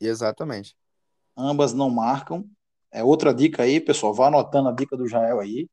Exatamente. 0.00 0.76
Ambas 1.36 1.72
não 1.72 1.90
marcam. 1.90 2.44
É 2.90 3.02
outra 3.02 3.32
dica 3.32 3.62
aí, 3.62 3.80
pessoal. 3.80 4.12
Vá 4.12 4.28
anotando 4.28 4.68
a 4.68 4.72
dica 4.72 4.96
do 4.96 5.08
Jael 5.08 5.40
aí. 5.40 5.68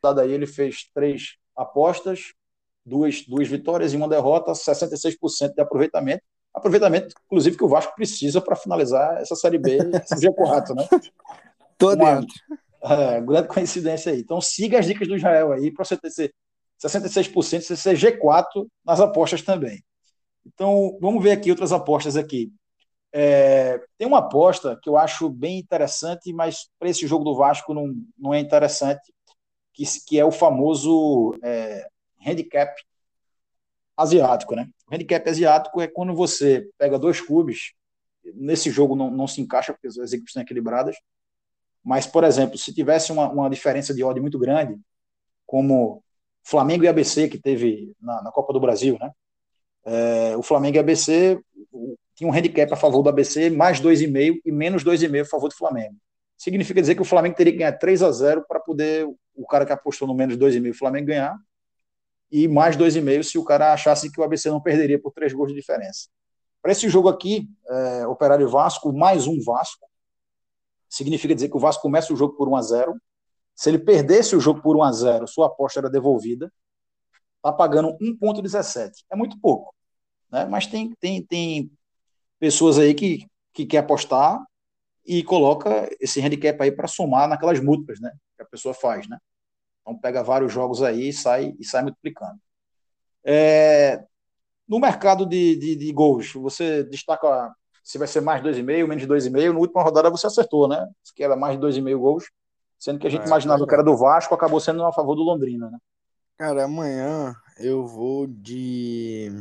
Daí 0.00 0.30
ele 0.30 0.46
fez 0.46 0.88
três 0.94 1.36
apostas, 1.56 2.32
duas, 2.84 3.22
duas 3.26 3.48
vitórias 3.48 3.92
e 3.92 3.96
uma 3.96 4.08
derrota, 4.08 4.52
66% 4.52 5.54
de 5.54 5.60
aproveitamento. 5.60 6.22
Aproveitamento, 6.58 7.14
inclusive, 7.26 7.56
que 7.56 7.64
o 7.64 7.68
Vasco 7.68 7.94
precisa 7.94 8.40
para 8.40 8.56
finalizar 8.56 9.16
essa 9.18 9.34
Série 9.34 9.58
B, 9.58 9.78
esse 10.04 10.26
G4, 10.26 10.74
né? 10.74 10.88
Tô 11.76 11.94
uma, 11.94 12.16
dentro. 12.16 12.34
É, 12.82 13.20
grande 13.20 13.48
coincidência 13.48 14.12
aí. 14.12 14.20
Então 14.20 14.40
siga 14.40 14.78
as 14.78 14.86
dicas 14.86 15.08
do 15.08 15.16
Israel 15.16 15.52
aí 15.52 15.70
para 15.70 15.84
você 15.84 15.96
ter 15.96 16.32
66%, 16.80 17.60
você 17.60 17.76
ser 17.76 17.96
G4 17.96 18.66
nas 18.84 19.00
apostas 19.00 19.42
também. 19.42 19.82
Então, 20.46 20.96
vamos 21.00 21.22
ver 21.22 21.32
aqui 21.32 21.50
outras 21.50 21.72
apostas 21.72 22.16
aqui. 22.16 22.52
É, 23.12 23.80
tem 23.96 24.06
uma 24.06 24.18
aposta 24.18 24.78
que 24.82 24.88
eu 24.88 24.96
acho 24.96 25.28
bem 25.28 25.58
interessante, 25.58 26.32
mas 26.32 26.68
para 26.78 26.88
esse 26.88 27.06
jogo 27.06 27.24
do 27.24 27.34
Vasco 27.34 27.74
não, 27.74 27.94
não 28.16 28.32
é 28.32 28.40
interessante, 28.40 29.12
que, 29.74 29.84
que 30.06 30.18
é 30.18 30.24
o 30.24 30.30
famoso 30.30 31.34
é, 31.42 31.86
handicap 32.24 32.72
asiático, 33.96 34.54
né? 34.54 34.68
O 34.90 34.94
handicap 34.94 35.28
asiático 35.28 35.80
é 35.80 35.86
quando 35.86 36.14
você 36.14 36.68
pega 36.78 36.98
dois 36.98 37.20
clubes, 37.20 37.72
nesse 38.34 38.70
jogo 38.70 38.96
não, 38.96 39.10
não 39.10 39.26
se 39.26 39.40
encaixa 39.40 39.72
porque 39.72 39.88
as 39.88 40.12
equipes 40.12 40.32
são 40.32 40.42
equilibradas, 40.42 40.96
mas, 41.84 42.06
por 42.06 42.24
exemplo, 42.24 42.58
se 42.58 42.74
tivesse 42.74 43.12
uma, 43.12 43.30
uma 43.30 43.50
diferença 43.50 43.94
de 43.94 44.02
ordem 44.02 44.20
muito 44.20 44.38
grande, 44.38 44.78
como 45.46 46.02
Flamengo 46.42 46.84
e 46.84 46.88
ABC 46.88 47.28
que 47.28 47.38
teve 47.38 47.92
na, 48.00 48.22
na 48.22 48.32
Copa 48.32 48.52
do 48.52 48.60
Brasil, 48.60 48.98
né? 49.00 49.12
É, 49.84 50.36
o 50.36 50.42
Flamengo 50.42 50.76
e 50.76 50.78
ABC 50.78 51.40
tinha 52.14 52.28
um 52.28 52.32
handicap 52.32 52.70
a 52.72 52.76
favor 52.76 53.02
do 53.02 53.08
ABC, 53.08 53.48
mais 53.48 53.80
2,5 53.80 54.40
e 54.44 54.52
menos 54.52 54.84
2,5 54.84 55.22
a 55.22 55.24
favor 55.24 55.48
do 55.48 55.54
Flamengo. 55.54 55.96
Significa 56.36 56.80
dizer 56.80 56.94
que 56.94 57.02
o 57.02 57.06
Flamengo 57.06 57.36
teria 57.36 57.52
que 57.52 57.58
ganhar 57.58 57.72
3 57.72 58.02
a 58.02 58.10
0 58.10 58.44
para 58.46 58.60
poder 58.60 59.06
o 59.34 59.46
cara 59.46 59.64
que 59.64 59.72
apostou 59.72 60.06
no 60.06 60.14
menos 60.14 60.36
2,5 60.36 60.70
o 60.70 60.74
Flamengo 60.74 61.06
ganhar 61.06 61.38
e 62.30 62.46
mais 62.46 62.76
2,5 62.76 63.22
se 63.22 63.38
o 63.38 63.44
cara 63.44 63.72
achasse 63.72 64.10
que 64.10 64.20
o 64.20 64.24
ABC 64.24 64.50
não 64.50 64.60
perderia 64.60 65.00
por 65.00 65.12
três 65.12 65.32
gols 65.32 65.48
de 65.48 65.54
diferença. 65.54 66.08
Para 66.60 66.72
esse 66.72 66.88
jogo 66.88 67.08
aqui, 67.08 67.48
é, 67.68 68.06
Operário 68.06 68.48
Vasco, 68.48 68.92
mais 68.92 69.26
um 69.26 69.40
Vasco, 69.42 69.88
significa 70.88 71.34
dizer 71.34 71.48
que 71.48 71.56
o 71.56 71.60
Vasco 71.60 71.82
começa 71.82 72.12
o 72.12 72.16
jogo 72.16 72.34
por 72.34 72.48
1 72.48 72.56
a 72.56 72.62
0 72.62 73.00
Se 73.54 73.70
ele 73.70 73.78
perdesse 73.78 74.34
o 74.34 74.40
jogo 74.40 74.60
por 74.60 74.76
1 74.76 74.82
a 74.82 74.92
0 74.92 75.28
sua 75.28 75.46
aposta 75.46 75.80
era 75.80 75.90
devolvida. 75.90 76.52
Está 77.36 77.52
pagando 77.52 77.96
1,17. 77.98 79.04
É 79.10 79.16
muito 79.16 79.38
pouco. 79.40 79.74
Né? 80.30 80.44
Mas 80.46 80.66
tem, 80.66 80.92
tem, 81.00 81.24
tem 81.24 81.70
pessoas 82.38 82.78
aí 82.78 82.94
que, 82.94 83.26
que 83.52 83.64
quer 83.64 83.78
apostar 83.78 84.40
e 85.06 85.22
coloca 85.22 85.88
esse 86.00 86.20
handicap 86.20 86.60
aí 86.62 86.72
para 86.72 86.88
somar 86.88 87.28
naquelas 87.28 87.60
múltiplas 87.60 88.00
né? 88.00 88.12
que 88.36 88.42
a 88.42 88.46
pessoa 88.46 88.74
faz. 88.74 89.08
Né? 89.08 89.18
Então 89.88 89.96
pega 89.98 90.22
vários 90.22 90.52
jogos 90.52 90.82
aí 90.82 91.08
e 91.08 91.12
sai, 91.14 91.54
e 91.58 91.64
sai 91.64 91.82
multiplicando. 91.82 92.38
É, 93.24 94.04
no 94.68 94.78
mercado 94.78 95.24
de, 95.24 95.56
de, 95.56 95.76
de, 95.76 95.92
gols, 95.92 96.34
você 96.34 96.84
destaca 96.84 97.50
se 97.82 97.96
vai 97.96 98.06
ser 98.06 98.20
mais 98.20 98.42
2,5, 98.42 98.86
menos 98.86 99.06
2,5. 99.06 99.52
Na 99.52 99.58
última 99.58 99.82
rodada 99.82 100.10
você 100.10 100.26
acertou, 100.26 100.68
né? 100.68 100.86
Que 101.14 101.24
era 101.24 101.34
mais 101.34 101.58
de 101.58 101.66
2,5 101.66 101.98
gols, 101.98 102.24
sendo 102.78 102.98
que 102.98 103.06
a 103.06 103.10
gente 103.10 103.22
é, 103.22 103.26
imaginava 103.26 103.64
é. 103.64 103.66
que 103.66 103.72
era 103.72 103.82
do 103.82 103.96
Vasco, 103.96 104.34
acabou 104.34 104.60
sendo 104.60 104.84
a 104.84 104.92
favor 104.92 105.14
do 105.14 105.22
Londrina, 105.22 105.70
né? 105.70 105.78
Cara, 106.36 106.66
amanhã 106.66 107.34
eu 107.58 107.86
vou 107.86 108.26
de. 108.26 109.32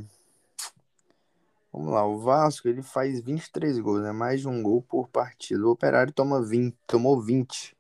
Vamos 1.74 1.92
lá, 1.92 2.08
o 2.08 2.20
Vasco 2.20 2.70
ele 2.70 2.82
faz 2.82 3.22
23 3.22 3.80
gols, 3.80 4.02
né? 4.02 4.14
Mais 4.14 4.40
de 4.40 4.48
um 4.48 4.64
gol 4.64 4.82
por 4.82 5.10
partida. 5.10 5.68
O 5.68 5.72
Operário 5.72 6.14
toma 6.14 6.42
20, 6.42 6.74
tomou 6.88 7.22
20 7.22 7.77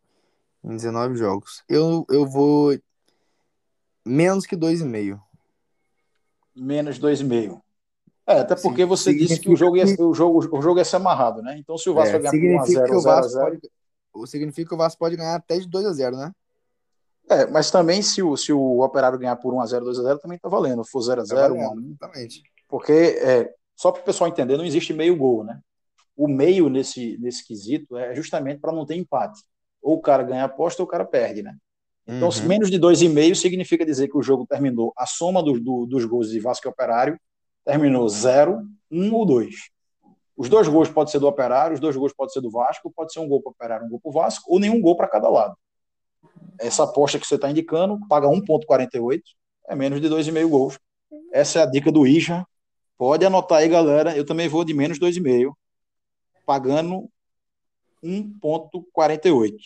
em 0.67 0.75
19 0.75 1.15
jogos. 1.15 1.63
Eu, 1.67 2.05
eu 2.09 2.25
vou 2.25 2.77
menos 4.05 4.45
que 4.45 4.55
2,5. 4.55 5.19
Menos 6.55 6.99
2,5. 6.99 7.61
É, 8.25 8.39
até 8.39 8.55
porque 8.55 8.81
Sim, 8.81 8.87
você 8.87 9.13
disse 9.13 9.39
que 9.39 9.49
o 9.49 9.55
jogo, 9.55 9.77
ia, 9.77 9.85
o, 9.85 10.13
jogo, 10.13 10.57
o 10.57 10.61
jogo 10.61 10.79
ia 10.79 10.85
ser 10.85 10.97
amarrado, 10.97 11.41
né? 11.41 11.57
Então, 11.57 11.77
se 11.77 11.89
o 11.89 11.93
Vasco 11.93 12.17
é, 12.17 12.19
ganhar 12.19 12.33
1x0, 12.33 12.87
0x0. 12.89 14.27
Significa 14.27 14.69
que 14.69 14.75
o 14.75 14.77
Vasco 14.77 14.99
pode 14.99 15.15
ganhar 15.15 15.35
até 15.35 15.57
de 15.57 15.69
2x0, 15.69 16.17
né? 16.17 16.31
É, 17.29 17.45
mas 17.45 17.71
também 17.71 18.01
se 18.01 18.21
o, 18.21 18.35
se 18.35 18.51
o 18.51 18.81
Operário 18.81 19.17
ganhar 19.17 19.35
por 19.37 19.53
1x0, 19.53 19.81
2x0, 19.81 20.19
também 20.19 20.39
tá 20.39 20.49
valendo. 20.49 20.83
For 20.83 20.99
0x0, 20.99 21.27
tá 21.27 21.49
1x1. 21.49 21.85
Exatamente. 21.85 22.43
Porque, 22.67 22.91
é, 22.91 23.53
só 23.75 23.91
para 23.91 24.01
o 24.01 24.05
pessoal 24.05 24.29
entender, 24.29 24.57
não 24.57 24.65
existe 24.65 24.93
meio 24.93 25.15
gol, 25.15 25.45
né? 25.45 25.61
O 26.15 26.27
meio 26.27 26.67
nesse, 26.67 27.17
nesse 27.19 27.45
quesito 27.45 27.95
é 27.95 28.13
justamente 28.13 28.59
para 28.59 28.73
não 28.73 28.85
ter 28.85 28.95
empate 28.95 29.41
ou 29.81 29.95
o 29.95 30.01
cara 30.01 30.23
ganha 30.23 30.43
a 30.43 30.45
aposta 30.45 30.81
ou 30.81 30.87
o 30.87 30.89
cara 30.89 31.05
perde, 31.05 31.41
né? 31.41 31.55
Então, 32.07 32.29
uhum. 32.29 32.47
menos 32.47 32.71
de 32.71 32.79
2,5 32.79 33.35
significa 33.35 33.85
dizer 33.85 34.07
que 34.07 34.17
o 34.17 34.21
jogo 34.21 34.45
terminou, 34.47 34.93
a 34.95 35.05
soma 35.05 35.43
do, 35.43 35.59
do, 35.59 35.85
dos 35.85 36.05
gols 36.05 36.29
de 36.29 36.39
Vasco 36.39 36.65
e 36.67 36.69
Operário 36.69 37.19
terminou 37.65 38.07
0, 38.07 38.65
1 38.89 39.03
um 39.03 39.13
ou 39.13 39.25
2. 39.25 39.55
Os 40.37 40.47
dois 40.47 40.67
gols 40.67 40.87
podem 40.87 41.11
ser 41.11 41.19
do 41.19 41.27
Operário, 41.27 41.73
os 41.73 41.79
dois 41.81 41.97
gols 41.97 42.13
podem 42.13 42.31
ser 42.31 42.39
do 42.39 42.49
Vasco, 42.49 42.91
pode 42.95 43.11
ser 43.11 43.19
um 43.19 43.27
gol 43.27 43.41
para 43.41 43.49
o 43.49 43.51
Operário, 43.51 43.85
um 43.85 43.89
gol 43.89 43.99
para 43.99 44.09
o 44.09 44.13
Vasco, 44.13 44.45
ou 44.47 44.59
nenhum 44.59 44.79
gol 44.79 44.95
para 44.95 45.07
cada 45.07 45.27
lado. 45.27 45.57
Essa 46.59 46.83
aposta 46.83 47.19
que 47.19 47.27
você 47.27 47.35
está 47.35 47.49
indicando 47.49 47.99
paga 48.07 48.27
1,48, 48.27 49.21
é 49.67 49.75
menos 49.75 49.99
de 49.99 50.07
2,5 50.07 50.47
gols. 50.47 50.79
Essa 51.33 51.59
é 51.59 51.63
a 51.63 51.65
dica 51.65 51.91
do 51.91 52.07
Ija. 52.07 52.45
Pode 52.97 53.25
anotar 53.25 53.59
aí, 53.59 53.67
galera. 53.67 54.15
Eu 54.15 54.25
também 54.25 54.47
vou 54.47 54.63
de 54.63 54.73
menos 54.73 54.97
2,5, 54.97 55.53
pagando 56.45 57.09
1,48. 58.03 59.57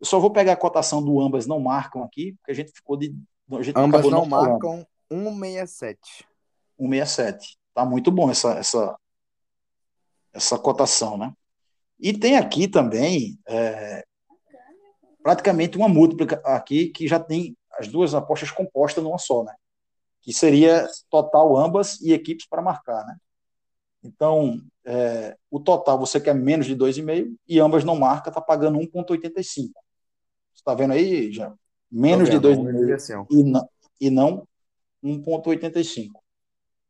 Eu 0.00 0.06
só 0.06 0.18
vou 0.18 0.30
pegar 0.30 0.52
a 0.52 0.56
cotação 0.56 1.02
do 1.02 1.20
ambas 1.20 1.46
não 1.46 1.60
marcam 1.60 2.02
aqui, 2.02 2.32
porque 2.34 2.52
a 2.52 2.54
gente 2.54 2.72
ficou 2.72 2.96
de. 2.96 3.14
Gente 3.60 3.78
ambas 3.78 4.04
não, 4.04 4.10
não 4.10 4.26
marcam 4.26 4.86
1,67. 5.10 5.96
1,67. 6.80 7.56
Tá 7.72 7.84
muito 7.84 8.10
bom 8.10 8.30
essa, 8.30 8.52
essa, 8.54 8.98
essa 10.32 10.58
cotação, 10.58 11.16
né? 11.16 11.32
E 11.98 12.12
tem 12.12 12.36
aqui 12.36 12.68
também 12.68 13.38
é, 13.46 14.04
praticamente 15.22 15.76
uma 15.76 15.88
múltipla 15.88 16.40
aqui 16.44 16.88
que 16.88 17.08
já 17.08 17.18
tem 17.18 17.56
as 17.72 17.88
duas 17.88 18.14
apostas 18.14 18.50
compostas 18.50 19.02
numa 19.02 19.18
só, 19.18 19.42
né? 19.42 19.54
Que 20.20 20.32
seria 20.32 20.86
total 21.10 21.56
ambas 21.56 22.00
e 22.00 22.12
equipes 22.12 22.46
para 22.46 22.62
marcar, 22.62 23.04
né? 23.06 23.16
Então, 24.04 24.60
é, 24.84 25.36
o 25.50 25.58
total 25.58 25.98
você 25.98 26.20
quer 26.20 26.34
menos 26.34 26.66
de 26.66 26.76
2,5 26.76 27.34
e 27.48 27.58
ambas 27.58 27.84
não 27.84 27.96
marca, 27.96 28.28
está 28.28 28.40
pagando 28.40 28.78
1,85 28.78 29.70
está 30.64 30.74
vendo 30.74 30.92
aí, 30.92 31.30
já? 31.30 31.52
Menos 31.90 32.30
de 32.30 32.38
2,5 32.38 33.26
e 33.30 33.42
não, 33.44 33.68
e 34.00 34.10
não 34.10 34.48
1,85. 35.02 36.10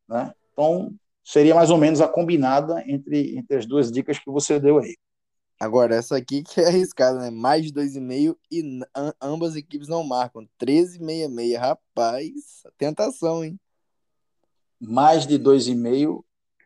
Né? 0.09 0.33
Então, 0.53 0.95
seria 1.23 1.55
mais 1.55 1.71
ou 1.71 1.77
menos 1.77 2.01
a 2.01 2.09
combinada 2.09 2.83
entre, 2.87 3.37
entre 3.37 3.57
as 3.57 3.67
duas 3.67 3.91
dicas 3.91 4.19
que 4.19 4.31
você 4.31 4.61
deu 4.61 4.79
aí. 4.79 4.97
Agora, 5.59 5.97
essa 5.97 6.17
aqui 6.17 6.43
que 6.43 6.61
é 6.61 6.69
arriscada, 6.69 7.19
né? 7.21 7.31
Mais 7.31 7.65
de 7.65 7.73
2,5 7.73 8.37
e 8.51 8.81
ambas 9.21 9.57
equipes 9.57 9.89
não 9.89 10.05
marcam. 10.05 10.47
13,66. 10.61 11.59
Rapaz, 11.59 12.62
tentação, 12.79 13.45
hein? 13.45 13.59
Mais 14.81 15.27
de 15.27 15.39
2,5 15.39 16.25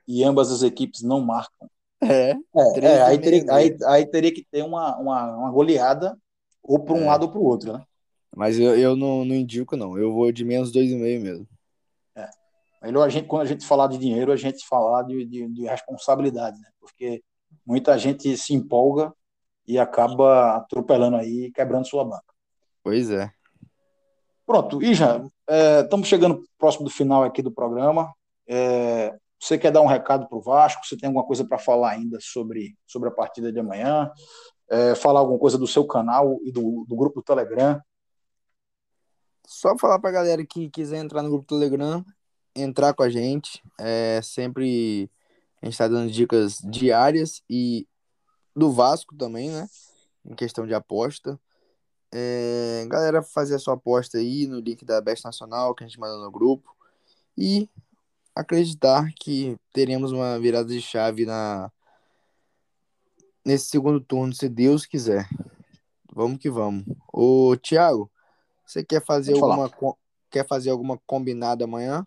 e 0.09 0.24
ambas 0.24 0.50
as 0.50 0.62
equipes 0.62 1.02
não 1.02 1.20
marcam. 1.20 1.70
É. 2.00 2.30
é, 2.30 2.36
é 2.80 3.02
aí, 3.02 3.18
teria, 3.18 3.44
aí, 3.52 3.76
aí, 3.86 4.06
teria 4.06 4.32
que 4.32 4.46
ter 4.50 4.62
uma, 4.64 4.96
uma, 4.96 5.36
uma 5.36 5.50
goleada 5.50 6.16
ou 6.62 6.78
para 6.78 6.94
um 6.94 7.02
é. 7.02 7.06
lado 7.06 7.24
ou 7.24 7.28
para 7.30 7.40
o 7.40 7.44
outro, 7.44 7.72
né? 7.74 7.84
Mas 8.34 8.59
eu, 8.59 8.78
eu 8.78 8.96
não, 8.96 9.24
não 9.24 9.34
indico, 9.34 9.76
não. 9.76 9.98
Eu 9.98 10.12
vou 10.12 10.30
de 10.32 10.44
menos 10.44 10.72
2,5 10.72 11.20
mesmo. 11.20 11.48
É. 12.16 12.28
Melhor 12.82 13.04
a 13.04 13.09
gente, 13.09 13.26
quando 13.26 13.42
a 13.42 13.46
gente 13.46 13.66
falar 13.66 13.88
de 13.88 13.98
dinheiro, 13.98 14.32
a 14.32 14.36
gente 14.36 14.66
falar 14.66 15.02
de, 15.02 15.24
de, 15.26 15.48
de 15.48 15.66
responsabilidade, 15.66 16.59
né? 16.59 16.68
Porque 16.80 17.22
muita 17.66 17.98
gente 17.98 18.36
se 18.36 18.54
empolga 18.54 19.12
e 19.66 19.78
acaba 19.78 20.56
atropelando 20.56 21.16
aí, 21.16 21.50
quebrando 21.52 21.86
sua 21.86 22.04
banca. 22.04 22.32
Pois 22.82 23.11
é. 23.11 23.30
Pronto, 24.46 24.82
e 24.82 24.94
já 24.94 25.22
estamos 25.82 26.06
é, 26.06 26.09
chegando 26.09 26.42
próximo 26.56 26.84
do 26.84 26.90
final 26.90 27.22
aqui 27.22 27.42
do 27.42 27.52
programa. 27.52 28.14
É, 28.46 29.14
você 29.41 29.57
quer 29.57 29.70
dar 29.70 29.80
um 29.80 29.86
recado 29.86 30.28
para 30.28 30.39
o 30.39 30.43
Vasco? 30.43 30.84
Você 30.84 30.97
tem 30.97 31.07
alguma 31.07 31.24
coisa 31.24 31.45
para 31.45 31.59
falar 31.59 31.91
ainda 31.91 32.18
sobre, 32.20 32.76
sobre 32.86 33.09
a 33.09 33.12
partida 33.12 33.53
de 33.53 33.61
amanhã? 33.61 34.11
é, 34.68 34.95
falar 34.95 35.20
alguma 35.20 35.39
coisa 35.39 35.57
do 35.57 35.66
seu 35.66 35.86
canal 35.86 36.39
e 36.45 36.53
do, 36.53 36.84
do 36.86 36.97
grupo 36.97 37.22
Telegram. 37.22 37.80
Só 39.47 39.76
falar 39.78 39.99
para 39.99 40.11
a 40.11 40.12
galera 40.12 40.47
que 40.47 40.68
quiser 40.68 40.99
entrar 40.99 41.22
no 41.22 41.30
grupo 41.30 41.47
Telegram, 41.47 42.05
entrar 42.55 42.93
com 42.93 43.03
a 43.03 43.09
gente. 43.09 43.62
É, 43.80 44.20
sempre 44.22 45.11
a 45.62 45.66
gente 45.66 45.72
está 45.72 45.89
dando 45.89 46.11
dicas 46.11 46.59
diárias 46.59 47.43
e 47.49 47.89
do 48.55 48.70
Vasco 48.70 49.16
também, 49.16 49.51
né? 49.51 49.66
em 50.24 50.34
questão 50.34 50.66
de 50.66 50.74
aposta. 50.74 51.41
É, 52.12 52.84
galera, 52.89 53.22
fazer 53.22 53.55
a 53.55 53.59
sua 53.59 53.74
aposta 53.74 54.18
aí 54.18 54.47
no 54.47 54.61
link 54.61 54.84
da 54.84 55.01
Best 55.01 55.24
Nacional 55.24 55.74
que 55.74 55.84
a 55.84 55.86
gente 55.86 55.99
mandou 55.99 56.22
no 56.22 56.30
grupo. 56.30 56.76
E 57.36 57.68
acreditar 58.39 59.12
que 59.18 59.57
teremos 59.72 60.12
uma 60.12 60.39
virada 60.39 60.68
de 60.68 60.80
chave 60.80 61.26
na 61.26 61.72
nesse 63.45 63.66
segundo 63.66 64.01
turno, 64.01 64.32
se 64.32 64.49
Deus 64.49 64.86
quiser. 64.86 65.28
Vamos 66.12 66.39
que 66.39 66.49
vamos. 66.49 66.84
Ô, 67.12 67.57
Thiago, 67.57 68.11
você 68.64 68.84
quer 68.84 69.05
fazer 69.05 69.32
alguma 69.34 69.70
quer 70.30 70.47
fazer 70.47 70.70
alguma 70.70 70.99
combinada 71.05 71.64
amanhã? 71.64 72.07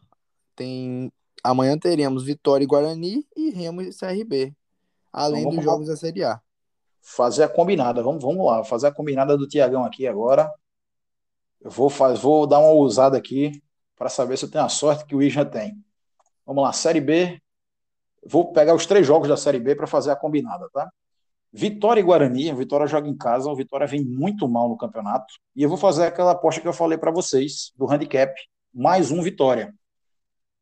Tem 0.56 1.12
amanhã 1.44 1.78
teremos 1.78 2.24
Vitória 2.24 2.64
e 2.64 2.68
Guarani 2.68 3.28
e 3.36 3.50
Remo 3.50 3.82
e 3.82 3.90
CRB, 3.94 4.56
além 5.12 5.42
então, 5.42 5.56
dos 5.56 5.64
jogos 5.64 5.88
da 5.88 5.98
Série 5.98 6.24
A. 6.24 6.40
Fazer 7.02 7.44
a 7.44 7.50
combinada. 7.50 8.02
Vamos, 8.02 8.24
vamos 8.24 8.46
lá, 8.46 8.64
fazer 8.64 8.88
a 8.88 8.94
combinada 8.94 9.38
do 9.38 9.48
Tiagão 9.48 9.84
aqui 9.84 10.08
agora. 10.08 10.50
Eu 11.60 11.72
vou 11.72 11.90
faz, 11.90 12.20
vou 12.20 12.48
dar 12.48 12.60
uma 12.60 12.70
ousada 12.70 13.18
aqui 13.18 13.62
para 13.98 14.08
saber 14.08 14.38
se 14.38 14.46
eu 14.46 14.52
tenho 14.52 14.64
a 14.64 14.70
sorte 14.70 15.06
que 15.06 15.16
o 15.16 15.22
Isla 15.22 15.44
tem. 15.44 15.84
Vamos 16.46 16.64
lá, 16.64 16.74
Série 16.74 17.02
B. 17.02 17.42
Vou 18.26 18.52
pegar 18.52 18.76
os 18.76 18.86
três 18.86 19.06
jogos 19.06 19.28
da 19.28 19.38
Série 19.38 19.60
B 19.60 19.76
para 19.76 19.88
fazer 19.88 20.12
a 20.12 20.16
combinada, 20.16 20.70
tá? 20.72 20.90
Vitória 21.54 22.00
e 22.00 22.04
Guarani, 22.04 22.50
a 22.50 22.56
Vitória 22.56 22.88
joga 22.88 23.10
em 23.10 23.18
casa, 23.18 23.50
o 23.50 23.56
Vitória 23.56 23.86
vem 23.86 24.06
muito 24.06 24.48
mal 24.48 24.70
no 24.70 24.78
campeonato. 24.78 25.34
E 25.56 25.64
eu 25.64 25.68
vou 25.68 25.78
fazer 25.78 26.06
aquela 26.06 26.32
aposta 26.32 26.62
que 26.62 26.68
eu 26.68 26.74
falei 26.74 26.98
para 26.98 27.12
vocês, 27.12 27.74
do 27.76 27.92
handicap, 27.92 28.34
mais 28.74 29.12
um 29.12 29.22
Vitória. 29.22 29.74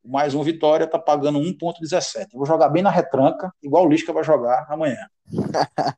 Mais 0.03 0.33
um 0.33 0.41
Vitória 0.41 0.85
está 0.85 0.97
pagando 0.97 1.39
1,17. 1.39 2.29
Vou 2.33 2.45
jogar 2.45 2.69
bem 2.69 2.81
na 2.81 2.89
retranca, 2.89 3.53
igual 3.61 3.85
o 3.85 3.89
Lisca 3.89 4.11
vai 4.11 4.23
jogar 4.23 4.65
amanhã. 4.67 5.07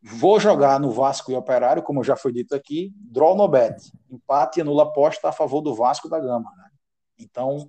vou 0.00 0.38
jogar 0.38 0.78
no 0.78 0.92
Vasco 0.92 1.32
e 1.32 1.34
Operário, 1.34 1.82
como 1.82 2.04
já 2.04 2.14
foi 2.14 2.32
dito 2.32 2.54
aqui, 2.54 2.92
draw 2.96 3.34
no 3.34 3.48
bet. 3.48 3.74
Empate 4.08 4.60
e 4.60 4.62
anula 4.62 4.84
aposta 4.84 5.28
a 5.28 5.32
favor 5.32 5.62
do 5.62 5.74
Vasco 5.74 6.08
da 6.08 6.20
Gama. 6.20 6.52
Né? 6.56 6.70
Então, 7.18 7.68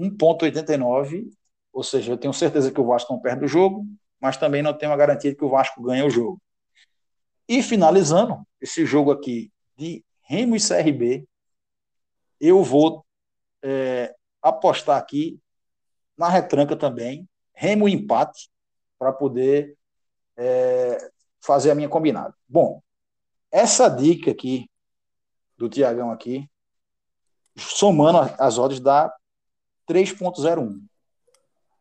1,89, 0.00 1.30
ou 1.72 1.82
seja, 1.82 2.12
eu 2.12 2.18
tenho 2.18 2.32
certeza 2.32 2.72
que 2.72 2.80
o 2.80 2.86
Vasco 2.86 3.12
não 3.12 3.20
perde 3.20 3.44
o 3.44 3.48
jogo, 3.48 3.86
mas 4.20 4.36
também 4.36 4.62
não 4.62 4.76
tenho 4.76 4.92
a 4.92 4.96
garantia 4.96 5.30
de 5.30 5.36
que 5.36 5.44
o 5.44 5.50
Vasco 5.50 5.82
ganha 5.82 6.04
o 6.04 6.10
jogo. 6.10 6.40
E 7.48 7.62
finalizando 7.62 8.46
esse 8.60 8.86
jogo 8.86 9.10
aqui 9.10 9.50
de 9.76 10.04
Remo 10.22 10.56
e 10.56 10.60
CRB, 10.60 11.26
eu 12.40 12.62
vou 12.62 13.04
é, 13.62 14.14
apostar 14.42 14.96
aqui 14.96 15.40
na 16.16 16.28
retranca 16.28 16.76
também, 16.76 17.28
Remo 17.54 17.88
empate, 17.88 18.50
para 18.98 19.12
poder 19.12 19.76
é, 20.36 21.10
fazer 21.40 21.70
a 21.70 21.74
minha 21.74 21.88
combinada. 21.88 22.34
Bom, 22.48 22.82
essa 23.50 23.88
dica 23.88 24.30
aqui 24.30 24.70
do 25.56 25.68
Tiagão 25.68 26.10
aqui, 26.10 26.48
somando 27.56 28.18
as 28.38 28.58
odds, 28.58 28.80
dá 28.80 29.12
3.01. 29.90 30.80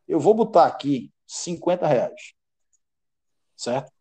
Eu 0.07 0.19
vou 0.19 0.33
botar 0.33 0.65
aqui 0.65 1.11
50 1.27 1.85
reais. 1.85 2.33
Certo? 3.55 3.91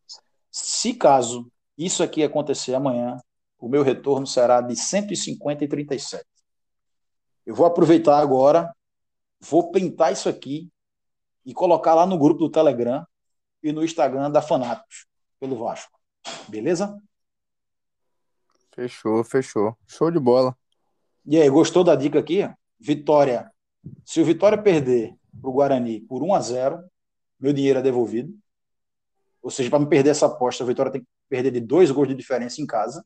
Se 0.51 0.95
caso 0.95 1.53
isso 1.77 2.03
aqui 2.03 2.25
acontecer 2.25 2.75
amanhã, 2.75 3.19
o 3.59 3.69
meu 3.69 3.83
retorno 3.83 4.27
será 4.27 4.63
de 4.63 4.75
150 4.75 5.65
e 5.65 5.69
37. 5.69 6.25
Eu 7.45 7.55
vou 7.55 7.67
aproveitar 7.67 8.19
agora, 8.19 8.75
vou 9.41 9.71
pintar 9.71 10.13
isso 10.13 10.29
aqui 10.29 10.71
e 11.45 11.53
colocar 11.53 11.95
lá 11.95 12.07
no 12.07 12.19
grupo 12.19 12.41
do 12.41 12.51
Telegram 12.51 13.07
e 13.63 13.73
no 13.73 13.85
Instagram 13.85 14.31
da 14.31 14.41
Fanáticos, 14.41 15.07
pelo 15.39 15.57
Vasco. 15.57 15.99
Beleza? 16.49 16.99
Fechou, 18.73 19.23
fechou. 19.23 19.77
Show 19.87 20.11
de 20.11 20.19
bola. 20.19 20.57
E 21.27 21.37
aí, 21.37 21.51
gostou 21.51 21.85
da 21.85 21.95
dica 21.95 22.19
aqui? 22.19 22.49
Vitória. 22.79 23.53
Se 24.05 24.21
o 24.21 24.25
Vitória 24.25 24.61
perder 24.61 25.15
para 25.41 25.51
o 25.51 25.53
Guarani 25.53 26.01
por 26.01 26.23
1 26.23 26.35
a 26.35 26.41
0 26.41 26.85
meu 27.41 27.53
dinheiro 27.53 27.79
é 27.79 27.83
devolvido. 27.83 28.35
Ou 29.41 29.51
seja, 29.51 29.71
para 29.71 29.79
me 29.79 29.87
perder 29.87 30.11
essa 30.11 30.27
aposta, 30.27 30.65
a 30.65 30.67
Vitória 30.67 30.91
tem 30.91 31.01
que 31.01 31.07
perder 31.29 31.53
de 31.53 31.61
dois 31.61 31.91
gols 31.91 32.09
de 32.09 32.15
diferença 32.15 32.61
em 32.61 32.67
casa. 32.67 33.05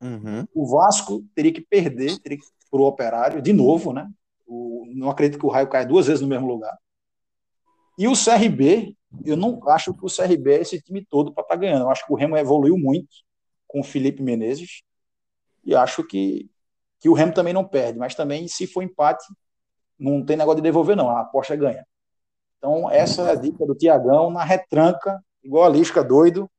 Uhum. 0.00 0.46
O 0.54 0.66
Vasco 0.66 1.24
teria 1.34 1.52
que 1.52 1.60
perder 1.60 2.18
teria 2.20 2.38
que 2.38 2.44
para 2.70 2.80
o 2.80 2.84
Operário, 2.84 3.42
de 3.42 3.52
novo, 3.52 3.92
né? 3.92 4.08
O, 4.46 4.84
não 4.94 5.10
acredito 5.10 5.38
que 5.38 5.46
o 5.46 5.48
raio 5.48 5.68
caia 5.68 5.86
duas 5.86 6.06
vezes 6.06 6.20
no 6.20 6.28
mesmo 6.28 6.46
lugar. 6.46 6.76
E 7.98 8.06
o 8.06 8.12
CRB, 8.12 8.94
eu 9.24 9.36
não 9.36 9.60
acho 9.68 9.92
que 9.92 10.04
o 10.04 10.08
CRB 10.08 10.52
é 10.52 10.60
esse 10.60 10.80
time 10.80 11.04
todo 11.04 11.32
para 11.32 11.42
estar 11.42 11.54
tá 11.54 11.60
ganhando. 11.60 11.82
Eu 11.82 11.90
acho 11.90 12.06
que 12.06 12.12
o 12.12 12.16
Remo 12.16 12.36
evoluiu 12.36 12.76
muito 12.78 13.08
com 13.66 13.80
o 13.80 13.84
Felipe 13.84 14.22
Menezes. 14.22 14.82
E 15.64 15.74
acho 15.74 16.04
que, 16.04 16.48
que 17.00 17.08
o 17.08 17.14
Remo 17.14 17.32
também 17.32 17.52
não 17.52 17.66
perde. 17.66 17.98
Mas 17.98 18.14
também, 18.14 18.46
se 18.46 18.66
for 18.66 18.82
empate, 18.82 19.24
não 19.98 20.24
tem 20.24 20.36
negócio 20.36 20.56
de 20.56 20.62
devolver, 20.62 20.96
não. 20.96 21.10
A 21.10 21.20
aposta 21.20 21.56
ganha. 21.56 21.86
Então, 22.58 22.90
essa 22.90 23.22
é 23.22 23.30
a 23.32 23.34
dica 23.34 23.64
do 23.64 23.74
Tiagão 23.74 24.30
na 24.30 24.44
retranca, 24.44 25.22
igual 25.42 25.64
a 25.64 25.68
Lisca 25.68 26.02
doido. 26.02 26.50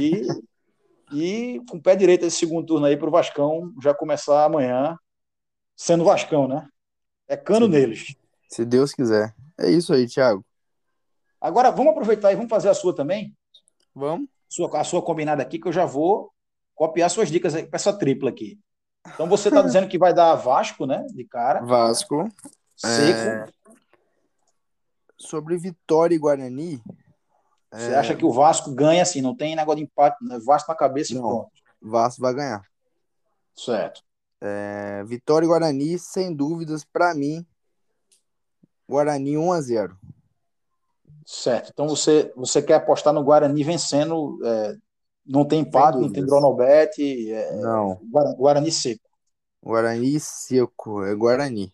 E, 0.00 0.26
e 1.12 1.62
com 1.68 1.76
o 1.76 1.82
pé 1.82 1.94
direito 1.96 2.24
esse 2.24 2.36
segundo 2.36 2.66
turno 2.66 2.86
aí 2.86 2.96
para 2.96 3.08
o 3.08 3.12
Vascão 3.12 3.72
já 3.82 3.94
começar 3.94 4.44
amanhã, 4.44 4.96
sendo 5.76 6.04
Vascão, 6.04 6.48
né? 6.48 6.68
É 7.28 7.36
cano 7.36 7.68
neles. 7.68 8.14
Se 8.48 8.64
Deus 8.64 8.92
quiser. 8.92 9.34
É 9.58 9.70
isso 9.70 9.92
aí, 9.92 10.06
Thiago. 10.06 10.44
Agora, 11.40 11.70
vamos 11.70 11.92
aproveitar 11.92 12.32
e 12.32 12.36
vamos 12.36 12.50
fazer 12.50 12.68
a 12.68 12.74
sua 12.74 12.94
também? 12.94 13.34
Vamos. 13.94 14.28
Sua, 14.48 14.78
a 14.78 14.84
sua 14.84 15.02
combinada 15.02 15.42
aqui, 15.42 15.58
que 15.58 15.66
eu 15.66 15.72
já 15.72 15.84
vou 15.84 16.32
copiar 16.74 17.08
suas 17.10 17.30
dicas 17.30 17.54
para 17.54 17.76
essa 17.76 17.92
tripla 17.96 18.30
aqui. 18.30 18.58
Então, 19.06 19.28
você 19.28 19.48
está 19.48 19.62
dizendo 19.62 19.88
que 19.88 19.98
vai 19.98 20.14
dar 20.14 20.34
Vasco, 20.34 20.86
né? 20.86 21.04
De 21.12 21.24
cara. 21.24 21.60
Vasco. 21.60 22.28
Seco. 22.76 23.18
É... 23.18 23.46
Sobre 25.18 25.56
Vitória 25.56 26.14
e 26.14 26.18
Guarani. 26.18 26.82
Você 27.72 27.90
é... 27.90 27.96
acha 27.96 28.14
que 28.14 28.24
o 28.24 28.32
Vasco 28.32 28.72
ganha 28.72 29.02
assim, 29.02 29.20
não 29.20 29.34
tem 29.34 29.56
negócio 29.56 29.78
de 29.78 29.84
empate, 29.84 30.24
né? 30.24 30.38
Vasco 30.44 30.70
na 30.70 30.76
cabeça 30.76 31.14
não, 31.14 31.20
e 31.20 31.22
pronto. 31.22 31.50
Vasco 31.80 32.22
vai 32.22 32.34
ganhar. 32.34 32.62
Certo. 33.56 34.02
É... 34.40 35.02
Vitória 35.04 35.46
e 35.46 35.48
Guarani, 35.48 35.98
sem 35.98 36.34
dúvidas, 36.34 36.84
para 36.84 37.14
mim, 37.14 37.46
Guarani 38.88 39.38
1 39.38 39.52
a 39.52 39.60
0 39.60 39.98
Certo. 41.24 41.70
Então 41.72 41.88
você, 41.88 42.32
você 42.36 42.60
quer 42.60 42.74
apostar 42.74 43.12
no 43.12 43.22
Guarani 43.22 43.62
vencendo. 43.62 44.38
É, 44.44 44.76
não 45.24 45.44
tem 45.44 45.60
empate, 45.60 45.98
não 45.98 46.12
tem 46.12 46.24
Dronobet. 46.24 47.30
É, 47.30 47.56
não. 47.56 48.00
Guarani 48.36 48.70
seco. 48.70 49.08
Guarani 49.62 50.18
seco, 50.18 51.04
é 51.04 51.14
Guarani. 51.14 51.72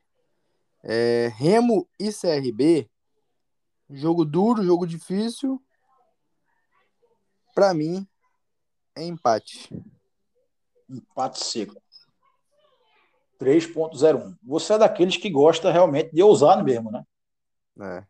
É, 0.82 1.32
Remo 1.34 1.88
e 1.99 2.12
CRB, 2.12 2.88
jogo 3.90 4.24
duro, 4.24 4.62
jogo 4.62 4.86
difícil. 4.86 5.62
Para 7.55 7.74
mim, 7.74 8.07
é 8.94 9.05
empate. 9.05 9.68
Empate 10.88 11.44
seco. 11.44 11.80
3.01. 13.40 14.36
Você 14.42 14.74
é 14.74 14.78
daqueles 14.78 15.16
que 15.16 15.30
gosta 15.30 15.70
realmente 15.70 16.12
de 16.12 16.22
ousar 16.22 16.62
mesmo, 16.62 16.90
né? 16.90 17.05
É. 17.80 18.05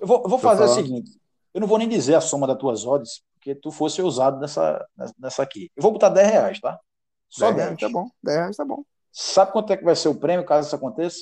Eu 0.00 0.06
vou, 0.06 0.22
eu 0.22 0.28
vou 0.28 0.38
fazer 0.38 0.66
falando... 0.66 0.72
o 0.72 0.82
seguinte: 0.82 1.20
eu 1.52 1.60
não 1.60 1.68
vou 1.68 1.78
nem 1.78 1.88
dizer 1.88 2.14
a 2.14 2.20
soma 2.20 2.46
das 2.46 2.58
tuas 2.58 2.84
odds, 2.84 3.22
porque 3.46 3.54
tu 3.54 3.70
fosse 3.70 4.02
ousado 4.02 4.40
nessa, 4.40 4.84
nessa 5.16 5.42
aqui. 5.42 5.70
Eu 5.76 5.82
vou 5.82 5.92
botar 5.92 6.08
10 6.08 6.30
reais, 6.30 6.60
tá? 6.60 6.80
Só 7.28 7.52
10. 7.52 7.68
10. 7.68 7.80
Tá 7.80 7.88
bom, 7.88 8.08
10 8.24 8.36
reais 8.36 8.56
tá 8.56 8.64
bom. 8.64 8.82
Sabe 9.12 9.52
quanto 9.52 9.72
é 9.72 9.76
que 9.76 9.84
vai 9.84 9.94
ser 9.94 10.08
o 10.08 10.18
prêmio 10.18 10.44
caso 10.44 10.66
isso 10.66 10.74
aconteça? 10.74 11.18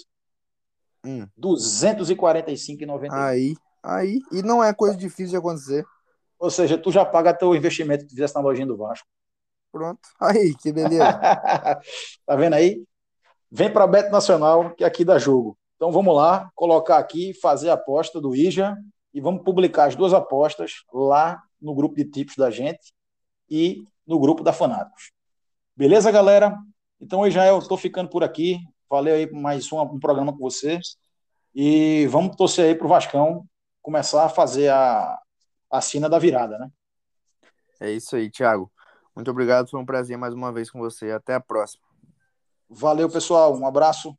Hum. 1.05 1.29
245,91. 1.39 3.13
Aí, 3.13 3.55
aí. 3.83 4.21
E 4.33 4.43
não 4.43 4.65
é 4.65 4.73
coisa 4.73 4.97
difícil 4.97 5.33
de 5.33 5.37
acontecer. 5.37 5.85
Ou 6.39 6.51
seja, 6.51 6.79
tu 6.79 6.91
já 6.91 7.05
paga 7.05 7.35
teu 7.35 7.55
investimento 7.55 8.05
que 8.05 8.09
tu 8.09 8.15
fizesse 8.15 8.35
na 8.35 8.41
lojinha 8.41 8.67
do 8.67 8.77
Vasco. 8.77 9.07
Pronto. 9.71 10.01
Aí, 10.19 10.55
que 10.55 10.73
beleza. 10.73 11.05
tá 12.25 12.37
vendo 12.37 12.55
aí? 12.55 12.83
Vem 13.51 13.71
para 13.71 13.87
Beto 13.87 14.11
Nacional, 14.11 14.75
que 14.75 14.83
aqui 14.83 15.05
dá 15.05 15.19
jogo. 15.19 15.59
Então 15.77 15.93
vamos 15.93 16.17
lá, 16.17 16.51
colocar 16.55 16.97
aqui, 16.97 17.35
fazer 17.35 17.69
a 17.69 17.75
aposta 17.75 18.19
do 18.19 18.35
IJA 18.35 18.77
e 19.13 19.21
vamos 19.21 19.43
publicar 19.43 19.85
as 19.85 19.95
duas 19.95 20.15
apostas 20.15 20.85
lá 20.93 21.43
no 21.61 21.75
grupo 21.75 21.95
de 21.95 22.05
tipos 22.05 22.37
da 22.37 22.51
gente 22.51 22.93
e 23.49 23.85
no 24.07 24.19
grupo 24.19 24.43
da 24.43 24.53
Fanáticos. 24.53 25.13
Beleza, 25.77 26.11
galera? 26.11 26.57
Então, 27.01 27.27
Israel, 27.27 27.59
estou 27.59 27.77
ficando 27.77 28.09
por 28.09 28.23
aqui. 28.23 28.59
Valeu 28.89 29.15
aí 29.15 29.31
mais 29.33 29.71
um, 29.73 29.81
um 29.81 29.99
programa 29.99 30.33
com 30.33 30.39
você. 30.39 30.79
E 31.55 32.07
vamos 32.09 32.37
torcer 32.37 32.67
aí 32.67 32.75
para 32.75 32.87
o 32.87 32.91
Vascão 32.91 33.47
começar 33.83 34.25
a 34.25 34.29
fazer 34.29 34.69
a, 34.71 35.19
a 35.71 35.81
cena 35.81 36.09
da 36.09 36.19
virada, 36.19 36.59
né? 36.59 36.71
É 37.81 37.91
isso 37.91 38.17
aí, 38.17 38.31
Thiago. 38.31 38.71
Muito 39.15 39.31
obrigado, 39.31 39.69
foi 39.69 39.79
um 39.79 39.85
prazer 39.85 40.17
mais 40.17 40.35
uma 40.35 40.53
vez 40.53 40.71
com 40.71 40.79
você. 40.79 41.11
Até 41.13 41.35
a 41.35 41.41
próxima. 41.41 41.85
Valeu, 42.69 43.09
pessoal. 43.09 43.57
Um 43.57 43.67
abraço. 43.67 44.17